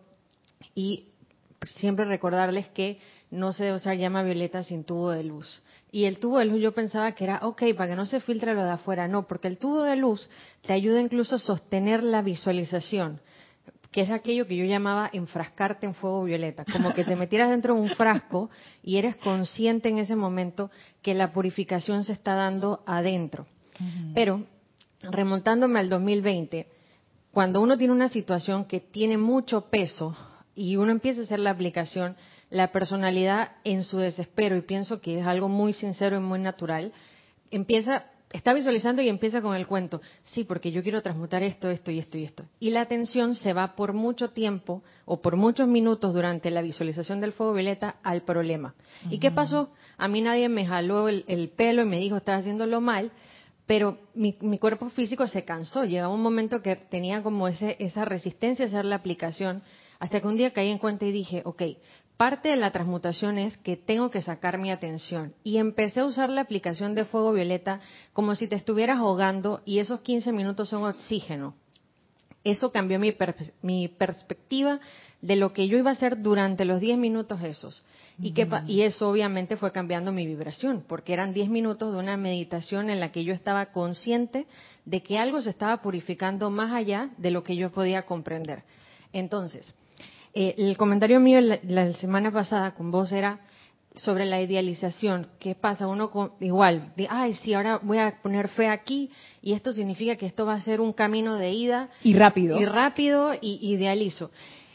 y 0.74 1.04
siempre 1.66 2.06
recordarles 2.06 2.68
que 2.68 2.98
no 3.30 3.52
se 3.52 3.64
debe 3.64 3.76
usar 3.76 3.96
llama 3.96 4.22
violeta 4.22 4.62
sin 4.62 4.84
tubo 4.84 5.10
de 5.10 5.24
luz. 5.24 5.62
Y 5.90 6.04
el 6.04 6.18
tubo 6.18 6.38
de 6.38 6.44
luz 6.44 6.60
yo 6.60 6.72
pensaba 6.72 7.12
que 7.12 7.24
era, 7.24 7.40
ok, 7.42 7.62
para 7.76 7.90
que 7.90 7.96
no 7.96 8.06
se 8.06 8.20
filtre 8.20 8.54
lo 8.54 8.64
de 8.64 8.70
afuera. 8.70 9.08
No, 9.08 9.26
porque 9.26 9.48
el 9.48 9.58
tubo 9.58 9.82
de 9.82 9.96
luz 9.96 10.28
te 10.66 10.72
ayuda 10.72 11.00
incluso 11.00 11.36
a 11.36 11.38
sostener 11.38 12.02
la 12.02 12.22
visualización, 12.22 13.20
que 13.90 14.02
es 14.02 14.10
aquello 14.10 14.46
que 14.46 14.56
yo 14.56 14.64
llamaba 14.64 15.10
enfrascarte 15.12 15.86
en 15.86 15.94
fuego 15.94 16.24
violeta. 16.24 16.64
Como 16.70 16.94
que 16.94 17.04
te 17.04 17.16
metieras 17.16 17.50
dentro 17.50 17.74
de 17.74 17.80
un 17.80 17.90
frasco 17.90 18.50
y 18.82 18.96
eres 18.98 19.16
consciente 19.16 19.88
en 19.88 19.98
ese 19.98 20.16
momento 20.16 20.70
que 21.02 21.14
la 21.14 21.32
purificación 21.32 22.04
se 22.04 22.12
está 22.12 22.34
dando 22.34 22.82
adentro. 22.86 23.46
Pero, 24.14 24.44
remontándome 25.02 25.78
al 25.80 25.90
2020, 25.90 26.66
cuando 27.32 27.60
uno 27.60 27.76
tiene 27.76 27.92
una 27.92 28.08
situación 28.08 28.64
que 28.64 28.80
tiene 28.80 29.18
mucho 29.18 29.68
peso 29.68 30.16
y 30.54 30.76
uno 30.76 30.90
empieza 30.90 31.20
a 31.20 31.24
hacer 31.24 31.38
la 31.38 31.50
aplicación, 31.50 32.16
la 32.50 32.72
personalidad 32.72 33.52
en 33.64 33.84
su 33.84 33.98
desespero, 33.98 34.56
y 34.56 34.62
pienso 34.62 35.00
que 35.00 35.20
es 35.20 35.26
algo 35.26 35.48
muy 35.48 35.72
sincero 35.72 36.16
y 36.16 36.20
muy 36.20 36.38
natural, 36.38 36.92
empieza, 37.50 38.06
está 38.32 38.54
visualizando 38.54 39.02
y 39.02 39.08
empieza 39.08 39.42
con 39.42 39.56
el 39.56 39.66
cuento, 39.66 40.00
sí, 40.22 40.44
porque 40.44 40.70
yo 40.70 40.82
quiero 40.82 41.02
transmutar 41.02 41.42
esto, 41.42 41.70
esto 41.70 41.90
y 41.90 41.98
esto 41.98 42.18
y 42.18 42.24
esto. 42.24 42.44
Y 42.60 42.70
la 42.70 42.82
atención 42.82 43.34
se 43.34 43.52
va 43.52 43.74
por 43.74 43.92
mucho 43.92 44.30
tiempo 44.30 44.82
o 45.04 45.20
por 45.20 45.36
muchos 45.36 45.66
minutos 45.66 46.14
durante 46.14 46.50
la 46.50 46.62
visualización 46.62 47.20
del 47.20 47.32
fuego 47.32 47.52
violeta 47.52 47.96
al 48.02 48.22
problema. 48.22 48.74
¿Y 49.10 49.18
qué 49.18 49.30
pasó? 49.30 49.70
A 49.96 50.08
mí 50.08 50.20
nadie 50.20 50.48
me 50.48 50.66
jaló 50.66 51.08
el, 51.08 51.52
pelo 51.56 51.82
y 51.82 51.86
me 51.86 51.98
dijo, 51.98 52.16
estás 52.16 52.40
haciéndolo 52.40 52.80
mal, 52.80 53.10
pero 53.66 53.98
mi, 54.14 54.36
mi, 54.40 54.58
cuerpo 54.58 54.90
físico 54.90 55.26
se 55.26 55.44
cansó. 55.44 55.84
Llegaba 55.84 56.14
un 56.14 56.22
momento 56.22 56.62
que 56.62 56.76
tenía 56.76 57.24
como 57.24 57.48
ese, 57.48 57.76
esa 57.80 58.04
resistencia 58.04 58.64
a 58.64 58.68
hacer 58.68 58.84
la 58.84 58.94
aplicación, 58.94 59.62
hasta 59.98 60.20
que 60.20 60.28
un 60.28 60.36
día 60.36 60.52
caí 60.52 60.70
en 60.70 60.78
cuenta 60.78 61.04
y 61.04 61.10
dije, 61.10 61.42
ok, 61.44 61.62
Parte 62.16 62.48
de 62.48 62.56
la 62.56 62.70
transmutación 62.70 63.36
es 63.36 63.58
que 63.58 63.76
tengo 63.76 64.10
que 64.10 64.22
sacar 64.22 64.58
mi 64.58 64.70
atención 64.70 65.34
y 65.44 65.58
empecé 65.58 66.00
a 66.00 66.06
usar 66.06 66.30
la 66.30 66.40
aplicación 66.40 66.94
de 66.94 67.04
fuego 67.04 67.32
violeta 67.32 67.80
como 68.14 68.34
si 68.34 68.48
te 68.48 68.56
estuvieras 68.56 68.98
ahogando 68.98 69.60
y 69.66 69.80
esos 69.80 70.00
15 70.00 70.32
minutos 70.32 70.70
son 70.70 70.84
oxígeno. 70.84 71.54
Eso 72.42 72.72
cambió 72.72 72.98
mi, 72.98 73.14
mi 73.60 73.88
perspectiva 73.88 74.80
de 75.20 75.36
lo 75.36 75.52
que 75.52 75.68
yo 75.68 75.76
iba 75.76 75.90
a 75.90 75.94
hacer 75.94 76.22
durante 76.22 76.64
los 76.64 76.80
10 76.80 76.96
minutos 76.96 77.42
esos. 77.42 77.84
Y, 78.22 78.32
que, 78.32 78.48
y 78.66 78.82
eso 78.82 79.10
obviamente 79.10 79.56
fue 79.56 79.72
cambiando 79.72 80.10
mi 80.10 80.26
vibración, 80.26 80.84
porque 80.86 81.12
eran 81.12 81.34
10 81.34 81.50
minutos 81.50 81.92
de 81.92 81.98
una 81.98 82.16
meditación 82.16 82.88
en 82.88 83.00
la 83.00 83.12
que 83.12 83.24
yo 83.24 83.34
estaba 83.34 83.66
consciente 83.66 84.46
de 84.86 85.02
que 85.02 85.18
algo 85.18 85.42
se 85.42 85.50
estaba 85.50 85.82
purificando 85.82 86.48
más 86.48 86.72
allá 86.72 87.10
de 87.18 87.30
lo 87.30 87.42
que 87.42 87.56
yo 87.56 87.72
podía 87.72 88.04
comprender. 88.04 88.62
Entonces, 89.12 89.74
eh, 90.38 90.54
el 90.58 90.76
comentario 90.76 91.18
mío 91.18 91.40
la, 91.40 91.94
semana 91.94 92.30
pasada 92.30 92.74
con 92.74 92.90
vos 92.90 93.10
era 93.10 93.40
sobre 93.94 94.26
la 94.26 94.38
idealización. 94.42 95.28
¿Qué 95.40 95.54
pasa? 95.54 95.86
Uno 95.88 96.10
igual, 96.40 96.92
de, 96.94 97.06
ay, 97.08 97.32
sí, 97.36 97.54
ahora 97.54 97.80
voy 97.82 97.96
a 97.96 98.20
poner 98.20 98.48
fe 98.48 98.68
aquí 98.68 99.10
y 99.40 99.54
esto 99.54 99.72
significa 99.72 100.16
que 100.16 100.26
esto 100.26 100.44
va 100.44 100.52
a 100.52 100.60
ser 100.60 100.82
un 100.82 100.92
camino 100.92 101.36
de 101.36 101.52
ida. 101.52 101.88
Y 102.02 102.12
rápido. 102.12 102.60
Y 102.60 102.66
rápido 102.66 103.32
y 103.40 103.66
idealizo. 103.66 104.30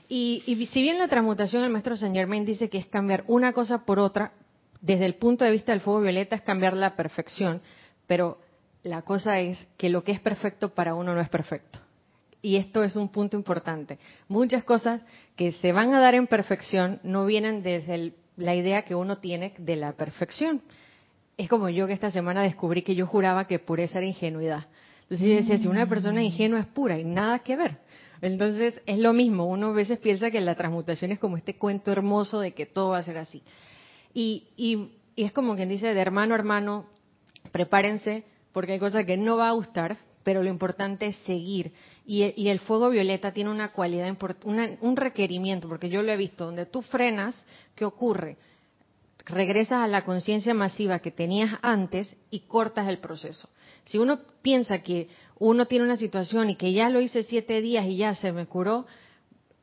Y, 0.10 0.42
y 0.48 0.66
si 0.66 0.82
bien 0.82 0.98
la 0.98 1.08
transmutación, 1.08 1.64
el 1.64 1.70
maestro 1.70 1.96
Saint 1.96 2.16
Germain 2.16 2.44
dice 2.44 2.68
que 2.68 2.80
es 2.80 2.88
cambiar 2.88 3.24
una 3.28 3.54
cosa 3.54 3.86
por 3.86 4.00
otra, 4.00 4.32
desde 4.82 5.06
el 5.06 5.14
punto 5.14 5.46
de 5.46 5.52
vista 5.52 5.74
del 5.74 5.82
fuego 5.82 6.02
violeta 6.02 6.36
es 6.36 6.42
cambiar 6.42 6.74
la 6.74 6.96
perfección, 6.96 7.62
pero 8.08 8.40
la 8.82 9.04
cosa 9.04 9.40
es 9.40 9.64
que 9.78 9.90
lo 9.90 10.04
que 10.04 10.12
es 10.12 10.20
perfecto 10.20 10.70
para 10.70 10.96
uno 10.96 11.14
no 11.14 11.22
es 11.22 11.30
perfecto 11.30 11.78
y 12.42 12.56
esto 12.56 12.84
es 12.84 12.96
un 12.96 13.10
punto 13.10 13.38
importante. 13.38 14.00
Muchas 14.28 14.64
cosas 14.64 15.02
que 15.36 15.52
se 15.52 15.72
van 15.72 15.94
a 15.94 16.00
dar 16.00 16.16
en 16.16 16.28
perfección 16.28 17.00
no 17.04 17.26
vienen 17.26 17.64
desde 17.64 18.14
la 18.38 18.56
idea 18.56 18.84
que 18.84 18.96
uno 18.96 19.20
tiene 19.20 19.54
de 19.58 19.76
la 19.76 19.94
perfección. 19.94 20.62
Es 21.38 21.50
como 21.50 21.70
yo 21.70 21.88
que 21.88 21.94
esta 21.94 22.12
semana 22.12 22.44
descubrí 22.44 22.82
que 22.82 22.96
yo 22.96 23.06
juraba 23.06 23.46
que 23.46 23.60
pureza 23.60 24.00
era 24.00 24.08
ingenuidad. 24.08 24.66
Entonces 25.04 25.28
yo 25.28 25.36
decía, 25.36 25.58
si 25.58 25.68
una 25.68 25.88
persona 25.88 26.24
ingenua 26.24 26.62
es 26.62 26.68
pura 26.68 26.98
y 26.98 27.04
nada 27.04 27.40
que 27.40 27.56
ver. 27.56 27.78
Entonces 28.22 28.80
es 28.86 29.00
lo 29.00 29.14
mismo, 29.14 29.46
uno 29.46 29.68
a 29.68 29.72
veces 29.72 30.00
piensa 30.00 30.30
que 30.30 30.40
la 30.42 30.56
transmutación 30.56 31.12
es 31.12 31.20
como 31.20 31.38
este 31.38 31.58
cuento 31.58 31.92
hermoso 31.92 32.40
de 32.40 32.54
que 32.54 32.66
todo 32.68 32.90
va 32.90 33.00
a 33.00 33.04
ser 33.04 33.18
así. 33.18 33.42
Y, 34.14 34.48
y, 34.56 34.92
y 35.16 35.24
es 35.24 35.32
como 35.32 35.56
quien 35.56 35.70
dice, 35.70 35.94
de 35.94 36.00
hermano 36.00 36.36
a 36.36 36.38
hermano, 36.38 36.86
prepárense 37.52 38.24
porque 38.52 38.74
hay 38.74 38.80
cosas 38.80 39.06
que 39.06 39.18
no 39.18 39.38
va 39.38 39.50
a 39.50 39.54
gustar, 39.54 39.98
pero 40.24 40.44
lo 40.44 40.50
importante 40.50 41.08
es 41.08 41.16
seguir. 41.18 41.72
Y, 42.06 42.48
el 42.48 42.60
fuego 42.60 42.90
violeta 42.90 43.32
tiene 43.32 43.50
una 43.50 43.72
cualidad, 43.72 44.16
un 44.44 44.98
requerimiento, 44.98 45.68
porque 45.68 45.90
yo 45.90 46.02
lo 46.02 46.12
he 46.12 46.18
visto, 46.18 46.46
donde 46.46 46.66
tú 46.66 46.82
frenas, 46.82 47.46
¿qué 47.76 47.86
ocurre? 47.86 48.38
Regresas 49.26 49.84
a 49.84 49.88
la 49.88 50.04
conciencia 50.04 50.54
masiva 50.54 51.00
que 51.00 51.12
tenías 51.12 51.60
antes 51.62 52.16
y 52.32 52.42
cortas 52.42 52.88
el 52.88 53.00
proceso. 53.00 53.50
Si 53.86 53.98
uno 53.98 54.20
piensa 54.42 54.80
que 54.80 55.10
uno 55.40 55.66
tiene 55.66 55.86
una 55.86 55.98
situación 55.98 56.50
y 56.50 56.56
que 56.56 56.74
ya 56.74 56.90
lo 56.90 57.02
hice 57.02 57.24
siete 57.24 57.62
días 57.62 57.86
y 57.86 57.98
ya 57.98 58.16
se 58.16 58.32
me 58.32 58.46
curó, 58.46 58.86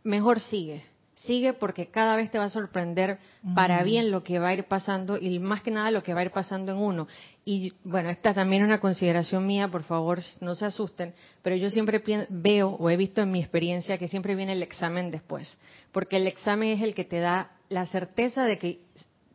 mejor 0.02 0.40
sigue 0.40 0.84
Sigue 1.24 1.52
porque 1.52 1.88
cada 1.88 2.16
vez 2.16 2.30
te 2.30 2.38
va 2.38 2.44
a 2.44 2.50
sorprender 2.50 3.18
para 3.54 3.82
bien 3.82 4.10
lo 4.12 4.22
que 4.22 4.38
va 4.38 4.48
a 4.48 4.54
ir 4.54 4.64
pasando 4.64 5.18
y 5.18 5.38
más 5.40 5.62
que 5.62 5.72
nada 5.72 5.90
lo 5.90 6.02
que 6.02 6.14
va 6.14 6.20
a 6.20 6.24
ir 6.24 6.30
pasando 6.30 6.72
en 6.72 6.78
uno. 6.78 7.08
Y 7.44 7.72
bueno, 7.82 8.08
esta 8.08 8.32
también 8.34 8.62
es 8.62 8.66
una 8.66 8.80
consideración 8.80 9.44
mía, 9.44 9.68
por 9.68 9.82
favor, 9.82 10.20
no 10.40 10.54
se 10.54 10.66
asusten, 10.66 11.14
pero 11.42 11.56
yo 11.56 11.70
siempre 11.70 12.02
veo 12.28 12.70
o 12.70 12.88
he 12.88 12.96
visto 12.96 13.20
en 13.20 13.32
mi 13.32 13.40
experiencia 13.40 13.98
que 13.98 14.06
siempre 14.06 14.36
viene 14.36 14.52
el 14.52 14.62
examen 14.62 15.10
después, 15.10 15.58
porque 15.90 16.18
el 16.18 16.28
examen 16.28 16.70
es 16.70 16.82
el 16.82 16.94
que 16.94 17.04
te 17.04 17.18
da 17.18 17.50
la 17.68 17.86
certeza 17.86 18.44
de 18.44 18.58
que 18.58 18.80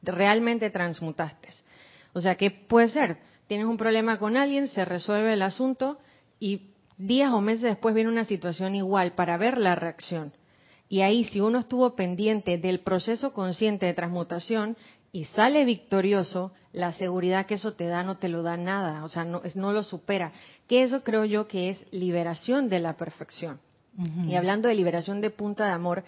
realmente 0.02 0.70
transmutaste. 0.70 1.50
O 2.14 2.22
sea, 2.22 2.36
¿qué 2.36 2.50
puede 2.50 2.90
ser? 2.90 3.18
Tienes 3.48 3.68
un 3.68 3.78
problema 3.78 4.20
con 4.20 4.38
alguien, 4.38 4.68
se 4.68 4.86
resuelve 4.86 5.34
el 5.34 5.42
asunto 5.42 6.00
y 6.40 6.70
días 6.98 7.34
o 7.34 7.42
meses 7.42 7.64
después 7.64 7.94
viene 7.94 8.10
una 8.10 8.24
situación 8.24 8.76
igual 8.76 9.14
para 9.14 9.38
ver 9.38 9.58
la 9.58 9.76
reacción. 9.76 10.32
Y 10.94 11.02
ahí 11.02 11.24
si 11.24 11.41
uno 11.41 11.58
estuvo 11.58 11.96
pendiente 11.96 12.60
del 12.60 12.82
proceso 12.82 13.34
consciente 13.34 13.88
de 13.88 13.96
transmutación 13.96 14.78
y 15.12 15.26
sale 15.26 15.66
victorioso, 15.66 16.52
la 16.72 16.91
seguridad 16.91 17.48
que 17.48 17.56
eso 17.56 17.74
te 17.74 17.88
da 17.88 18.04
no 18.04 18.18
te 18.18 18.30
lo 18.30 18.44
da 18.44 18.58
nada, 18.58 19.04
o 19.04 19.10
sea, 19.10 19.24
no, 19.24 19.41
no 19.56 19.72
lo 19.72 19.82
supera. 19.82 20.34
Que 20.68 20.84
eso 20.84 21.04
creo 21.04 21.26
yo 21.26 21.48
que 21.48 21.72
es 21.72 21.84
liberación 21.89 22.70
de 22.70 22.80
la 22.80 22.96
perfección. 22.96 23.60
Y 24.28 24.36
hablando 24.36 24.68
de 24.68 24.76
liberación 24.76 25.20
de 25.20 25.32
punta 25.32 25.66
de 25.66 25.72
amor, 25.72 26.04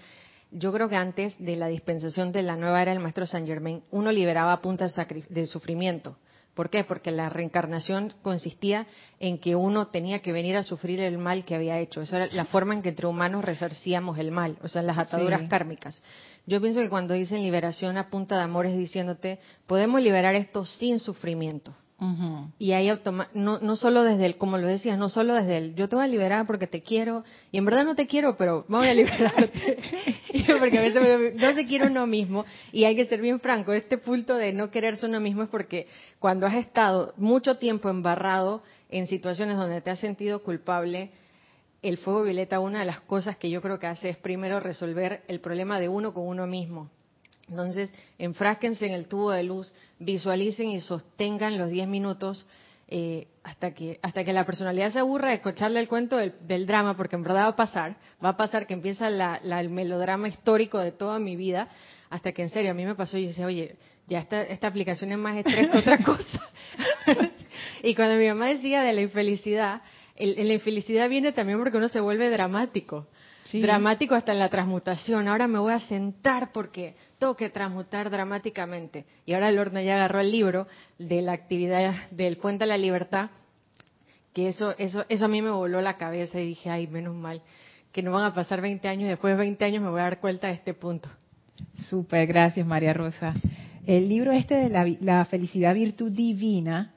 yo 0.52 0.72
creo 0.72 0.88
que 0.88 0.98
antes 0.98 1.36
de 1.40 1.56
la 1.56 1.66
dispensación 1.66 2.32
de 2.32 2.44
la 2.44 2.56
nueva 2.56 2.80
era 2.84 2.92
del 2.92 3.02
maestro 3.02 3.26
Saint 3.26 3.48
Germain, 3.48 3.82
uno 3.90 4.12
liberaba 4.12 4.62
punta 4.62 4.88
de 5.30 5.48
sufrimiento. 5.48 6.16
¿Por 6.56 6.70
qué? 6.70 6.86
Porque 6.86 7.12
la 7.12 7.30
reencarnación 7.30 8.14
consistía 8.22 8.88
en 9.20 9.38
que 9.40 9.56
uno 9.56 9.88
tenía 9.88 10.20
que 10.20 10.32
venir 10.32 10.56
a 10.56 10.64
sufrir 10.64 11.02
el 11.02 11.18
mal 11.18 11.44
que 11.44 11.54
había 11.54 11.80
hecho. 11.80 12.02
Esa 12.02 12.24
era 12.24 12.34
la 12.34 12.46
forma 12.46 12.74
en 12.74 12.82
que 12.82 12.90
entre 12.90 13.08
humanos 13.08 13.44
resarcíamos 13.44 14.18
el 14.18 14.32
mal, 14.32 14.58
o 14.64 14.70
sea, 14.70 14.82
las 14.82 14.98
ataduras 14.98 15.50
kármicas. 15.50 16.02
Yo 16.48 16.62
pienso 16.62 16.80
que 16.80 16.90
cuando 16.90 17.14
dicen 17.14 17.44
liberación 17.44 17.98
a 17.98 18.10
punta 18.10 18.38
de 18.38 18.44
amor 18.44 18.66
es 18.66 18.78
diciéndote, 18.78 19.40
podemos 19.68 20.02
liberar 20.02 20.34
esto 20.36 20.66
sin 20.66 21.00
sufrimiento. 21.00 21.76
Y 22.60 22.74
ahí 22.74 22.92
no, 23.34 23.60
no 23.60 23.76
solo 23.78 24.04
desde 24.04 24.26
el, 24.26 24.38
como 24.38 24.58
lo 24.58 24.68
decías, 24.68 24.98
no 25.00 25.08
solo 25.08 25.34
desde 25.34 25.58
el, 25.58 25.76
yo 25.76 25.88
te 25.88 25.96
voy 25.96 26.04
a 26.04 26.08
liberar 26.08 26.46
porque 26.46 26.68
te 26.68 26.82
quiero, 26.82 27.24
y 27.52 27.58
en 27.58 27.64
verdad 27.64 27.86
no 27.86 27.96
te 27.96 28.06
quiero, 28.06 28.36
pero 28.36 28.66
voy 28.68 28.88
a 28.90 28.94
liberarte. 28.94 29.78
porque 30.60 30.78
a 30.78 30.82
veces 30.82 31.36
no 31.36 31.54
se 31.54 31.66
quiere 31.66 31.88
uno 31.88 32.06
mismo, 32.06 32.46
y 32.74 32.84
hay 32.84 32.98
que 32.98 33.06
ser 33.06 33.22
bien 33.22 33.40
franco, 33.40 33.72
este 33.72 33.98
punto 33.98 34.36
de 34.36 34.52
no 34.52 34.72
quererse 34.72 35.06
uno 35.06 35.22
mismo 35.22 35.44
es 35.44 35.50
porque 35.50 35.88
cuando 36.20 36.46
has 36.46 36.56
estado 36.56 37.14
mucho 37.16 37.58
tiempo 37.58 37.90
embarrado 37.90 38.62
en 38.90 39.08
situaciones 39.08 39.56
donde 39.56 39.80
te 39.80 39.90
has 39.90 40.00
sentido 40.00 40.44
culpable, 40.44 41.12
el 41.82 41.98
fuego 41.98 42.24
violeta, 42.24 42.60
una 42.60 42.80
de 42.80 42.86
las 42.86 43.00
cosas 43.02 43.38
que 43.38 43.50
yo 43.50 43.62
creo 43.62 43.80
que 43.80 43.88
hace 43.88 44.10
es 44.10 44.18
primero 44.18 44.60
resolver 44.60 45.24
el 45.28 45.40
problema 45.40 45.80
de 45.80 45.88
uno 45.88 46.14
con 46.14 46.28
uno 46.28 46.46
mismo. 46.46 46.90
Entonces, 47.50 47.92
enfrásquense 48.18 48.86
en 48.88 48.94
el 48.94 49.08
tubo 49.08 49.32
de 49.32 49.44
luz, 49.44 49.74
visualicen 50.00 50.70
y 50.70 50.82
sostengan 50.82 51.58
los 51.58 51.70
10 51.70 51.88
minutos 51.88 52.46
eh, 52.88 53.28
hasta 53.44 53.74
que 53.74 54.00
hasta 54.04 54.24
que 54.24 54.32
la 54.32 54.46
personalidad 54.46 54.92
se 54.92 55.00
aburra 55.00 55.30
de 55.30 55.36
escucharle 55.36 55.80
el 55.80 55.88
cuento 55.88 56.18
del, 56.18 56.68
drama, 56.68 56.96
porque 56.96 57.16
en 57.16 57.24
verdad 57.24 57.46
va 57.46 57.50
a 57.50 57.56
pasar, 57.56 57.96
va 58.24 58.30
a 58.30 58.38
pasar 58.38 58.68
que 58.68 58.76
empieza 58.76 59.08
el 59.08 59.70
melodrama 59.70 60.28
histórico 60.28 60.80
de 60.80 60.92
toda 60.92 61.18
mi 61.18 61.36
vida, 61.36 61.68
hasta 62.12 62.32
que 62.32 62.44
en 62.44 62.50
serio 62.50 62.72
a 62.72 62.74
mí 62.76 62.86
me 62.86 62.94
pasó 62.94 63.18
y 63.18 63.28
decía, 63.28 63.48
oye, 63.48 63.76
ya 64.08 64.20
esta, 64.20 64.44
esta 64.44 64.68
aplicación 64.68 65.12
es 65.12 65.18
más 65.18 65.38
estrés 65.38 65.70
que 65.70 65.78
otra 65.80 65.98
cosa. 66.04 66.50
y 67.84 67.96
cuando 67.96 68.18
mi 68.18 68.28
mamá 68.28 68.48
decía 68.48 68.84
de 68.84 68.94
la 68.94 69.02
infelicidad, 69.02 69.82
la 70.18 70.54
infelicidad 70.54 71.10
viene 71.10 71.32
también 71.32 71.60
porque 71.60 71.78
uno 71.78 71.90
se 71.90 72.00
vuelve 72.00 72.30
dramático. 72.30 73.08
Dramático 73.54 74.16
hasta 74.16 74.32
en 74.32 74.40
la 74.40 74.50
transmutación. 74.50 75.28
Ahora 75.28 75.48
me 75.48 75.60
voy 75.60 75.74
a 75.74 75.80
sentar 75.80 76.52
porque 76.52 76.96
que 77.34 77.50
transmutar 77.50 78.12
dramáticamente. 78.12 79.06
Y 79.26 79.34
ahora 79.34 79.50
el 79.50 79.58
horno 79.58 79.82
ya 79.82 79.96
agarró 79.96 80.20
el 80.20 80.32
libro 80.32 80.68
de 81.00 81.24
la 81.24 81.34
actividad 81.34 81.96
del 82.12 82.38
Puente 82.38 82.66
a 82.66 82.68
la 82.68 82.78
Libertad, 82.78 83.32
que 84.34 84.50
eso, 84.50 84.76
eso, 84.78 85.06
eso 85.10 85.26
a 85.26 85.28
mí 85.28 85.42
me 85.42 85.50
voló 85.50 85.82
la 85.82 85.98
cabeza 85.98 86.40
y 86.40 86.46
dije, 86.46 86.70
ay, 86.70 86.86
menos 86.86 87.16
mal, 87.16 87.42
que 87.92 88.04
no 88.04 88.12
van 88.12 88.26
a 88.26 88.36
pasar 88.36 88.62
20 88.62 88.88
años 88.88 89.10
después 89.10 89.34
de 89.34 89.40
20 89.40 89.66
años 89.66 89.82
me 89.82 89.90
voy 89.90 90.02
a 90.02 90.04
dar 90.04 90.20
cuenta 90.20 90.48
de 90.48 90.54
este 90.54 90.76
punto. 90.76 91.10
Súper, 91.90 92.28
gracias 92.28 92.68
María 92.68 92.94
Rosa. 92.94 93.34
El 93.88 94.08
libro 94.08 94.32
este 94.32 94.56
de 94.56 94.70
la, 94.70 94.86
la 95.00 95.26
felicidad 95.26 95.74
virtud 95.74 96.12
divina, 96.12 96.94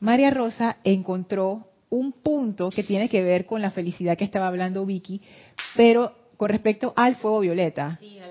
María 0.00 0.30
Rosa 0.30 0.78
encontró 0.82 1.70
un 1.90 2.12
punto 2.12 2.70
que 2.70 2.84
tiene 2.84 3.08
que 3.08 3.22
ver 3.22 3.44
con 3.44 3.60
la 3.60 3.70
felicidad 3.70 4.16
que 4.16 4.24
estaba 4.24 4.48
hablando 4.48 4.86
Vicky, 4.86 5.20
pero 5.76 6.14
con 6.36 6.48
respecto 6.48 6.94
al 6.96 7.16
fuego 7.16 7.40
violeta. 7.40 7.98
Sí, 8.00 8.18
a, 8.18 8.29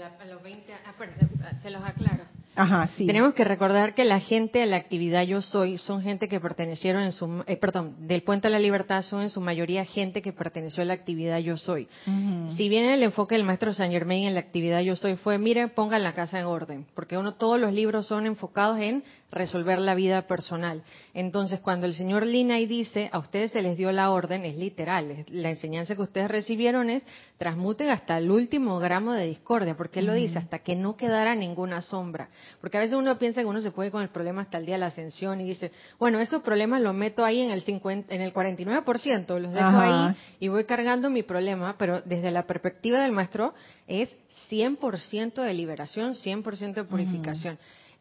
los 1.08 1.18
20, 1.18 1.36
ah, 1.44 1.60
se 1.62 1.70
los 1.70 1.84
aclaro. 1.84 2.24
Ajá, 2.56 2.90
sí. 2.98 3.06
Tenemos 3.06 3.34
que 3.36 3.46
recordar 3.46 3.94
que 3.94 4.04
la 4.04 4.20
gente 4.20 4.60
de 4.60 4.66
la 4.66 4.76
actividad 4.76 5.24
Yo 5.24 5.42
Soy 5.42 5.78
son 5.78 6.02
gente 6.02 6.28
que 6.28 6.42
pertenecieron 6.42 7.04
en 7.04 7.14
su, 7.14 7.44
eh, 7.48 7.56
perdón, 7.56 7.96
del 8.08 8.24
Puente 8.24 8.48
a 8.48 8.50
la 8.50 8.60
Libertad 8.60 9.02
son 9.04 9.22
en 9.22 9.30
su 9.30 9.40
mayoría 9.40 9.86
gente 9.86 10.22
que 10.22 10.34
perteneció 10.34 10.84
a 10.84 10.86
la 10.86 10.94
actividad 10.94 11.40
Yo 11.40 11.56
Soy. 11.56 11.88
Si 12.58 12.68
bien 12.68 12.86
el 12.86 13.04
enfoque 13.04 13.36
del 13.36 13.46
maestro 13.46 13.74
Saint 13.74 13.94
Germain 13.94 14.28
en 14.28 14.34
la 14.34 14.42
actividad 14.42 14.82
Yo 14.82 14.98
Soy 14.98 15.16
fue, 15.16 15.38
miren, 15.38 15.70
pongan 15.70 16.04
la 16.04 16.14
casa 16.14 16.40
en 16.40 16.48
orden, 16.48 16.86
porque 16.96 17.18
uno, 17.18 17.34
todos 17.36 17.60
los 17.60 17.72
libros 17.72 18.08
son 18.08 18.26
enfocados 18.26 18.80
en 18.80 19.04
resolver 19.32 19.80
la 19.80 19.96
vida 19.96 20.24
personal. 20.24 20.84
Entonces, 21.14 21.60
cuando 21.60 21.86
el 21.86 21.94
señor 21.94 22.26
Linay 22.26 22.66
dice, 22.66 23.10
a 23.12 23.20
ustedes 23.20 23.52
se 23.52 23.62
les 23.62 23.78
dio 23.78 23.92
la 23.92 24.12
orden, 24.12 24.46
es 24.46 24.56
literal, 24.56 25.26
la 25.28 25.50
enseñanza 25.50 25.96
que 25.96 26.02
ustedes 26.02 26.30
recibieron 26.30 26.90
es, 26.90 27.04
transmuten 27.38 27.90
hasta 27.90 28.18
el 28.18 28.32
último 28.32 28.80
gramo 28.80 29.14
de 29.14 29.28
discordia, 29.28 29.78
porque 29.78 30.00
él 30.00 30.08
lo 30.08 30.14
dice, 30.14 30.40
hasta 30.40 30.60
que 30.60 30.76
no 30.76 30.96
quedara 30.96 31.36
ninguna 31.36 31.82
sombra. 31.82 32.30
Porque 32.62 32.78
a 32.78 32.82
veces 32.82 32.96
uno 32.96 33.18
piensa 33.18 33.42
que 33.42 33.48
uno 33.48 33.62
se 33.62 33.72
puede 33.72 33.92
con 33.92 34.02
el 34.02 34.10
problema 34.10 34.42
hasta 34.42 34.58
el 34.58 34.66
día 34.66 34.76
de 34.76 34.80
la 34.80 34.88
ascensión 34.88 35.42
y 35.42 35.46
dice, 35.46 35.72
bueno, 36.00 36.20
esos 36.20 36.42
problemas 36.42 36.82
los 36.82 36.94
meto 36.94 37.24
ahí 37.24 37.42
en 37.42 37.52
el, 37.52 37.62
50, 37.62 38.14
en 38.14 38.22
el 38.22 38.34
49%, 38.34 39.40
los 39.40 39.54
dejo 39.54 39.78
ahí 39.78 40.16
y 40.40 40.48
voy 40.48 40.66
cargando 40.66 41.10
mi 41.10 41.24
problema, 41.24 41.76
pero 41.78 42.02
desde 42.02 42.32
la 42.32 42.44
perspectiva 42.48 43.00
del 43.02 43.12
maestro 43.12 43.54
es 43.88 44.16
100% 44.50 45.44
de 45.44 45.54
liberación, 45.54 46.14
100% 46.14 46.74
de 46.74 46.84
purificación. 46.84 47.58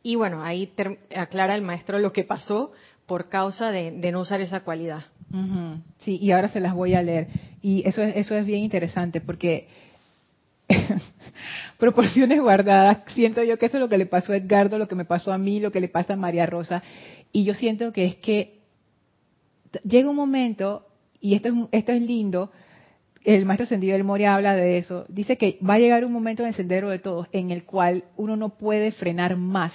Y 0.08 0.14
bueno, 0.14 0.42
ahí 0.42 0.72
aclara 1.14 1.54
el 1.54 1.60
maestro 1.60 1.98
lo 1.98 2.14
que 2.14 2.24
pasó 2.24 2.72
por 3.04 3.28
causa 3.28 3.70
de, 3.70 3.90
no 4.10 4.20
usar 4.20 4.40
esa 4.40 4.60
cualidad. 4.64 5.04
Sí, 5.98 6.18
y 6.18 6.30
ahora 6.30 6.48
se 6.48 6.60
las 6.60 6.72
voy 6.72 6.94
a 6.94 7.02
leer. 7.02 7.28
Y 7.60 7.86
eso 7.86 8.02
es, 8.02 8.16
eso 8.16 8.34
es 8.34 8.46
bien 8.46 8.60
interesante 8.60 9.20
porque 9.20 9.68
proporciones 11.78 12.40
guardadas, 12.40 13.00
siento 13.08 13.44
yo 13.44 13.58
que 13.58 13.66
eso 13.66 13.76
es 13.76 13.82
lo 13.82 13.90
que 13.90 13.98
le 13.98 14.06
pasó 14.06 14.32
a 14.32 14.38
Edgardo, 14.38 14.78
lo 14.78 14.88
que 14.88 14.94
me 14.94 15.04
pasó 15.04 15.30
a 15.30 15.36
mí, 15.36 15.60
lo 15.60 15.70
que 15.70 15.82
le 15.82 15.88
pasa 15.88 16.14
a 16.14 16.16
María 16.16 16.46
Rosa. 16.46 16.82
Y 17.30 17.44
yo 17.44 17.52
siento 17.52 17.92
que 17.92 18.06
es 18.06 18.16
que 18.16 18.60
llega 19.84 20.08
un 20.08 20.16
momento, 20.16 20.86
y 21.20 21.34
esto 21.34 21.48
es, 21.48 21.54
esto 21.72 21.92
es 21.92 22.00
lindo, 22.00 22.50
el 23.24 23.44
maestro 23.44 23.64
ascendido 23.64 23.92
del 23.92 24.04
Moria 24.04 24.36
habla 24.36 24.56
de 24.56 24.78
eso, 24.78 25.04
dice 25.10 25.36
que 25.36 25.58
va 25.62 25.74
a 25.74 25.78
llegar 25.78 26.06
un 26.06 26.14
momento 26.14 26.44
en 26.44 26.48
el 26.48 26.54
sendero 26.54 26.88
de 26.88 26.98
todos 26.98 27.28
en 27.32 27.50
el 27.50 27.64
cual 27.64 28.04
uno 28.16 28.36
no 28.36 28.56
puede 28.56 28.90
frenar 28.90 29.36
más 29.36 29.74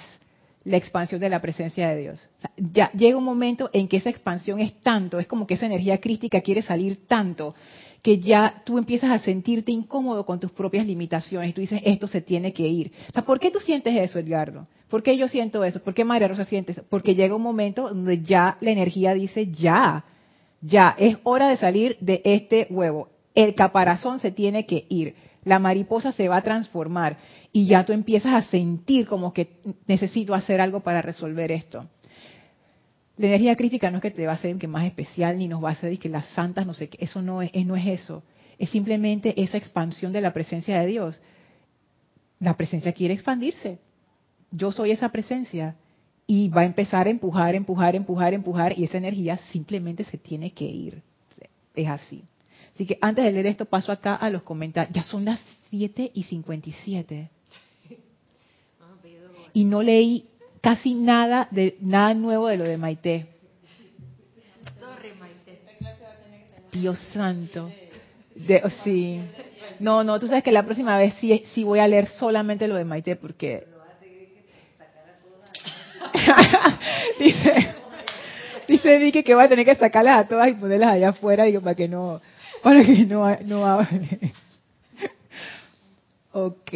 la 0.64 0.76
expansión 0.76 1.20
de 1.20 1.28
la 1.28 1.40
presencia 1.40 1.88
de 1.88 2.00
Dios. 2.00 2.28
ya 2.56 2.90
llega 2.92 3.18
un 3.18 3.24
momento 3.24 3.70
en 3.72 3.86
que 3.86 3.98
esa 3.98 4.10
expansión 4.10 4.60
es 4.60 4.72
tanto, 4.80 5.18
es 5.18 5.26
como 5.26 5.46
que 5.46 5.54
esa 5.54 5.66
energía 5.66 5.98
crística 5.98 6.40
quiere 6.40 6.62
salir 6.62 7.06
tanto, 7.06 7.54
que 8.02 8.18
ya 8.18 8.62
tú 8.66 8.76
empiezas 8.76 9.10
a 9.10 9.18
sentirte 9.18 9.72
incómodo 9.72 10.26
con 10.26 10.38
tus 10.38 10.52
propias 10.52 10.86
limitaciones. 10.86 11.54
Tú 11.54 11.62
dices, 11.62 11.80
esto 11.84 12.06
se 12.06 12.20
tiene 12.20 12.52
que 12.52 12.66
ir. 12.68 12.92
¿por 13.24 13.40
qué 13.40 13.50
tú 13.50 13.60
sientes 13.60 13.96
eso, 13.96 14.18
Edgardo? 14.18 14.66
¿Por 14.90 15.02
qué 15.02 15.16
yo 15.16 15.26
siento 15.26 15.64
eso? 15.64 15.82
¿Por 15.82 15.94
qué 15.94 16.04
María 16.04 16.28
Rosa 16.28 16.44
siente 16.44 16.72
eso? 16.72 16.84
Porque 16.88 17.14
llega 17.14 17.34
un 17.34 17.42
momento 17.42 17.88
donde 17.88 18.20
ya 18.20 18.58
la 18.60 18.70
energía 18.70 19.14
dice, 19.14 19.46
ya, 19.46 20.04
ya, 20.60 20.94
es 20.98 21.16
hora 21.24 21.48
de 21.48 21.56
salir 21.56 21.96
de 22.00 22.20
este 22.24 22.66
huevo. 22.68 23.08
El 23.34 23.54
caparazón 23.54 24.18
se 24.18 24.30
tiene 24.30 24.66
que 24.66 24.84
ir. 24.90 25.14
La 25.44 25.58
mariposa 25.58 26.12
se 26.12 26.28
va 26.28 26.38
a 26.38 26.42
transformar 26.42 27.16
y 27.52 27.66
ya 27.66 27.84
tú 27.84 27.92
empiezas 27.92 28.34
a 28.34 28.48
sentir 28.48 29.06
como 29.06 29.32
que 29.32 29.60
necesito 29.86 30.34
hacer 30.34 30.60
algo 30.60 30.80
para 30.80 31.02
resolver 31.02 31.52
esto. 31.52 31.86
La 33.16 33.28
energía 33.28 33.54
crítica 33.54 33.90
no 33.90 33.98
es 33.98 34.02
que 34.02 34.10
te 34.10 34.26
va 34.26 34.32
a 34.32 34.36
hacer 34.36 34.56
que 34.56 34.66
más 34.66 34.86
especial 34.86 35.38
ni 35.38 35.46
nos 35.46 35.62
va 35.62 35.68
a 35.68 35.72
hacer 35.72 35.96
que 35.98 36.08
las 36.08 36.26
santas 36.28 36.66
no 36.66 36.74
sé 36.74 36.88
qué, 36.88 36.98
eso 37.00 37.22
no 37.22 37.42
es, 37.42 37.50
no 37.64 37.76
es 37.76 37.86
eso. 37.86 38.24
Es 38.58 38.70
simplemente 38.70 39.40
esa 39.40 39.56
expansión 39.56 40.12
de 40.12 40.20
la 40.20 40.32
presencia 40.32 40.80
de 40.80 40.86
Dios. 40.86 41.20
La 42.40 42.56
presencia 42.56 42.92
quiere 42.92 43.14
expandirse. 43.14 43.78
Yo 44.50 44.72
soy 44.72 44.92
esa 44.92 45.10
presencia 45.10 45.76
y 46.26 46.48
va 46.48 46.62
a 46.62 46.66
empezar 46.66 47.06
a 47.06 47.10
empujar, 47.10 47.54
empujar, 47.54 47.94
empujar, 47.94 48.34
empujar 48.34 48.78
y 48.78 48.84
esa 48.84 48.98
energía 48.98 49.36
simplemente 49.52 50.04
se 50.04 50.18
tiene 50.18 50.52
que 50.52 50.64
ir. 50.64 51.02
Es 51.74 51.88
así. 51.88 52.24
Así 52.74 52.86
que 52.86 52.98
antes 53.00 53.24
de 53.24 53.32
leer 53.32 53.46
esto 53.46 53.66
paso 53.66 53.92
acá 53.92 54.16
a 54.16 54.30
los 54.30 54.42
comentarios. 54.42 54.94
Ya 54.94 55.04
son 55.04 55.24
las 55.24 55.40
7 55.70 56.10
y 56.12 56.22
57 56.24 57.30
y 59.54 59.64
no 59.64 59.82
leí 59.82 60.26
casi 60.60 60.94
nada 60.94 61.48
de 61.50 61.76
nada 61.80 62.12
nuevo 62.12 62.48
de 62.48 62.56
lo 62.58 62.64
de 62.64 62.76
Maite. 62.76 63.26
Dios 66.72 66.98
santo. 67.12 67.70
De, 68.34 68.60
oh, 68.64 68.70
sí. 68.82 69.22
No, 69.78 70.02
no, 70.02 70.18
tú 70.18 70.26
sabes 70.26 70.42
que 70.42 70.50
la 70.50 70.64
próxima 70.64 70.98
vez 70.98 71.14
sí, 71.20 71.44
sí 71.54 71.62
voy 71.62 71.78
a 71.78 71.86
leer 71.86 72.08
solamente 72.08 72.66
lo 72.66 72.74
de 72.74 72.84
Maite 72.84 73.14
porque 73.16 73.66
dice 77.18 77.74
dice 78.68 78.98
Vicky 78.98 79.22
que 79.22 79.34
va 79.34 79.44
a 79.44 79.48
tener 79.48 79.64
que 79.64 79.74
sacarlas 79.74 80.18
a 80.18 80.28
todas 80.28 80.48
y 80.48 80.52
ponerlas 80.52 80.90
allá 80.90 81.10
afuera 81.10 81.44
digo 81.44 81.60
para 81.60 81.74
que 81.74 81.88
no 81.88 82.20
para 82.64 82.82
que 82.82 83.04
no 83.04 83.36
no 83.42 83.78
Ok. 86.32 86.72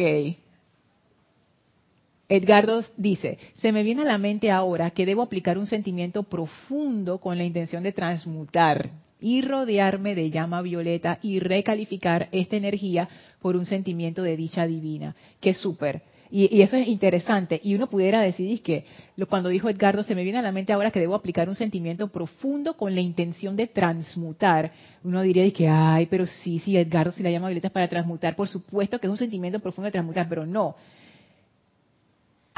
Edgardo 2.29 2.81
dice, 2.95 3.39
se 3.55 3.71
me 3.71 3.81
viene 3.81 4.03
a 4.03 4.05
la 4.05 4.19
mente 4.19 4.51
ahora 4.51 4.91
que 4.91 5.05
debo 5.05 5.23
aplicar 5.23 5.57
un 5.57 5.65
sentimiento 5.65 6.23
profundo 6.23 7.17
con 7.17 7.37
la 7.39 7.43
intención 7.43 7.81
de 7.81 7.91
transmutar 7.91 8.91
y 9.19 9.41
rodearme 9.41 10.13
de 10.13 10.29
llama 10.29 10.61
violeta 10.61 11.17
y 11.23 11.39
recalificar 11.39 12.29
esta 12.31 12.55
energía 12.55 13.09
por 13.41 13.57
un 13.57 13.65
sentimiento 13.65 14.21
de 14.21 14.37
dicha 14.37 14.67
divina. 14.67 15.15
Que 15.41 15.55
súper. 15.55 16.03
Y, 16.31 16.61
eso 16.61 16.77
es 16.77 16.87
interesante. 16.87 17.59
Y 17.63 17.75
uno 17.75 17.87
pudiera 17.87 18.21
decidir 18.21 18.61
que 18.61 18.85
lo, 19.15 19.27
cuando 19.27 19.49
dijo 19.49 19.69
Edgardo, 19.69 20.03
se 20.03 20.15
me 20.15 20.23
viene 20.23 20.39
a 20.39 20.43
la 20.43 20.51
mente 20.51 20.73
ahora 20.73 20.91
que 20.91 20.99
debo 20.99 21.15
aplicar 21.15 21.49
un 21.49 21.55
sentimiento 21.55 22.07
profundo 22.09 22.75
con 22.75 22.93
la 22.93 23.01
intención 23.01 23.55
de 23.55 23.67
transmutar. 23.67 24.71
Uno 25.03 25.21
diría 25.21 25.49
que, 25.51 25.67
ay, 25.67 26.05
pero 26.05 26.25
sí, 26.25 26.59
sí, 26.59 26.77
Edgardo, 26.77 27.11
si 27.11 27.23
la 27.23 27.31
llama 27.31 27.47
violeta 27.47 27.67
es 27.67 27.73
para 27.73 27.87
transmutar, 27.87 28.35
por 28.35 28.47
supuesto 28.47 28.99
que 28.99 29.07
es 29.07 29.11
un 29.11 29.17
sentimiento 29.17 29.59
profundo 29.59 29.87
de 29.87 29.91
transmutar, 29.91 30.29
pero 30.29 30.45
no 30.45 30.75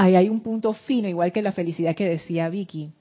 ahí 0.02 0.16
hay 0.16 0.30
un 0.30 0.42
punto 0.42 0.74
fino, 0.74 1.08
igual 1.08 1.32
que 1.32 1.44
la 1.44 1.52
felicidad 1.52 1.96
que 1.96 2.10
decía 2.10 2.50
Vicky. 2.50 2.92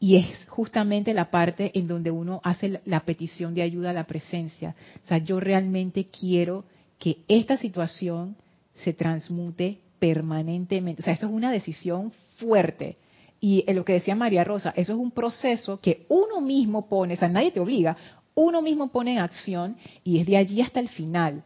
Y 0.00 0.16
es 0.16 0.48
justamente 0.48 1.12
la 1.12 1.30
parte 1.30 1.70
en 1.78 1.86
donde 1.86 2.10
uno 2.10 2.40
hace 2.42 2.80
la 2.86 3.00
petición 3.00 3.54
de 3.54 3.60
ayuda 3.60 3.90
a 3.90 3.92
la 3.92 4.04
presencia. 4.04 4.74
O 5.04 5.08
sea, 5.08 5.18
yo 5.18 5.40
realmente 5.40 6.06
quiero 6.06 6.64
que 6.98 7.18
esta 7.28 7.58
situación 7.58 8.34
se 8.76 8.94
transmute 8.94 9.78
permanentemente. 10.02 11.00
O 11.00 11.04
sea, 11.04 11.14
eso 11.14 11.26
es 11.26 11.32
una 11.32 11.52
decisión 11.52 12.10
fuerte. 12.38 12.96
Y 13.40 13.62
en 13.68 13.76
lo 13.76 13.84
que 13.84 13.92
decía 13.92 14.16
María 14.16 14.42
Rosa, 14.42 14.72
eso 14.74 14.94
es 14.94 14.98
un 14.98 15.12
proceso 15.12 15.78
que 15.80 16.06
uno 16.08 16.40
mismo 16.40 16.88
pone, 16.88 17.14
o 17.14 17.16
sea, 17.16 17.28
nadie 17.28 17.52
te 17.52 17.60
obliga, 17.60 17.96
uno 18.34 18.62
mismo 18.62 18.88
pone 18.88 19.12
en 19.12 19.18
acción 19.20 19.76
y 20.02 20.18
es 20.18 20.26
de 20.26 20.38
allí 20.38 20.60
hasta 20.60 20.80
el 20.80 20.88
final. 20.88 21.44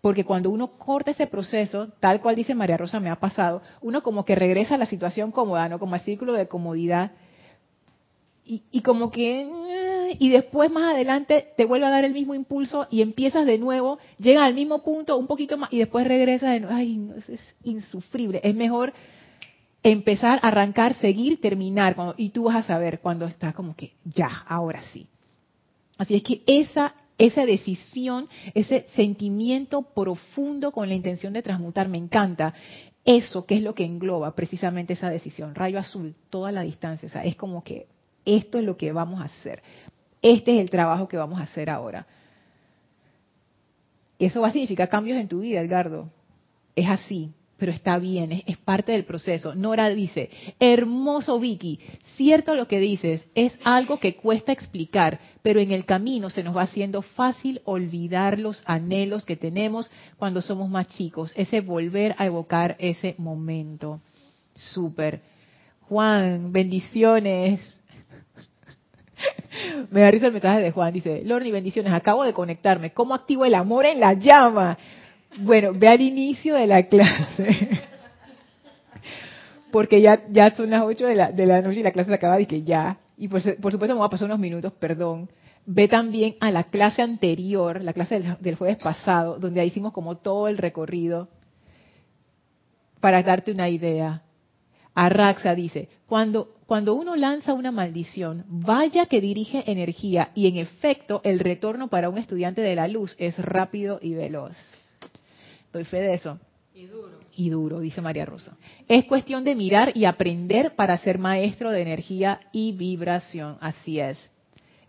Porque 0.00 0.24
cuando 0.24 0.48
uno 0.48 0.78
corta 0.78 1.10
ese 1.10 1.26
proceso, 1.26 1.88
tal 2.00 2.22
cual 2.22 2.36
dice 2.36 2.54
María 2.54 2.78
Rosa, 2.78 3.00
me 3.00 3.10
ha 3.10 3.20
pasado, 3.20 3.60
uno 3.82 4.02
como 4.02 4.24
que 4.24 4.34
regresa 4.34 4.76
a 4.76 4.78
la 4.78 4.86
situación 4.86 5.30
cómoda, 5.30 5.68
¿no? 5.68 5.78
Como 5.78 5.94
al 5.94 6.00
círculo 6.00 6.32
de 6.32 6.48
comodidad. 6.48 7.12
Y, 8.46 8.80
como 8.80 9.10
que... 9.10 9.46
Y 10.18 10.30
después 10.30 10.70
más 10.70 10.94
adelante 10.94 11.48
te 11.56 11.64
vuelve 11.64 11.86
a 11.86 11.90
dar 11.90 12.04
el 12.04 12.12
mismo 12.12 12.34
impulso 12.34 12.86
y 12.90 13.02
empiezas 13.02 13.46
de 13.46 13.58
nuevo, 13.58 13.98
llega 14.18 14.44
al 14.44 14.54
mismo 14.54 14.82
punto, 14.82 15.16
un 15.16 15.26
poquito 15.26 15.56
más, 15.56 15.72
y 15.72 15.78
después 15.78 16.06
regresas 16.06 16.52
de 16.52 16.60
nuevo. 16.60 16.76
Ay, 16.76 16.96
no, 16.96 17.14
es 17.16 17.54
insufrible. 17.62 18.40
Es 18.42 18.54
mejor 18.54 18.92
empezar, 19.82 20.40
arrancar, 20.42 20.94
seguir, 20.94 21.40
terminar. 21.40 21.96
y 22.16 22.30
tú 22.30 22.44
vas 22.44 22.56
a 22.56 22.66
saber 22.66 23.00
cuando 23.00 23.26
está 23.26 23.52
como 23.52 23.76
que 23.76 23.92
ya, 24.04 24.44
ahora 24.48 24.82
sí. 24.92 25.06
Así 25.96 26.16
es 26.16 26.22
que 26.22 26.42
esa 26.46 26.94
esa 27.18 27.46
decisión, 27.46 28.28
ese 28.54 28.86
sentimiento 28.94 29.82
profundo 29.82 30.72
con 30.72 30.88
la 30.88 30.94
intención 30.94 31.32
de 31.32 31.42
transmutar, 31.42 31.88
me 31.88 31.98
encanta. 31.98 32.54
Eso 33.04 33.44
que 33.44 33.56
es 33.56 33.62
lo 33.62 33.74
que 33.74 33.84
engloba 33.84 34.34
precisamente 34.34 34.94
esa 34.94 35.10
decisión, 35.10 35.54
rayo 35.54 35.78
azul, 35.78 36.14
toda 36.30 36.50
la 36.52 36.62
distancia, 36.62 37.22
es 37.22 37.36
como 37.36 37.62
que 37.62 37.86
esto 38.24 38.58
es 38.58 38.64
lo 38.64 38.76
que 38.76 38.92
vamos 38.92 39.20
a 39.20 39.24
hacer. 39.24 39.62
Este 40.24 40.56
es 40.56 40.60
el 40.60 40.70
trabajo 40.70 41.06
que 41.06 41.16
vamos 41.16 41.38
a 41.38 41.42
hacer 41.42 41.68
ahora. 41.68 42.06
Eso 44.18 44.40
va 44.40 44.48
a 44.48 44.52
significar 44.52 44.88
cambios 44.88 45.18
en 45.18 45.28
tu 45.28 45.40
vida, 45.40 45.60
Edgardo. 45.60 46.10
Es 46.74 46.88
así 46.88 47.32
pero 47.56 47.72
está 47.72 47.98
bien, 47.98 48.42
es, 48.46 48.58
parte 48.58 48.92
del 48.92 49.04
proceso. 49.04 49.54
Nora 49.54 49.88
dice, 49.88 50.30
hermoso 50.58 51.38
Vicky, 51.38 51.80
cierto 52.16 52.54
lo 52.54 52.66
que 52.66 52.80
dices, 52.80 53.24
es 53.34 53.52
algo 53.64 53.98
que 53.98 54.16
cuesta 54.16 54.52
explicar, 54.52 55.20
pero 55.42 55.60
en 55.60 55.72
el 55.72 55.84
camino 55.84 56.30
se 56.30 56.42
nos 56.42 56.56
va 56.56 56.62
haciendo 56.62 57.02
fácil 57.02 57.60
olvidar 57.64 58.38
los 58.38 58.62
anhelos 58.66 59.24
que 59.24 59.36
tenemos 59.36 59.90
cuando 60.18 60.42
somos 60.42 60.68
más 60.68 60.88
chicos, 60.88 61.32
ese 61.36 61.60
volver 61.60 62.14
a 62.18 62.26
evocar 62.26 62.76
ese 62.78 63.14
momento. 63.18 64.00
Súper. 64.54 65.22
Juan, 65.82 66.52
bendiciones. 66.52 67.60
Me 69.90 70.00
da 70.00 70.10
risa 70.10 70.26
el 70.26 70.32
mensaje 70.32 70.60
de 70.60 70.70
Juan, 70.70 70.92
dice, 70.92 71.22
Lorny, 71.24 71.50
bendiciones, 71.50 71.92
acabo 71.92 72.24
de 72.24 72.32
conectarme, 72.32 72.92
¿cómo 72.92 73.14
activo 73.14 73.44
el 73.44 73.54
amor 73.54 73.86
en 73.86 74.00
la 74.00 74.14
llama? 74.14 74.78
Bueno, 75.38 75.72
ve 75.74 75.88
al 75.88 76.00
inicio 76.00 76.54
de 76.54 76.66
la 76.66 76.82
clase. 76.84 77.80
Porque 79.72 80.00
ya, 80.00 80.22
ya 80.30 80.54
son 80.54 80.70
las 80.70 80.82
8 80.82 81.06
de 81.06 81.14
la, 81.16 81.32
de 81.32 81.46
la 81.46 81.60
noche 81.60 81.80
y 81.80 81.82
la 81.82 81.90
clase 81.90 82.08
se 82.08 82.14
acaba 82.14 82.36
de 82.36 82.46
que 82.46 82.62
ya. 82.62 82.98
Y 83.16 83.28
por, 83.28 83.42
por 83.42 83.72
supuesto 83.72 83.94
me 83.94 83.98
voy 83.98 84.06
a 84.06 84.10
pasar 84.10 84.26
unos 84.26 84.38
minutos, 84.38 84.72
perdón. 84.72 85.28
Ve 85.66 85.88
también 85.88 86.36
a 86.40 86.50
la 86.50 86.64
clase 86.64 87.02
anterior, 87.02 87.80
la 87.82 87.92
clase 87.92 88.20
del, 88.20 88.36
del 88.40 88.54
jueves 88.54 88.76
pasado, 88.76 89.38
donde 89.38 89.60
ahí 89.60 89.68
hicimos 89.68 89.92
como 89.92 90.16
todo 90.16 90.46
el 90.46 90.58
recorrido 90.58 91.28
para 93.00 93.22
darte 93.22 93.50
una 93.52 93.68
idea. 93.68 94.22
Arraxa 94.94 95.54
dice, 95.54 95.88
cuando, 96.06 96.53
cuando 96.66 96.94
uno 96.94 97.14
lanza 97.14 97.52
una 97.52 97.70
maldición, 97.70 98.44
vaya 98.48 99.06
que 99.06 99.20
dirige 99.20 99.64
energía 99.70 100.30
y 100.34 100.48
en 100.48 100.56
efecto 100.56 101.20
el 101.24 101.38
retorno 101.38 101.88
para 101.88 102.08
un 102.08 102.16
estudiante 102.16 102.62
de 102.62 102.74
la 102.74 102.88
luz 102.88 103.14
es 103.18 103.38
rápido 103.38 103.98
y 104.00 104.14
veloz. 104.14 104.56
Doy 105.72 105.84
fe 105.84 105.98
de 105.98 106.14
eso. 106.14 106.38
Y 106.74 106.86
duro. 106.86 107.20
Y 107.36 107.50
duro, 107.50 107.80
dice 107.80 108.00
María 108.00 108.24
Rosa. 108.24 108.56
Es 108.88 109.04
cuestión 109.04 109.44
de 109.44 109.54
mirar 109.54 109.92
y 109.94 110.06
aprender 110.06 110.74
para 110.74 110.96
ser 110.98 111.18
maestro 111.18 111.70
de 111.70 111.82
energía 111.82 112.40
y 112.52 112.72
vibración. 112.72 113.58
Así 113.60 114.00
es. 114.00 114.16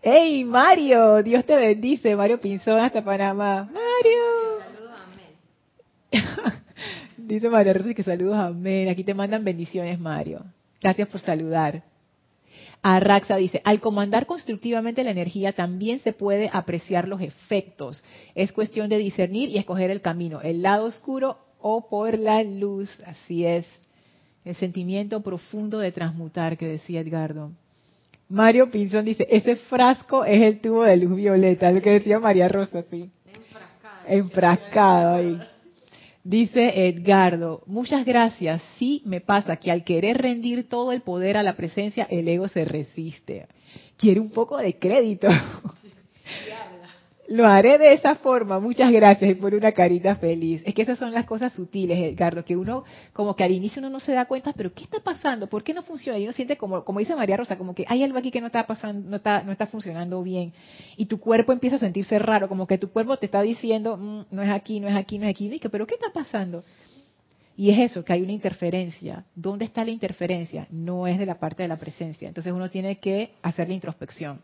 ¡Hey, 0.00 0.44
Mario! 0.44 1.22
Dios 1.22 1.44
te 1.44 1.56
bendice. 1.56 2.16
Mario 2.16 2.40
Pinzón 2.40 2.78
hasta 2.78 3.04
Panamá. 3.04 3.64
¡Mario! 3.64 4.64
Saludos, 4.64 4.98
amén. 6.12 6.62
dice 7.16 7.50
María 7.50 7.72
Rosa 7.72 7.92
que 7.92 8.02
saludos, 8.02 8.36
amén. 8.36 8.88
Aquí 8.88 9.04
te 9.04 9.14
mandan 9.14 9.44
bendiciones, 9.44 9.98
Mario. 9.98 10.44
Gracias 10.80 11.08
por 11.08 11.20
saludar. 11.20 11.82
Arraxa 12.82 13.36
dice, 13.36 13.60
al 13.64 13.80
comandar 13.80 14.26
constructivamente 14.26 15.02
la 15.02 15.10
energía 15.10 15.52
también 15.52 15.98
se 16.00 16.12
puede 16.12 16.50
apreciar 16.52 17.08
los 17.08 17.20
efectos. 17.20 18.02
Es 18.34 18.52
cuestión 18.52 18.88
de 18.88 18.98
discernir 18.98 19.48
y 19.48 19.58
escoger 19.58 19.90
el 19.90 20.00
camino, 20.00 20.40
el 20.40 20.62
lado 20.62 20.86
oscuro 20.86 21.38
o 21.58 21.88
por 21.88 22.16
la 22.18 22.42
luz. 22.44 22.88
Así 23.04 23.44
es. 23.44 23.66
El 24.44 24.54
sentimiento 24.54 25.20
profundo 25.22 25.78
de 25.80 25.90
transmutar 25.90 26.56
que 26.56 26.66
decía 26.66 27.00
Edgardo. 27.00 27.50
Mario 28.28 28.70
Pinzón 28.70 29.04
dice, 29.04 29.26
ese 29.30 29.56
frasco 29.56 30.24
es 30.24 30.42
el 30.42 30.60
tubo 30.60 30.84
de 30.84 30.96
luz 30.96 31.16
violeta, 31.16 31.70
lo 31.70 31.80
que 31.80 31.90
decía 31.90 32.18
María 32.18 32.48
Rosa, 32.48 32.84
sí. 32.90 33.10
Enfrascado. 33.26 34.06
Enfrascado 34.08 35.14
ahí. 35.14 35.40
Dice 36.28 36.88
Edgardo, 36.88 37.62
muchas 37.66 38.04
gracias. 38.04 38.60
Sí 38.80 39.00
me 39.04 39.20
pasa 39.20 39.58
que 39.58 39.70
al 39.70 39.84
querer 39.84 40.18
rendir 40.18 40.68
todo 40.68 40.90
el 40.90 41.02
poder 41.02 41.36
a 41.36 41.44
la 41.44 41.54
presencia, 41.54 42.04
el 42.10 42.26
ego 42.26 42.48
se 42.48 42.64
resiste. 42.64 43.46
Quiere 43.96 44.18
un 44.18 44.30
poco 44.30 44.56
de 44.56 44.76
crédito. 44.76 45.28
Lo 47.28 47.44
haré 47.46 47.76
de 47.78 47.92
esa 47.92 48.14
forma, 48.14 48.60
muchas 48.60 48.92
gracias, 48.92 49.32
y 49.32 49.34
por 49.34 49.52
una 49.52 49.72
carita 49.72 50.14
feliz. 50.14 50.62
Es 50.64 50.74
que 50.74 50.82
esas 50.82 50.98
son 50.98 51.12
las 51.12 51.24
cosas 51.24 51.52
sutiles, 51.52 51.98
Edgardo, 51.98 52.44
que 52.44 52.56
uno, 52.56 52.84
como 53.12 53.34
que 53.34 53.42
al 53.42 53.50
inicio 53.50 53.80
uno 53.80 53.90
no 53.90 53.98
se 53.98 54.12
da 54.12 54.26
cuenta, 54.26 54.52
pero 54.52 54.72
¿qué 54.72 54.84
está 54.84 55.00
pasando? 55.00 55.48
¿Por 55.48 55.64
qué 55.64 55.74
no 55.74 55.82
funciona? 55.82 56.18
Y 56.18 56.22
uno 56.22 56.32
siente 56.32 56.56
como, 56.56 56.84
como 56.84 57.00
dice 57.00 57.16
María 57.16 57.36
Rosa, 57.36 57.58
como 57.58 57.74
que 57.74 57.84
hay 57.88 58.04
algo 58.04 58.18
aquí 58.18 58.30
que 58.30 58.40
no 58.40 58.46
está 58.46 58.64
pasando, 58.64 59.10
no 59.10 59.16
está, 59.16 59.42
no 59.42 59.50
está 59.50 59.66
funcionando 59.66 60.22
bien. 60.22 60.52
Y 60.96 61.06
tu 61.06 61.18
cuerpo 61.18 61.52
empieza 61.52 61.76
a 61.76 61.80
sentirse 61.80 62.16
raro, 62.20 62.48
como 62.48 62.66
que 62.68 62.78
tu 62.78 62.90
cuerpo 62.90 63.16
te 63.16 63.26
está 63.26 63.42
diciendo, 63.42 63.96
mm, 63.96 64.26
no 64.30 64.42
es 64.42 64.50
aquí, 64.50 64.78
no 64.78 64.86
es 64.86 64.94
aquí, 64.94 65.18
no 65.18 65.26
es 65.26 65.30
aquí. 65.30 65.50
Y 65.52 65.68
pero 65.68 65.86
¿qué 65.86 65.94
está 65.94 66.12
pasando? 66.12 66.62
Y 67.56 67.70
es 67.70 67.90
eso, 67.90 68.04
que 68.04 68.12
hay 68.12 68.22
una 68.22 68.32
interferencia. 68.32 69.24
¿Dónde 69.34 69.64
está 69.64 69.84
la 69.84 69.90
interferencia? 69.90 70.68
No 70.70 71.06
es 71.08 71.18
de 71.18 71.26
la 71.26 71.40
parte 71.40 71.62
de 71.62 71.68
la 71.68 71.76
presencia. 71.76 72.28
Entonces 72.28 72.52
uno 72.52 72.70
tiene 72.70 72.98
que 72.98 73.30
hacer 73.42 73.66
la 73.66 73.74
introspección. 73.74 74.40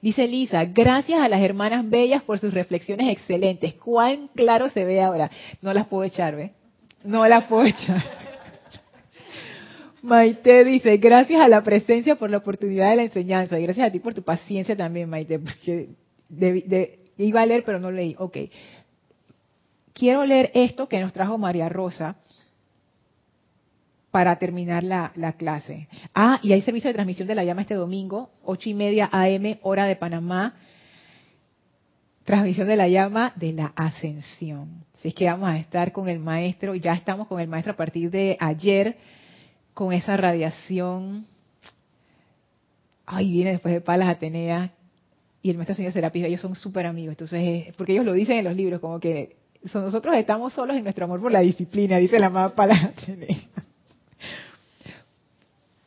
Dice 0.00 0.28
Lisa, 0.28 0.64
gracias 0.64 1.20
a 1.20 1.28
las 1.28 1.42
hermanas 1.42 1.88
bellas 1.88 2.22
por 2.22 2.38
sus 2.38 2.54
reflexiones 2.54 3.10
excelentes. 3.10 3.74
Cuán 3.74 4.28
claro 4.34 4.68
se 4.68 4.84
ve 4.84 5.00
ahora. 5.00 5.30
No 5.60 5.72
las 5.72 5.86
puedo 5.86 6.04
echar, 6.04 6.36
¿ve? 6.36 6.52
No 7.02 7.26
las 7.26 7.44
puedo 7.44 7.64
echar. 7.64 8.04
Maite 10.02 10.64
dice, 10.64 10.96
gracias 10.98 11.40
a 11.40 11.48
la 11.48 11.62
presencia 11.62 12.14
por 12.14 12.30
la 12.30 12.36
oportunidad 12.38 12.90
de 12.90 12.96
la 12.96 13.02
enseñanza. 13.02 13.58
Y 13.58 13.64
gracias 13.64 13.88
a 13.88 13.90
ti 13.90 13.98
por 13.98 14.14
tu 14.14 14.22
paciencia 14.22 14.76
también, 14.76 15.10
Maite, 15.10 15.40
porque 15.40 15.88
iba 17.16 17.40
a 17.40 17.46
leer 17.46 17.64
pero 17.64 17.80
no 17.80 17.90
leí. 17.90 18.14
Ok. 18.18 18.36
Quiero 19.92 20.24
leer 20.24 20.52
esto 20.54 20.88
que 20.88 21.00
nos 21.00 21.12
trajo 21.12 21.38
María 21.38 21.68
Rosa 21.68 22.16
para 24.18 24.34
terminar 24.34 24.82
la, 24.82 25.32
clase. 25.38 25.86
Ah, 26.12 26.40
y 26.42 26.52
hay 26.52 26.60
servicio 26.62 26.88
de 26.88 26.94
transmisión 26.94 27.28
de 27.28 27.36
la 27.36 27.44
llama 27.44 27.60
este 27.60 27.74
domingo, 27.74 28.30
ocho 28.42 28.68
y 28.68 28.74
media 28.74 29.08
AM, 29.12 29.60
hora 29.62 29.86
de 29.86 29.94
Panamá. 29.94 30.56
Transmisión 32.24 32.66
de 32.66 32.74
la 32.74 32.88
llama 32.88 33.32
de 33.36 33.52
la 33.52 33.72
ascensión. 33.76 34.84
Así 34.92 35.06
es 35.06 35.14
que 35.14 35.26
vamos 35.26 35.48
a 35.48 35.56
estar 35.56 35.92
con 35.92 36.08
el 36.08 36.18
maestro, 36.18 36.74
ya 36.74 36.94
estamos 36.94 37.28
con 37.28 37.38
el 37.38 37.46
maestro 37.46 37.74
a 37.74 37.76
partir 37.76 38.10
de 38.10 38.36
ayer, 38.40 38.96
con 39.72 39.92
esa 39.92 40.16
radiación. 40.16 41.24
Ay, 43.06 43.30
viene 43.30 43.52
después 43.52 43.72
de 43.72 43.80
Palas 43.80 44.08
Atenea 44.08 44.72
y 45.42 45.50
el 45.50 45.58
maestro 45.58 45.76
señor 45.76 45.92
Serapis, 45.92 46.24
ellos 46.24 46.40
son 46.40 46.56
súper 46.56 46.86
amigos, 46.86 47.12
entonces, 47.12 47.72
porque 47.76 47.92
ellos 47.92 48.04
lo 48.04 48.14
dicen 48.14 48.38
en 48.38 48.46
los 48.46 48.56
libros, 48.56 48.80
como 48.80 48.98
que 48.98 49.36
nosotros 49.62 50.16
estamos 50.16 50.52
solos 50.54 50.76
en 50.76 50.82
nuestro 50.82 51.04
amor 51.04 51.20
por 51.20 51.30
la 51.30 51.38
disciplina, 51.38 51.98
dice 51.98 52.18
la 52.18 52.26
amada 52.26 52.52
palabra. 52.56 52.94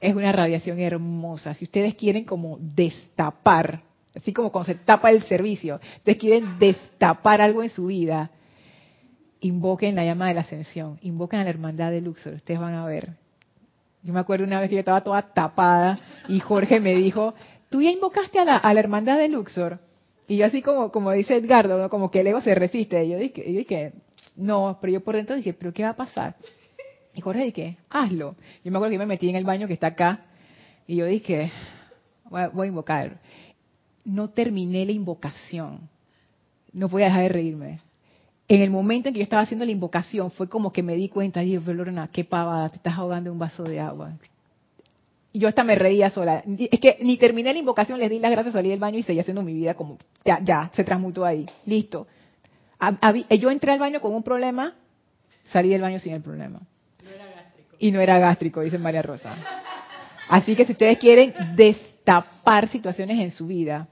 Es 0.01 0.15
una 0.15 0.31
radiación 0.31 0.79
hermosa. 0.79 1.53
Si 1.53 1.65
ustedes 1.65 1.93
quieren 1.95 2.25
como 2.25 2.57
destapar, 2.59 3.83
así 4.15 4.33
como 4.33 4.51
cuando 4.51 4.73
se 4.73 4.79
tapa 4.79 5.11
el 5.11 5.21
servicio, 5.23 5.79
ustedes 5.97 6.17
quieren 6.17 6.57
destapar 6.59 7.39
algo 7.39 7.61
en 7.61 7.69
su 7.69 7.85
vida, 7.85 8.31
invoquen 9.41 9.95
la 9.95 10.03
llama 10.03 10.27
de 10.27 10.33
la 10.33 10.41
ascensión, 10.41 10.97
invoquen 11.03 11.39
a 11.39 11.43
la 11.43 11.51
hermandad 11.51 11.91
de 11.91 12.01
Luxor, 12.01 12.33
ustedes 12.33 12.59
van 12.59 12.73
a 12.73 12.85
ver. 12.85 13.11
Yo 14.01 14.11
me 14.11 14.19
acuerdo 14.19 14.43
una 14.43 14.59
vez 14.59 14.69
que 14.69 14.75
yo 14.75 14.79
estaba 14.79 15.01
toda 15.01 15.21
tapada 15.21 15.99
y 16.27 16.39
Jorge 16.39 16.79
me 16.79 16.95
dijo, 16.95 17.35
¿tú 17.69 17.83
ya 17.83 17.91
invocaste 17.91 18.39
a 18.39 18.45
la, 18.45 18.57
a 18.57 18.73
la 18.73 18.79
hermandad 18.79 19.19
de 19.19 19.29
Luxor? 19.29 19.79
Y 20.27 20.37
yo 20.37 20.47
así 20.47 20.63
como, 20.63 20.91
como 20.91 21.11
dice 21.11 21.35
Edgardo, 21.35 21.89
como 21.89 22.09
que 22.09 22.21
el 22.21 22.27
ego 22.27 22.41
se 22.41 22.55
resiste. 22.55 23.03
Y 23.03 23.09
yo 23.09 23.17
dije, 23.17 23.43
yo 23.45 23.59
dije, 23.59 23.93
no, 24.35 24.79
pero 24.81 24.93
yo 24.93 25.03
por 25.03 25.15
dentro 25.15 25.35
dije, 25.35 25.53
¿pero 25.53 25.73
qué 25.73 25.83
va 25.83 25.89
a 25.89 25.95
pasar? 25.95 26.35
Y 27.13 27.21
Jorge 27.21 27.45
dije, 27.45 27.77
hazlo. 27.89 28.35
Yo 28.63 28.71
me 28.71 28.77
acuerdo 28.77 28.93
que 28.93 28.99
me 28.99 29.05
metí 29.05 29.29
en 29.29 29.35
el 29.35 29.45
baño 29.45 29.67
que 29.67 29.73
está 29.73 29.87
acá 29.87 30.25
y 30.87 30.95
yo 30.97 31.05
dije, 31.05 31.51
voy 32.29 32.41
a, 32.41 32.47
voy 32.49 32.65
a 32.65 32.69
invocar. 32.69 33.19
No 34.05 34.29
terminé 34.29 34.85
la 34.85 34.91
invocación. 34.91 35.89
No 36.73 36.89
podía 36.89 37.07
dejar 37.07 37.23
de 37.23 37.29
reírme. 37.29 37.81
En 38.47 38.61
el 38.61 38.69
momento 38.69 39.07
en 39.07 39.13
que 39.13 39.19
yo 39.19 39.23
estaba 39.23 39.43
haciendo 39.43 39.65
la 39.65 39.71
invocación 39.71 40.31
fue 40.31 40.49
como 40.49 40.73
que 40.73 40.83
me 40.83 40.95
di 40.95 41.07
cuenta, 41.07 41.41
y 41.41 41.57
dije, 41.57 41.73
Lorena, 41.73 42.09
qué 42.11 42.25
pavada, 42.25 42.69
te 42.69 42.77
estás 42.77 42.97
ahogando 42.97 43.31
un 43.31 43.39
vaso 43.39 43.63
de 43.63 43.79
agua. 43.79 44.13
Y 45.31 45.39
yo 45.39 45.47
hasta 45.47 45.63
me 45.63 45.75
reía 45.75 46.09
sola. 46.09 46.43
Es 46.45 46.79
que 46.81 46.97
ni 47.01 47.15
terminé 47.17 47.53
la 47.53 47.59
invocación, 47.59 47.99
les 47.99 48.09
di 48.09 48.19
las 48.19 48.31
gracias, 48.31 48.53
salí 48.53 48.69
del 48.69 48.79
baño 48.79 48.97
y 48.97 49.03
seguí 49.03 49.19
haciendo 49.19 49.41
mi 49.43 49.53
vida 49.53 49.75
como, 49.75 49.97
ya, 50.25 50.41
ya, 50.43 50.69
se 50.73 50.83
transmutó 50.83 51.23
ahí, 51.23 51.45
listo. 51.65 52.07
Yo 53.39 53.51
entré 53.51 53.71
al 53.71 53.79
baño 53.79 54.01
con 54.01 54.13
un 54.13 54.23
problema, 54.23 54.75
salí 55.45 55.69
del 55.69 55.81
baño 55.81 55.99
sin 55.99 56.13
el 56.13 56.21
problema. 56.21 56.59
Y 57.81 57.91
no 57.91 57.99
era 57.99 58.19
gástrico, 58.19 58.61
dice 58.61 58.77
María 58.77 59.01
Rosa. 59.01 59.35
Así 60.29 60.55
que 60.55 60.65
si 60.65 60.73
ustedes 60.73 60.99
quieren 60.99 61.33
destapar 61.55 62.69
situaciones 62.69 63.19
en 63.19 63.31
su 63.31 63.47
vida, 63.47 63.87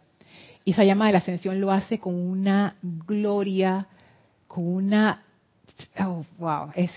esa 0.63 0.83
llama 0.83 1.07
de 1.07 1.13
la 1.13 1.17
ascensión 1.17 1.59
lo 1.59 1.71
hace 1.71 1.97
con 1.97 2.13
una 2.13 2.75
gloria, 2.81 3.87
con 4.47 4.67
una... 4.67 5.23
Oh, 5.99 6.23
wow, 6.37 6.69
es, 6.75 6.91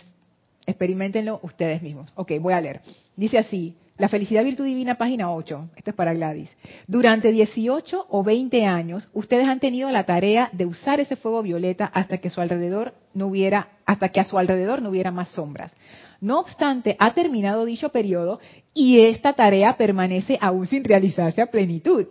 experimentenlo 0.66 1.40
ustedes 1.42 1.80
mismos. 1.80 2.12
Ok, 2.14 2.32
voy 2.40 2.52
a 2.52 2.60
leer. 2.60 2.82
Dice 3.16 3.38
así, 3.38 3.74
la 3.96 4.10
felicidad 4.10 4.44
virtud 4.44 4.66
divina, 4.66 4.96
página 4.96 5.32
8. 5.32 5.70
Esto 5.76 5.90
es 5.90 5.96
para 5.96 6.12
Gladys. 6.12 6.50
Durante 6.86 7.32
18 7.32 8.06
o 8.10 8.22
20 8.22 8.66
años, 8.66 9.08
ustedes 9.14 9.48
han 9.48 9.60
tenido 9.60 9.90
la 9.90 10.04
tarea 10.04 10.50
de 10.52 10.66
usar 10.66 11.00
ese 11.00 11.16
fuego 11.16 11.42
violeta 11.42 11.86
hasta 11.86 12.18
que 12.18 12.28
su 12.28 12.42
alrededor 12.42 12.92
no 13.14 13.28
hubiera, 13.28 13.68
hasta 13.86 14.10
que 14.10 14.20
a 14.20 14.24
su 14.24 14.36
alrededor 14.36 14.82
no 14.82 14.90
hubiera 14.90 15.10
más 15.10 15.30
sombras. 15.30 15.74
No 16.22 16.38
obstante, 16.38 16.96
ha 17.00 17.12
terminado 17.14 17.64
dicho 17.64 17.88
periodo 17.88 18.38
y 18.72 19.00
esta 19.00 19.32
tarea 19.32 19.76
permanece 19.76 20.38
aún 20.40 20.68
sin 20.68 20.84
realizarse 20.84 21.42
a 21.42 21.50
plenitud. 21.50 22.06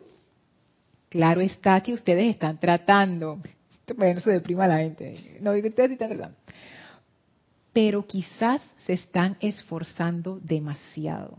Claro 1.08 1.40
está 1.40 1.80
que 1.82 1.94
ustedes 1.94 2.30
están 2.30 2.60
tratando. 2.60 3.40
Bueno, 3.96 4.16
no 4.16 4.20
se 4.20 4.32
deprima 4.32 4.68
la 4.68 4.80
gente. 4.80 5.38
No, 5.40 5.54
ustedes 5.54 5.92
están 5.92 6.10
tratando. 6.10 6.38
Pero 7.72 8.06
quizás 8.06 8.62
se 8.86 8.94
están 8.94 9.38
esforzando 9.40 10.40
demasiado 10.44 11.38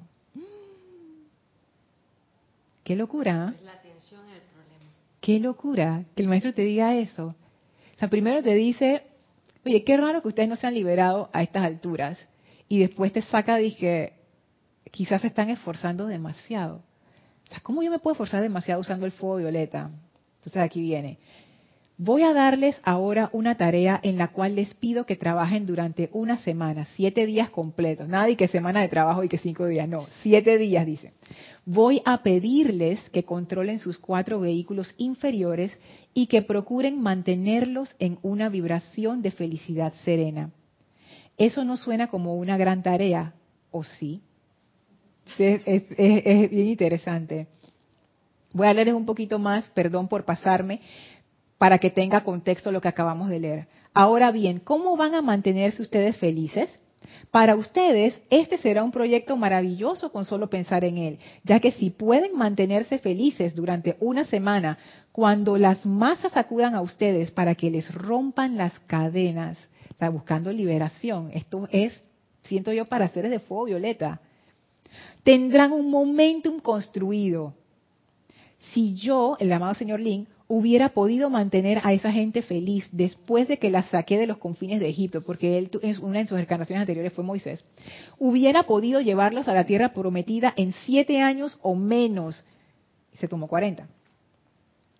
Qué 2.85 2.97
locura. 2.97 3.55
¿eh? 3.55 3.65
La 3.65 3.73
atención 3.73 4.23
el 4.23 4.41
problema. 4.41 4.91
Qué 5.21 5.39
locura 5.41 6.05
que 6.17 6.23
el 6.23 6.29
maestro 6.29 6.55
te 6.55 6.63
diga 6.63 6.97
eso. 6.97 7.27
O 7.97 7.99
sea, 7.99 8.09
primero 8.09 8.43
te 8.43 8.55
dice, 8.55 9.03
oye, 9.65 9.85
qué 9.85 9.97
raro 9.99 10.23
que 10.23 10.29
ustedes 10.29 10.49
no 10.49 10.57
se 10.57 10.67
han 10.67 10.75
liberado 10.75 11.29
a 11.35 11.43
estas 11.43 11.65
alturas. 11.65 12.27
Y 12.73 12.79
después 12.79 13.13
te 13.13 13.21
saca, 13.21 13.59
dije, 13.59 14.15
quizás 14.91 15.21
se 15.21 15.27
están 15.27 15.51
esforzando 15.51 16.07
demasiado. 16.07 16.77
O 16.77 17.63
¿cómo 17.63 17.83
yo 17.83 17.91
me 17.91 17.99
puedo 17.99 18.13
esforzar 18.15 18.41
demasiado 18.41 18.81
usando 18.81 19.05
el 19.05 19.13
fuego 19.13 19.37
violeta? 19.37 19.91
Entonces 20.37 20.63
aquí 20.63 20.81
viene. 20.81 21.19
Voy 21.99 22.23
a 22.23 22.33
darles 22.33 22.81
ahora 22.83 23.29
una 23.35 23.57
tarea 23.57 24.01
en 24.03 24.17
la 24.17 24.29
cual 24.29 24.55
les 24.55 24.73
pido 24.73 25.05
que 25.05 25.17
trabajen 25.17 25.67
durante 25.67 26.09
una 26.15 26.39
semana, 26.39 26.87
siete 26.97 27.27
días 27.27 27.51
completos. 27.51 28.09
Nada 28.09 28.35
que 28.37 28.49
semana 28.49 28.81
de 28.81 28.89
trabajo 28.89 29.23
y 29.23 29.29
que 29.29 29.37
cinco 29.37 29.67
días, 29.67 29.87
no, 29.87 30.07
siete 30.23 30.57
días, 30.57 30.87
dice. 30.87 31.13
Voy 31.67 32.01
a 32.07 32.23
pedirles 32.23 33.07
que 33.11 33.25
controlen 33.25 33.81
sus 33.81 33.99
cuatro 33.99 34.41
vehículos 34.41 34.95
inferiores 34.97 35.79
y 36.15 36.27
que 36.27 36.41
procuren 36.41 37.03
mantenerlos 37.03 37.95
en 37.99 38.19
una 38.23 38.49
vibración 38.49 39.21
de 39.21 39.31
felicidad 39.31 39.93
serena. 40.07 40.53
Eso 41.43 41.65
no 41.65 41.77
suena 41.77 42.07
como 42.07 42.37
una 42.37 42.57
gran 42.57 42.85
tarea, 42.85 43.35
¿o 43.73 43.83
sí? 43.83 44.23
es, 45.37 45.89
bien 46.51 46.69
interesante. 46.69 47.49
Voy 48.53 48.69
a 48.69 48.73
leerles 48.73 48.95
un 48.95 49.07
poquito 49.07 49.41
más, 49.41 49.69
perdón 49.71 50.07
por 50.07 50.25
pasarme 50.25 50.81
para 51.59 51.79
que 51.79 51.91
tenga 51.91 52.23
contexto 52.23 52.71
lo 52.71 52.81
que 52.81 52.87
acabamos 52.87 53.29
de 53.29 53.41
leer. 53.41 53.67
Ahora 53.93 54.31
bien, 54.31 54.61
¿cómo 54.61 54.97
van 54.97 55.17
a 55.17 55.23
mantenerse 55.23 55.83
ustedes 55.83 56.17
felices? 56.17 56.81
Para 57.33 57.57
ustedes, 57.57 58.21
este 58.31 58.57
será 58.59 58.85
un 58.85 58.93
proyecto 58.93 59.37
maravilloso 59.37 60.13
con 60.13 60.25
solo 60.25 60.49
pensar 60.49 60.85
en 60.85 60.97
él, 60.97 61.19
ya 61.43 61.59
que 61.59 61.73
si 61.73 61.91
pueden 61.91 62.37
mantenerse 62.37 63.01
felices 63.01 63.57
durante 63.57 63.97
una 63.99 64.27
semana, 64.27 64.79
cuando 65.11 65.59
las 65.59 65.85
masas 65.85 66.37
acudan 66.37 66.77
a 66.77 66.83
ustedes 66.83 67.33
para 67.33 67.57
que 67.57 67.69
les 67.69 67.93
rompan 67.93 68.57
las 68.57 68.79
cadenas, 68.87 69.59
buscando 70.09 70.53
liberación, 70.53 71.31
esto 71.35 71.69
es, 71.71 72.05
siento 72.45 72.73
yo, 72.73 72.87
para 72.87 73.09
seres 73.09 73.31
de 73.31 73.39
fuego 73.39 73.65
violeta, 73.65 74.21
tendrán 75.23 75.73
un 75.73 75.91
momentum 75.91 76.61
construido. 76.61 77.55
Si 78.73 78.95
yo, 78.95 79.37
el 79.41 79.53
amado 79.53 79.75
señor 79.75 80.01
Lin, 80.01 80.27
hubiera 80.49 80.91
podido 80.91 81.31
mantener 81.31 81.81
a 81.83 81.95
esa 81.95 82.13
gente 82.13 82.43
feliz 82.43 82.87
después 82.93 83.49
de 83.49 83.59
que 83.59 83.71
la 83.71 83.85
saqué 83.85 84.19
de 84.19 84.27
los 84.27 84.37
confines 84.37 84.81
de 84.81 84.89
Egipto, 84.89 85.23
porque 85.23 85.57
él 85.57 85.71
en 85.81 86.05
una 86.05 86.19
de 86.19 86.27
sus 86.27 86.39
encarnaciones 86.39 86.83
anteriores 86.83 87.13
fue 87.13 87.25
Moisés, 87.25 87.65
hubiera 88.19 88.65
podido 88.65 89.01
llevarlos 89.01 89.49
a 89.49 89.55
la 89.55 89.65
tierra 89.65 89.95
prometida 89.95 90.53
en 90.57 90.73
siete 90.85 91.23
años 91.23 91.59
o 91.63 91.75
menos. 91.75 92.45
Se 93.19 93.29
tomó 93.29 93.49
cuarenta. 93.49 93.89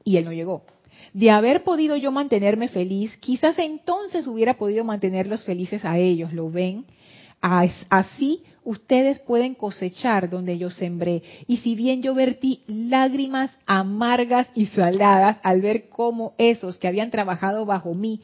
Y 0.05 0.17
él 0.17 0.25
no 0.25 0.33
llegó. 0.33 0.65
De 1.13 1.31
haber 1.31 1.65
podido 1.65 1.97
yo 1.97 2.13
mantenerme 2.13 2.69
feliz, 2.69 3.17
quizás 3.19 3.59
entonces 3.59 4.27
hubiera 4.27 4.55
podido 4.55 4.85
mantenerlos 4.85 5.45
felices 5.45 5.85
a 5.85 5.99
ellos, 5.99 6.33
¿lo 6.33 6.51
ven? 6.51 6.85
Así 7.41 8.45
ustedes 8.65 9.19
pueden 9.21 9.55
cosechar 9.55 10.31
donde 10.31 10.59
yo 10.59 10.71
sembré. 10.71 11.23
Y 11.47 11.59
si 11.59 11.75
bien 11.75 12.03
yo 12.03 12.15
vertí 12.15 12.63
lágrimas 12.67 13.57
amargas 13.67 14.49
y 14.55 14.67
saladas 14.67 15.39
al 15.43 15.61
ver 15.61 15.89
cómo 15.89 16.35
esos 16.39 16.79
que 16.79 16.89
habían 16.89 17.11
trabajado 17.11 17.67
bajo 17.67 17.95
mí, 17.95 18.21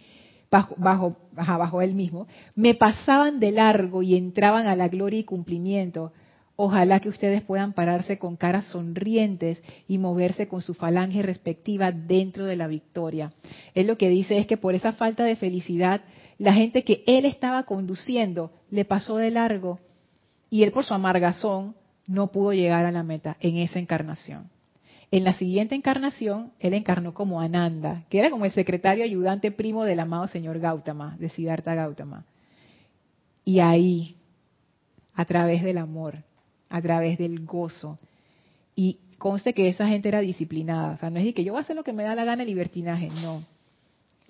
bajo, 0.50 0.74
bajo, 0.78 1.16
bajo 1.32 1.82
él 1.82 1.94
mismo, 1.94 2.26
me 2.54 2.74
pasaban 2.74 3.40
de 3.40 3.52
largo 3.52 4.02
y 4.02 4.16
entraban 4.16 4.68
a 4.68 4.76
la 4.76 4.88
gloria 4.88 5.20
y 5.20 5.24
cumplimiento. 5.24 6.12
Ojalá 6.60 6.98
que 6.98 7.08
ustedes 7.08 7.42
puedan 7.42 7.72
pararse 7.72 8.18
con 8.18 8.34
caras 8.34 8.64
sonrientes 8.72 9.62
y 9.86 9.98
moverse 9.98 10.48
con 10.48 10.60
su 10.60 10.74
falange 10.74 11.22
respectiva 11.22 11.92
dentro 11.92 12.46
de 12.46 12.56
la 12.56 12.66
victoria. 12.66 13.32
Él 13.76 13.86
lo 13.86 13.96
que 13.96 14.08
dice 14.08 14.38
es 14.38 14.46
que 14.48 14.56
por 14.56 14.74
esa 14.74 14.90
falta 14.90 15.22
de 15.22 15.36
felicidad, 15.36 16.00
la 16.36 16.52
gente 16.52 16.82
que 16.82 17.04
él 17.06 17.26
estaba 17.26 17.62
conduciendo 17.62 18.50
le 18.72 18.84
pasó 18.84 19.18
de 19.18 19.30
largo 19.30 19.78
y 20.50 20.64
él 20.64 20.72
por 20.72 20.84
su 20.84 20.94
amargazón 20.94 21.76
no 22.08 22.32
pudo 22.32 22.52
llegar 22.52 22.86
a 22.86 22.90
la 22.90 23.04
meta 23.04 23.36
en 23.38 23.58
esa 23.58 23.78
encarnación. 23.78 24.50
En 25.12 25.22
la 25.22 25.34
siguiente 25.34 25.76
encarnación, 25.76 26.50
él 26.58 26.74
encarnó 26.74 27.14
como 27.14 27.40
Ananda, 27.40 28.02
que 28.08 28.18
era 28.18 28.30
como 28.30 28.46
el 28.46 28.50
secretario 28.50 29.04
ayudante 29.04 29.52
primo 29.52 29.84
del 29.84 30.00
amado 30.00 30.26
señor 30.26 30.58
Gautama, 30.58 31.16
de 31.20 31.28
Siddhartha 31.28 31.76
Gautama. 31.76 32.24
Y 33.44 33.60
ahí, 33.60 34.16
a 35.14 35.24
través 35.24 35.62
del 35.62 35.78
amor, 35.78 36.24
a 36.68 36.82
través 36.82 37.18
del 37.18 37.44
gozo, 37.44 37.98
y 38.76 38.98
conste 39.18 39.52
que 39.52 39.68
esa 39.68 39.88
gente 39.88 40.08
era 40.08 40.20
disciplinada, 40.20 40.94
o 40.94 40.98
sea, 40.98 41.10
no 41.10 41.16
es 41.16 41.24
decir 41.24 41.34
que 41.34 41.44
yo 41.44 41.52
voy 41.52 41.58
a 41.58 41.62
hacer 41.62 41.76
lo 41.76 41.84
que 41.84 41.92
me 41.92 42.04
da 42.04 42.14
la 42.14 42.24
gana 42.24 42.42
el 42.42 42.48
libertinaje, 42.48 43.08
no. 43.22 43.42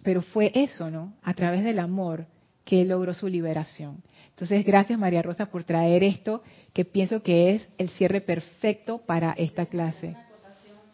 Pero 0.03 0.23
fue 0.23 0.53
eso, 0.55 0.91
¿no? 0.91 1.13
A 1.23 1.35
través 1.35 1.65
del 1.65 1.79
amor 1.79 2.27
que 2.65 2.85
logró 2.85 3.13
su 3.15 3.29
liberación. 3.29 4.03
Entonces, 4.31 4.65
gracias 4.65 4.99
María 4.99 5.21
Rosa 5.21 5.47
por 5.47 5.65
traer 5.65 6.05
esto, 6.05 6.43
que 6.73 6.85
pienso 6.85 7.23
que 7.23 7.55
es 7.55 7.69
el 7.77 7.91
cierre 7.91 8.21
perfecto 8.21 8.99
para 8.99 9.33
esta 9.33 9.67
clase. 9.67 10.15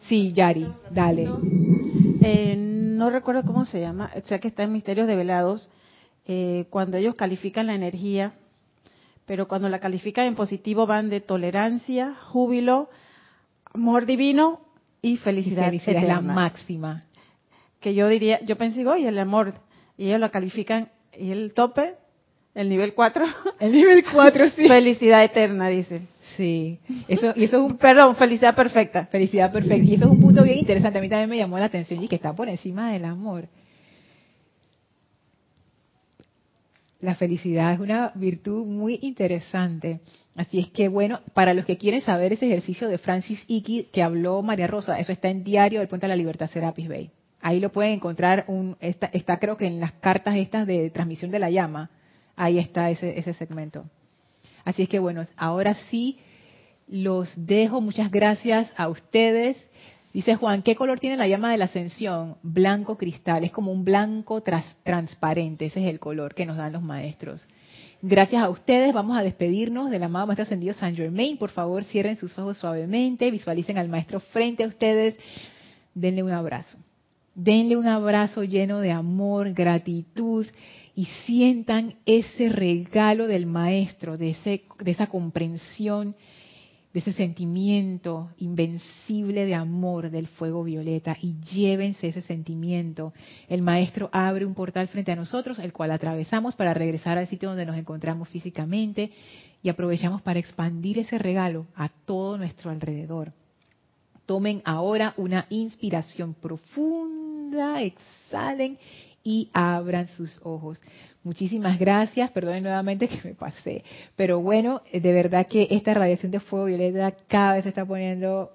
Sí, 0.07 0.33
Yari, 0.33 0.67
dale. 0.91 1.29
Eh, 2.21 2.55
no 2.57 3.09
recuerdo 3.09 3.43
cómo 3.43 3.65
se 3.65 3.79
llama, 3.79 4.11
o 4.15 4.27
sea 4.27 4.39
que 4.39 4.47
está 4.47 4.63
en 4.63 4.73
Misterios 4.73 5.07
Develados, 5.07 5.69
eh, 6.27 6.65
cuando 6.69 6.97
ellos 6.97 7.15
califican 7.15 7.67
la 7.67 7.75
energía, 7.75 8.33
pero 9.25 9.47
cuando 9.47 9.69
la 9.69 9.79
califican 9.79 10.25
en 10.25 10.35
positivo 10.35 10.85
van 10.85 11.09
de 11.09 11.21
tolerancia, 11.21 12.15
júbilo, 12.15 12.89
amor 13.73 14.05
divino 14.05 14.61
y 15.01 15.17
felicidad. 15.17 15.63
Y 15.63 15.79
felicidad 15.79 16.03
es 16.03 16.07
la 16.07 16.21
máxima. 16.21 17.03
Que 17.79 17.93
yo 17.93 18.07
diría, 18.07 18.39
yo 18.45 18.55
pensé, 18.55 18.85
oye, 18.85 19.07
el 19.07 19.19
amor, 19.19 19.53
y 19.97 20.07
ellos 20.07 20.19
lo 20.19 20.31
califican, 20.31 20.89
y 21.17 21.31
el 21.31 21.53
tope, 21.53 21.95
el 22.53 22.69
nivel 22.69 22.93
4. 22.93 23.25
El 23.59 23.71
nivel 23.73 24.03
4, 24.11 24.49
sí. 24.55 24.67
felicidad 24.67 25.23
eterna, 25.23 25.67
dicen. 25.67 26.07
Sí, 26.37 26.79
eso, 27.07 27.33
y 27.35 27.43
eso 27.43 27.57
es 27.57 27.71
un 27.71 27.77
Perdón, 27.77 28.15
felicidad 28.15 28.55
perfecta. 28.55 29.05
Felicidad 29.07 29.51
perfecta. 29.51 29.83
Y 29.83 29.95
eso 29.95 30.05
es 30.05 30.11
un 30.11 30.21
punto 30.21 30.41
bien 30.41 30.59
interesante. 30.59 30.99
A 30.99 31.01
mí 31.01 31.09
también 31.09 31.29
me 31.29 31.37
llamó 31.37 31.59
la 31.59 31.65
atención 31.65 32.01
y 32.01 32.07
que 32.07 32.15
está 32.15 32.33
por 32.33 32.47
encima 32.47 32.91
del 32.91 33.05
amor. 33.05 33.47
La 37.05 37.13
felicidad 37.13 37.71
es 37.71 37.79
una 37.79 38.11
virtud 38.15 38.65
muy 38.65 38.97
interesante. 39.03 39.99
Así 40.35 40.57
es 40.57 40.71
que, 40.71 40.87
bueno, 40.87 41.19
para 41.35 41.53
los 41.53 41.63
que 41.63 41.77
quieren 41.77 42.01
saber 42.01 42.33
ese 42.33 42.47
ejercicio 42.47 42.89
de 42.89 42.97
Francis 42.97 43.43
Iki 43.45 43.89
que 43.93 44.01
habló 44.01 44.41
María 44.41 44.65
Rosa, 44.65 44.99
eso 44.99 45.11
está 45.11 45.29
en 45.29 45.43
Diario 45.43 45.77
del 45.77 45.87
Puente 45.87 46.07
de 46.07 46.09
la 46.09 46.15
Libertad 46.15 46.49
Serapis 46.49 46.89
Bay. 46.89 47.11
Ahí 47.41 47.59
lo 47.59 47.71
pueden 47.71 47.93
encontrar, 47.93 48.45
un, 48.47 48.75
está, 48.79 49.05
está 49.13 49.37
creo 49.37 49.55
que 49.55 49.67
en 49.67 49.79
las 49.79 49.91
cartas 49.91 50.35
estas 50.35 50.65
de 50.65 50.89
transmisión 50.89 51.29
de 51.29 51.37
la 51.37 51.51
llama. 51.51 51.91
Ahí 52.35 52.57
está 52.57 52.89
ese, 52.89 53.19
ese 53.19 53.33
segmento. 53.33 53.83
Así 54.63 54.81
es 54.81 54.89
que, 54.89 54.97
bueno, 54.97 55.23
ahora 55.37 55.75
sí 55.91 56.17
los 56.87 57.45
dejo. 57.45 57.81
Muchas 57.81 58.09
gracias 58.09 58.73
a 58.75 58.89
ustedes. 58.89 59.57
Dice 60.15 60.35
Juan, 60.37 60.61
¿qué 60.61 60.77
color 60.77 60.97
tiene 60.97 61.17
la 61.17 61.27
llama 61.27 61.51
de 61.51 61.57
la 61.57 61.65
ascensión? 61.65 62.37
Blanco 62.41 62.97
cristal, 62.97 63.43
es 63.43 63.51
como 63.51 63.73
un 63.73 63.83
blanco 63.83 64.41
tras- 64.41 64.77
transparente, 64.81 65.65
ese 65.65 65.83
es 65.83 65.89
el 65.89 65.99
color 65.99 66.33
que 66.33 66.45
nos 66.45 66.55
dan 66.55 66.71
los 66.71 66.81
maestros. 66.81 67.45
Gracias 68.01 68.41
a 68.41 68.49
ustedes, 68.49 68.93
vamos 68.93 69.17
a 69.17 69.23
despedirnos 69.23 69.91
del 69.91 70.03
amado 70.03 70.25
Maestro 70.25 70.43
Ascendido 70.43 70.73
San 70.73 70.95
Germain. 70.95 71.35
Por 71.37 71.49
favor, 71.49 71.83
cierren 71.83 72.15
sus 72.15 72.39
ojos 72.39 72.57
suavemente, 72.57 73.29
visualicen 73.29 73.77
al 73.77 73.89
Maestro 73.89 74.21
frente 74.21 74.63
a 74.63 74.67
ustedes, 74.67 75.17
denle 75.93 76.23
un 76.23 76.31
abrazo. 76.31 76.77
Denle 77.33 77.75
un 77.75 77.87
abrazo 77.87 78.45
lleno 78.45 78.79
de 78.79 78.93
amor, 78.93 79.51
gratitud 79.51 80.45
y 80.95 81.07
sientan 81.25 81.95
ese 82.05 82.47
regalo 82.47 83.27
del 83.27 83.47
Maestro, 83.47 84.17
de, 84.17 84.29
ese, 84.29 84.63
de 84.79 84.91
esa 84.91 85.07
comprensión 85.07 86.15
de 86.95 87.01
ese 87.01 87.11
sentimiento 87.11 88.29
invencible 88.37 89.45
de 89.45 89.53
amor 89.53 90.09
del 90.09 90.27
fuego 90.27 90.63
violeta 90.63 91.17
y 91.19 91.35
llévense 91.41 92.07
ese 92.07 92.21
sentimiento. 92.21 93.11
El 93.49 93.61
maestro 93.61 94.09
abre 94.13 94.45
un 94.45 94.53
portal 94.53 94.87
frente 94.87 95.11
a 95.11 95.17
nosotros, 95.17 95.59
el 95.59 95.73
cual 95.73 95.91
atravesamos 95.91 96.55
para 96.55 96.73
regresar 96.73 97.17
al 97.17 97.27
sitio 97.27 97.49
donde 97.49 97.65
nos 97.65 97.75
encontramos 97.75 98.29
físicamente 98.29 99.11
y 99.61 99.67
aprovechamos 99.67 100.21
para 100.21 100.39
expandir 100.39 100.97
ese 100.97 101.17
regalo 101.17 101.65
a 101.75 101.89
todo 101.89 102.37
nuestro 102.37 102.71
alrededor. 102.71 103.33
Tomen 104.25 104.61
ahora 104.63 105.15
una 105.17 105.47
inspiración 105.49 106.33
profunda, 106.33 107.81
exhalen 107.81 108.77
y 109.25 109.49
abran 109.51 110.07
sus 110.15 110.39
ojos. 110.43 110.79
Muchísimas 111.23 111.79
gracias, 111.79 112.29
perdonen 112.31 112.63
nuevamente 112.63 113.07
que 113.09 113.19
me 113.23 113.33
pasé, 113.33 113.83
pero 114.15 114.39
bueno, 114.39 114.83
de 114.93 115.11
verdad 115.11 115.47
que 115.47 115.67
esta 115.71 115.93
radiación 115.95 116.31
de 116.31 116.39
fuego 116.39 116.65
violeta 116.65 117.11
cada 117.27 117.55
vez 117.55 117.63
se 117.63 117.69
está 117.69 117.83
poniendo 117.83 118.51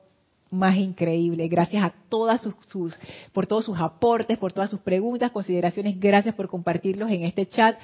más 0.50 0.76
increíble. 0.76 1.48
Gracias 1.48 1.82
a 1.82 1.92
todas 2.08 2.40
sus, 2.40 2.54
sus, 2.68 2.96
por 3.32 3.46
todos 3.46 3.64
sus 3.64 3.78
aportes, 3.78 4.38
por 4.38 4.52
todas 4.52 4.70
sus 4.70 4.80
preguntas, 4.80 5.32
consideraciones. 5.32 5.98
Gracias 5.98 6.34
por 6.34 6.48
compartirlos 6.48 7.10
en 7.10 7.24
este 7.24 7.46
chat, 7.46 7.76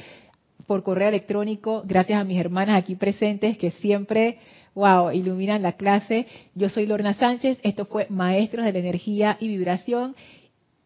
por 0.66 0.84
correo 0.84 1.08
electrónico. 1.08 1.82
Gracias 1.84 2.20
a 2.20 2.24
mis 2.24 2.38
hermanas 2.38 2.76
aquí 2.76 2.94
presentes 2.94 3.58
que 3.58 3.72
siempre, 3.72 4.38
wow, 4.74 5.10
iluminan 5.10 5.62
la 5.62 5.72
clase. 5.72 6.26
Yo 6.54 6.68
soy 6.68 6.86
Lorna 6.86 7.14
Sánchez. 7.14 7.58
Esto 7.62 7.86
fue 7.86 8.06
Maestros 8.08 8.64
de 8.64 8.72
la 8.72 8.78
Energía 8.78 9.36
y 9.40 9.48
Vibración 9.48 10.14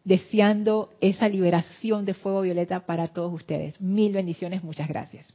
deseando 0.03 0.89
esa 1.01 1.27
liberación 1.27 2.05
de 2.05 2.13
fuego 2.13 2.41
violeta 2.41 2.85
para 2.85 3.07
todos 3.07 3.33
ustedes. 3.33 3.79
Mil 3.79 4.13
bendiciones, 4.13 4.63
muchas 4.63 4.87
gracias. 4.87 5.33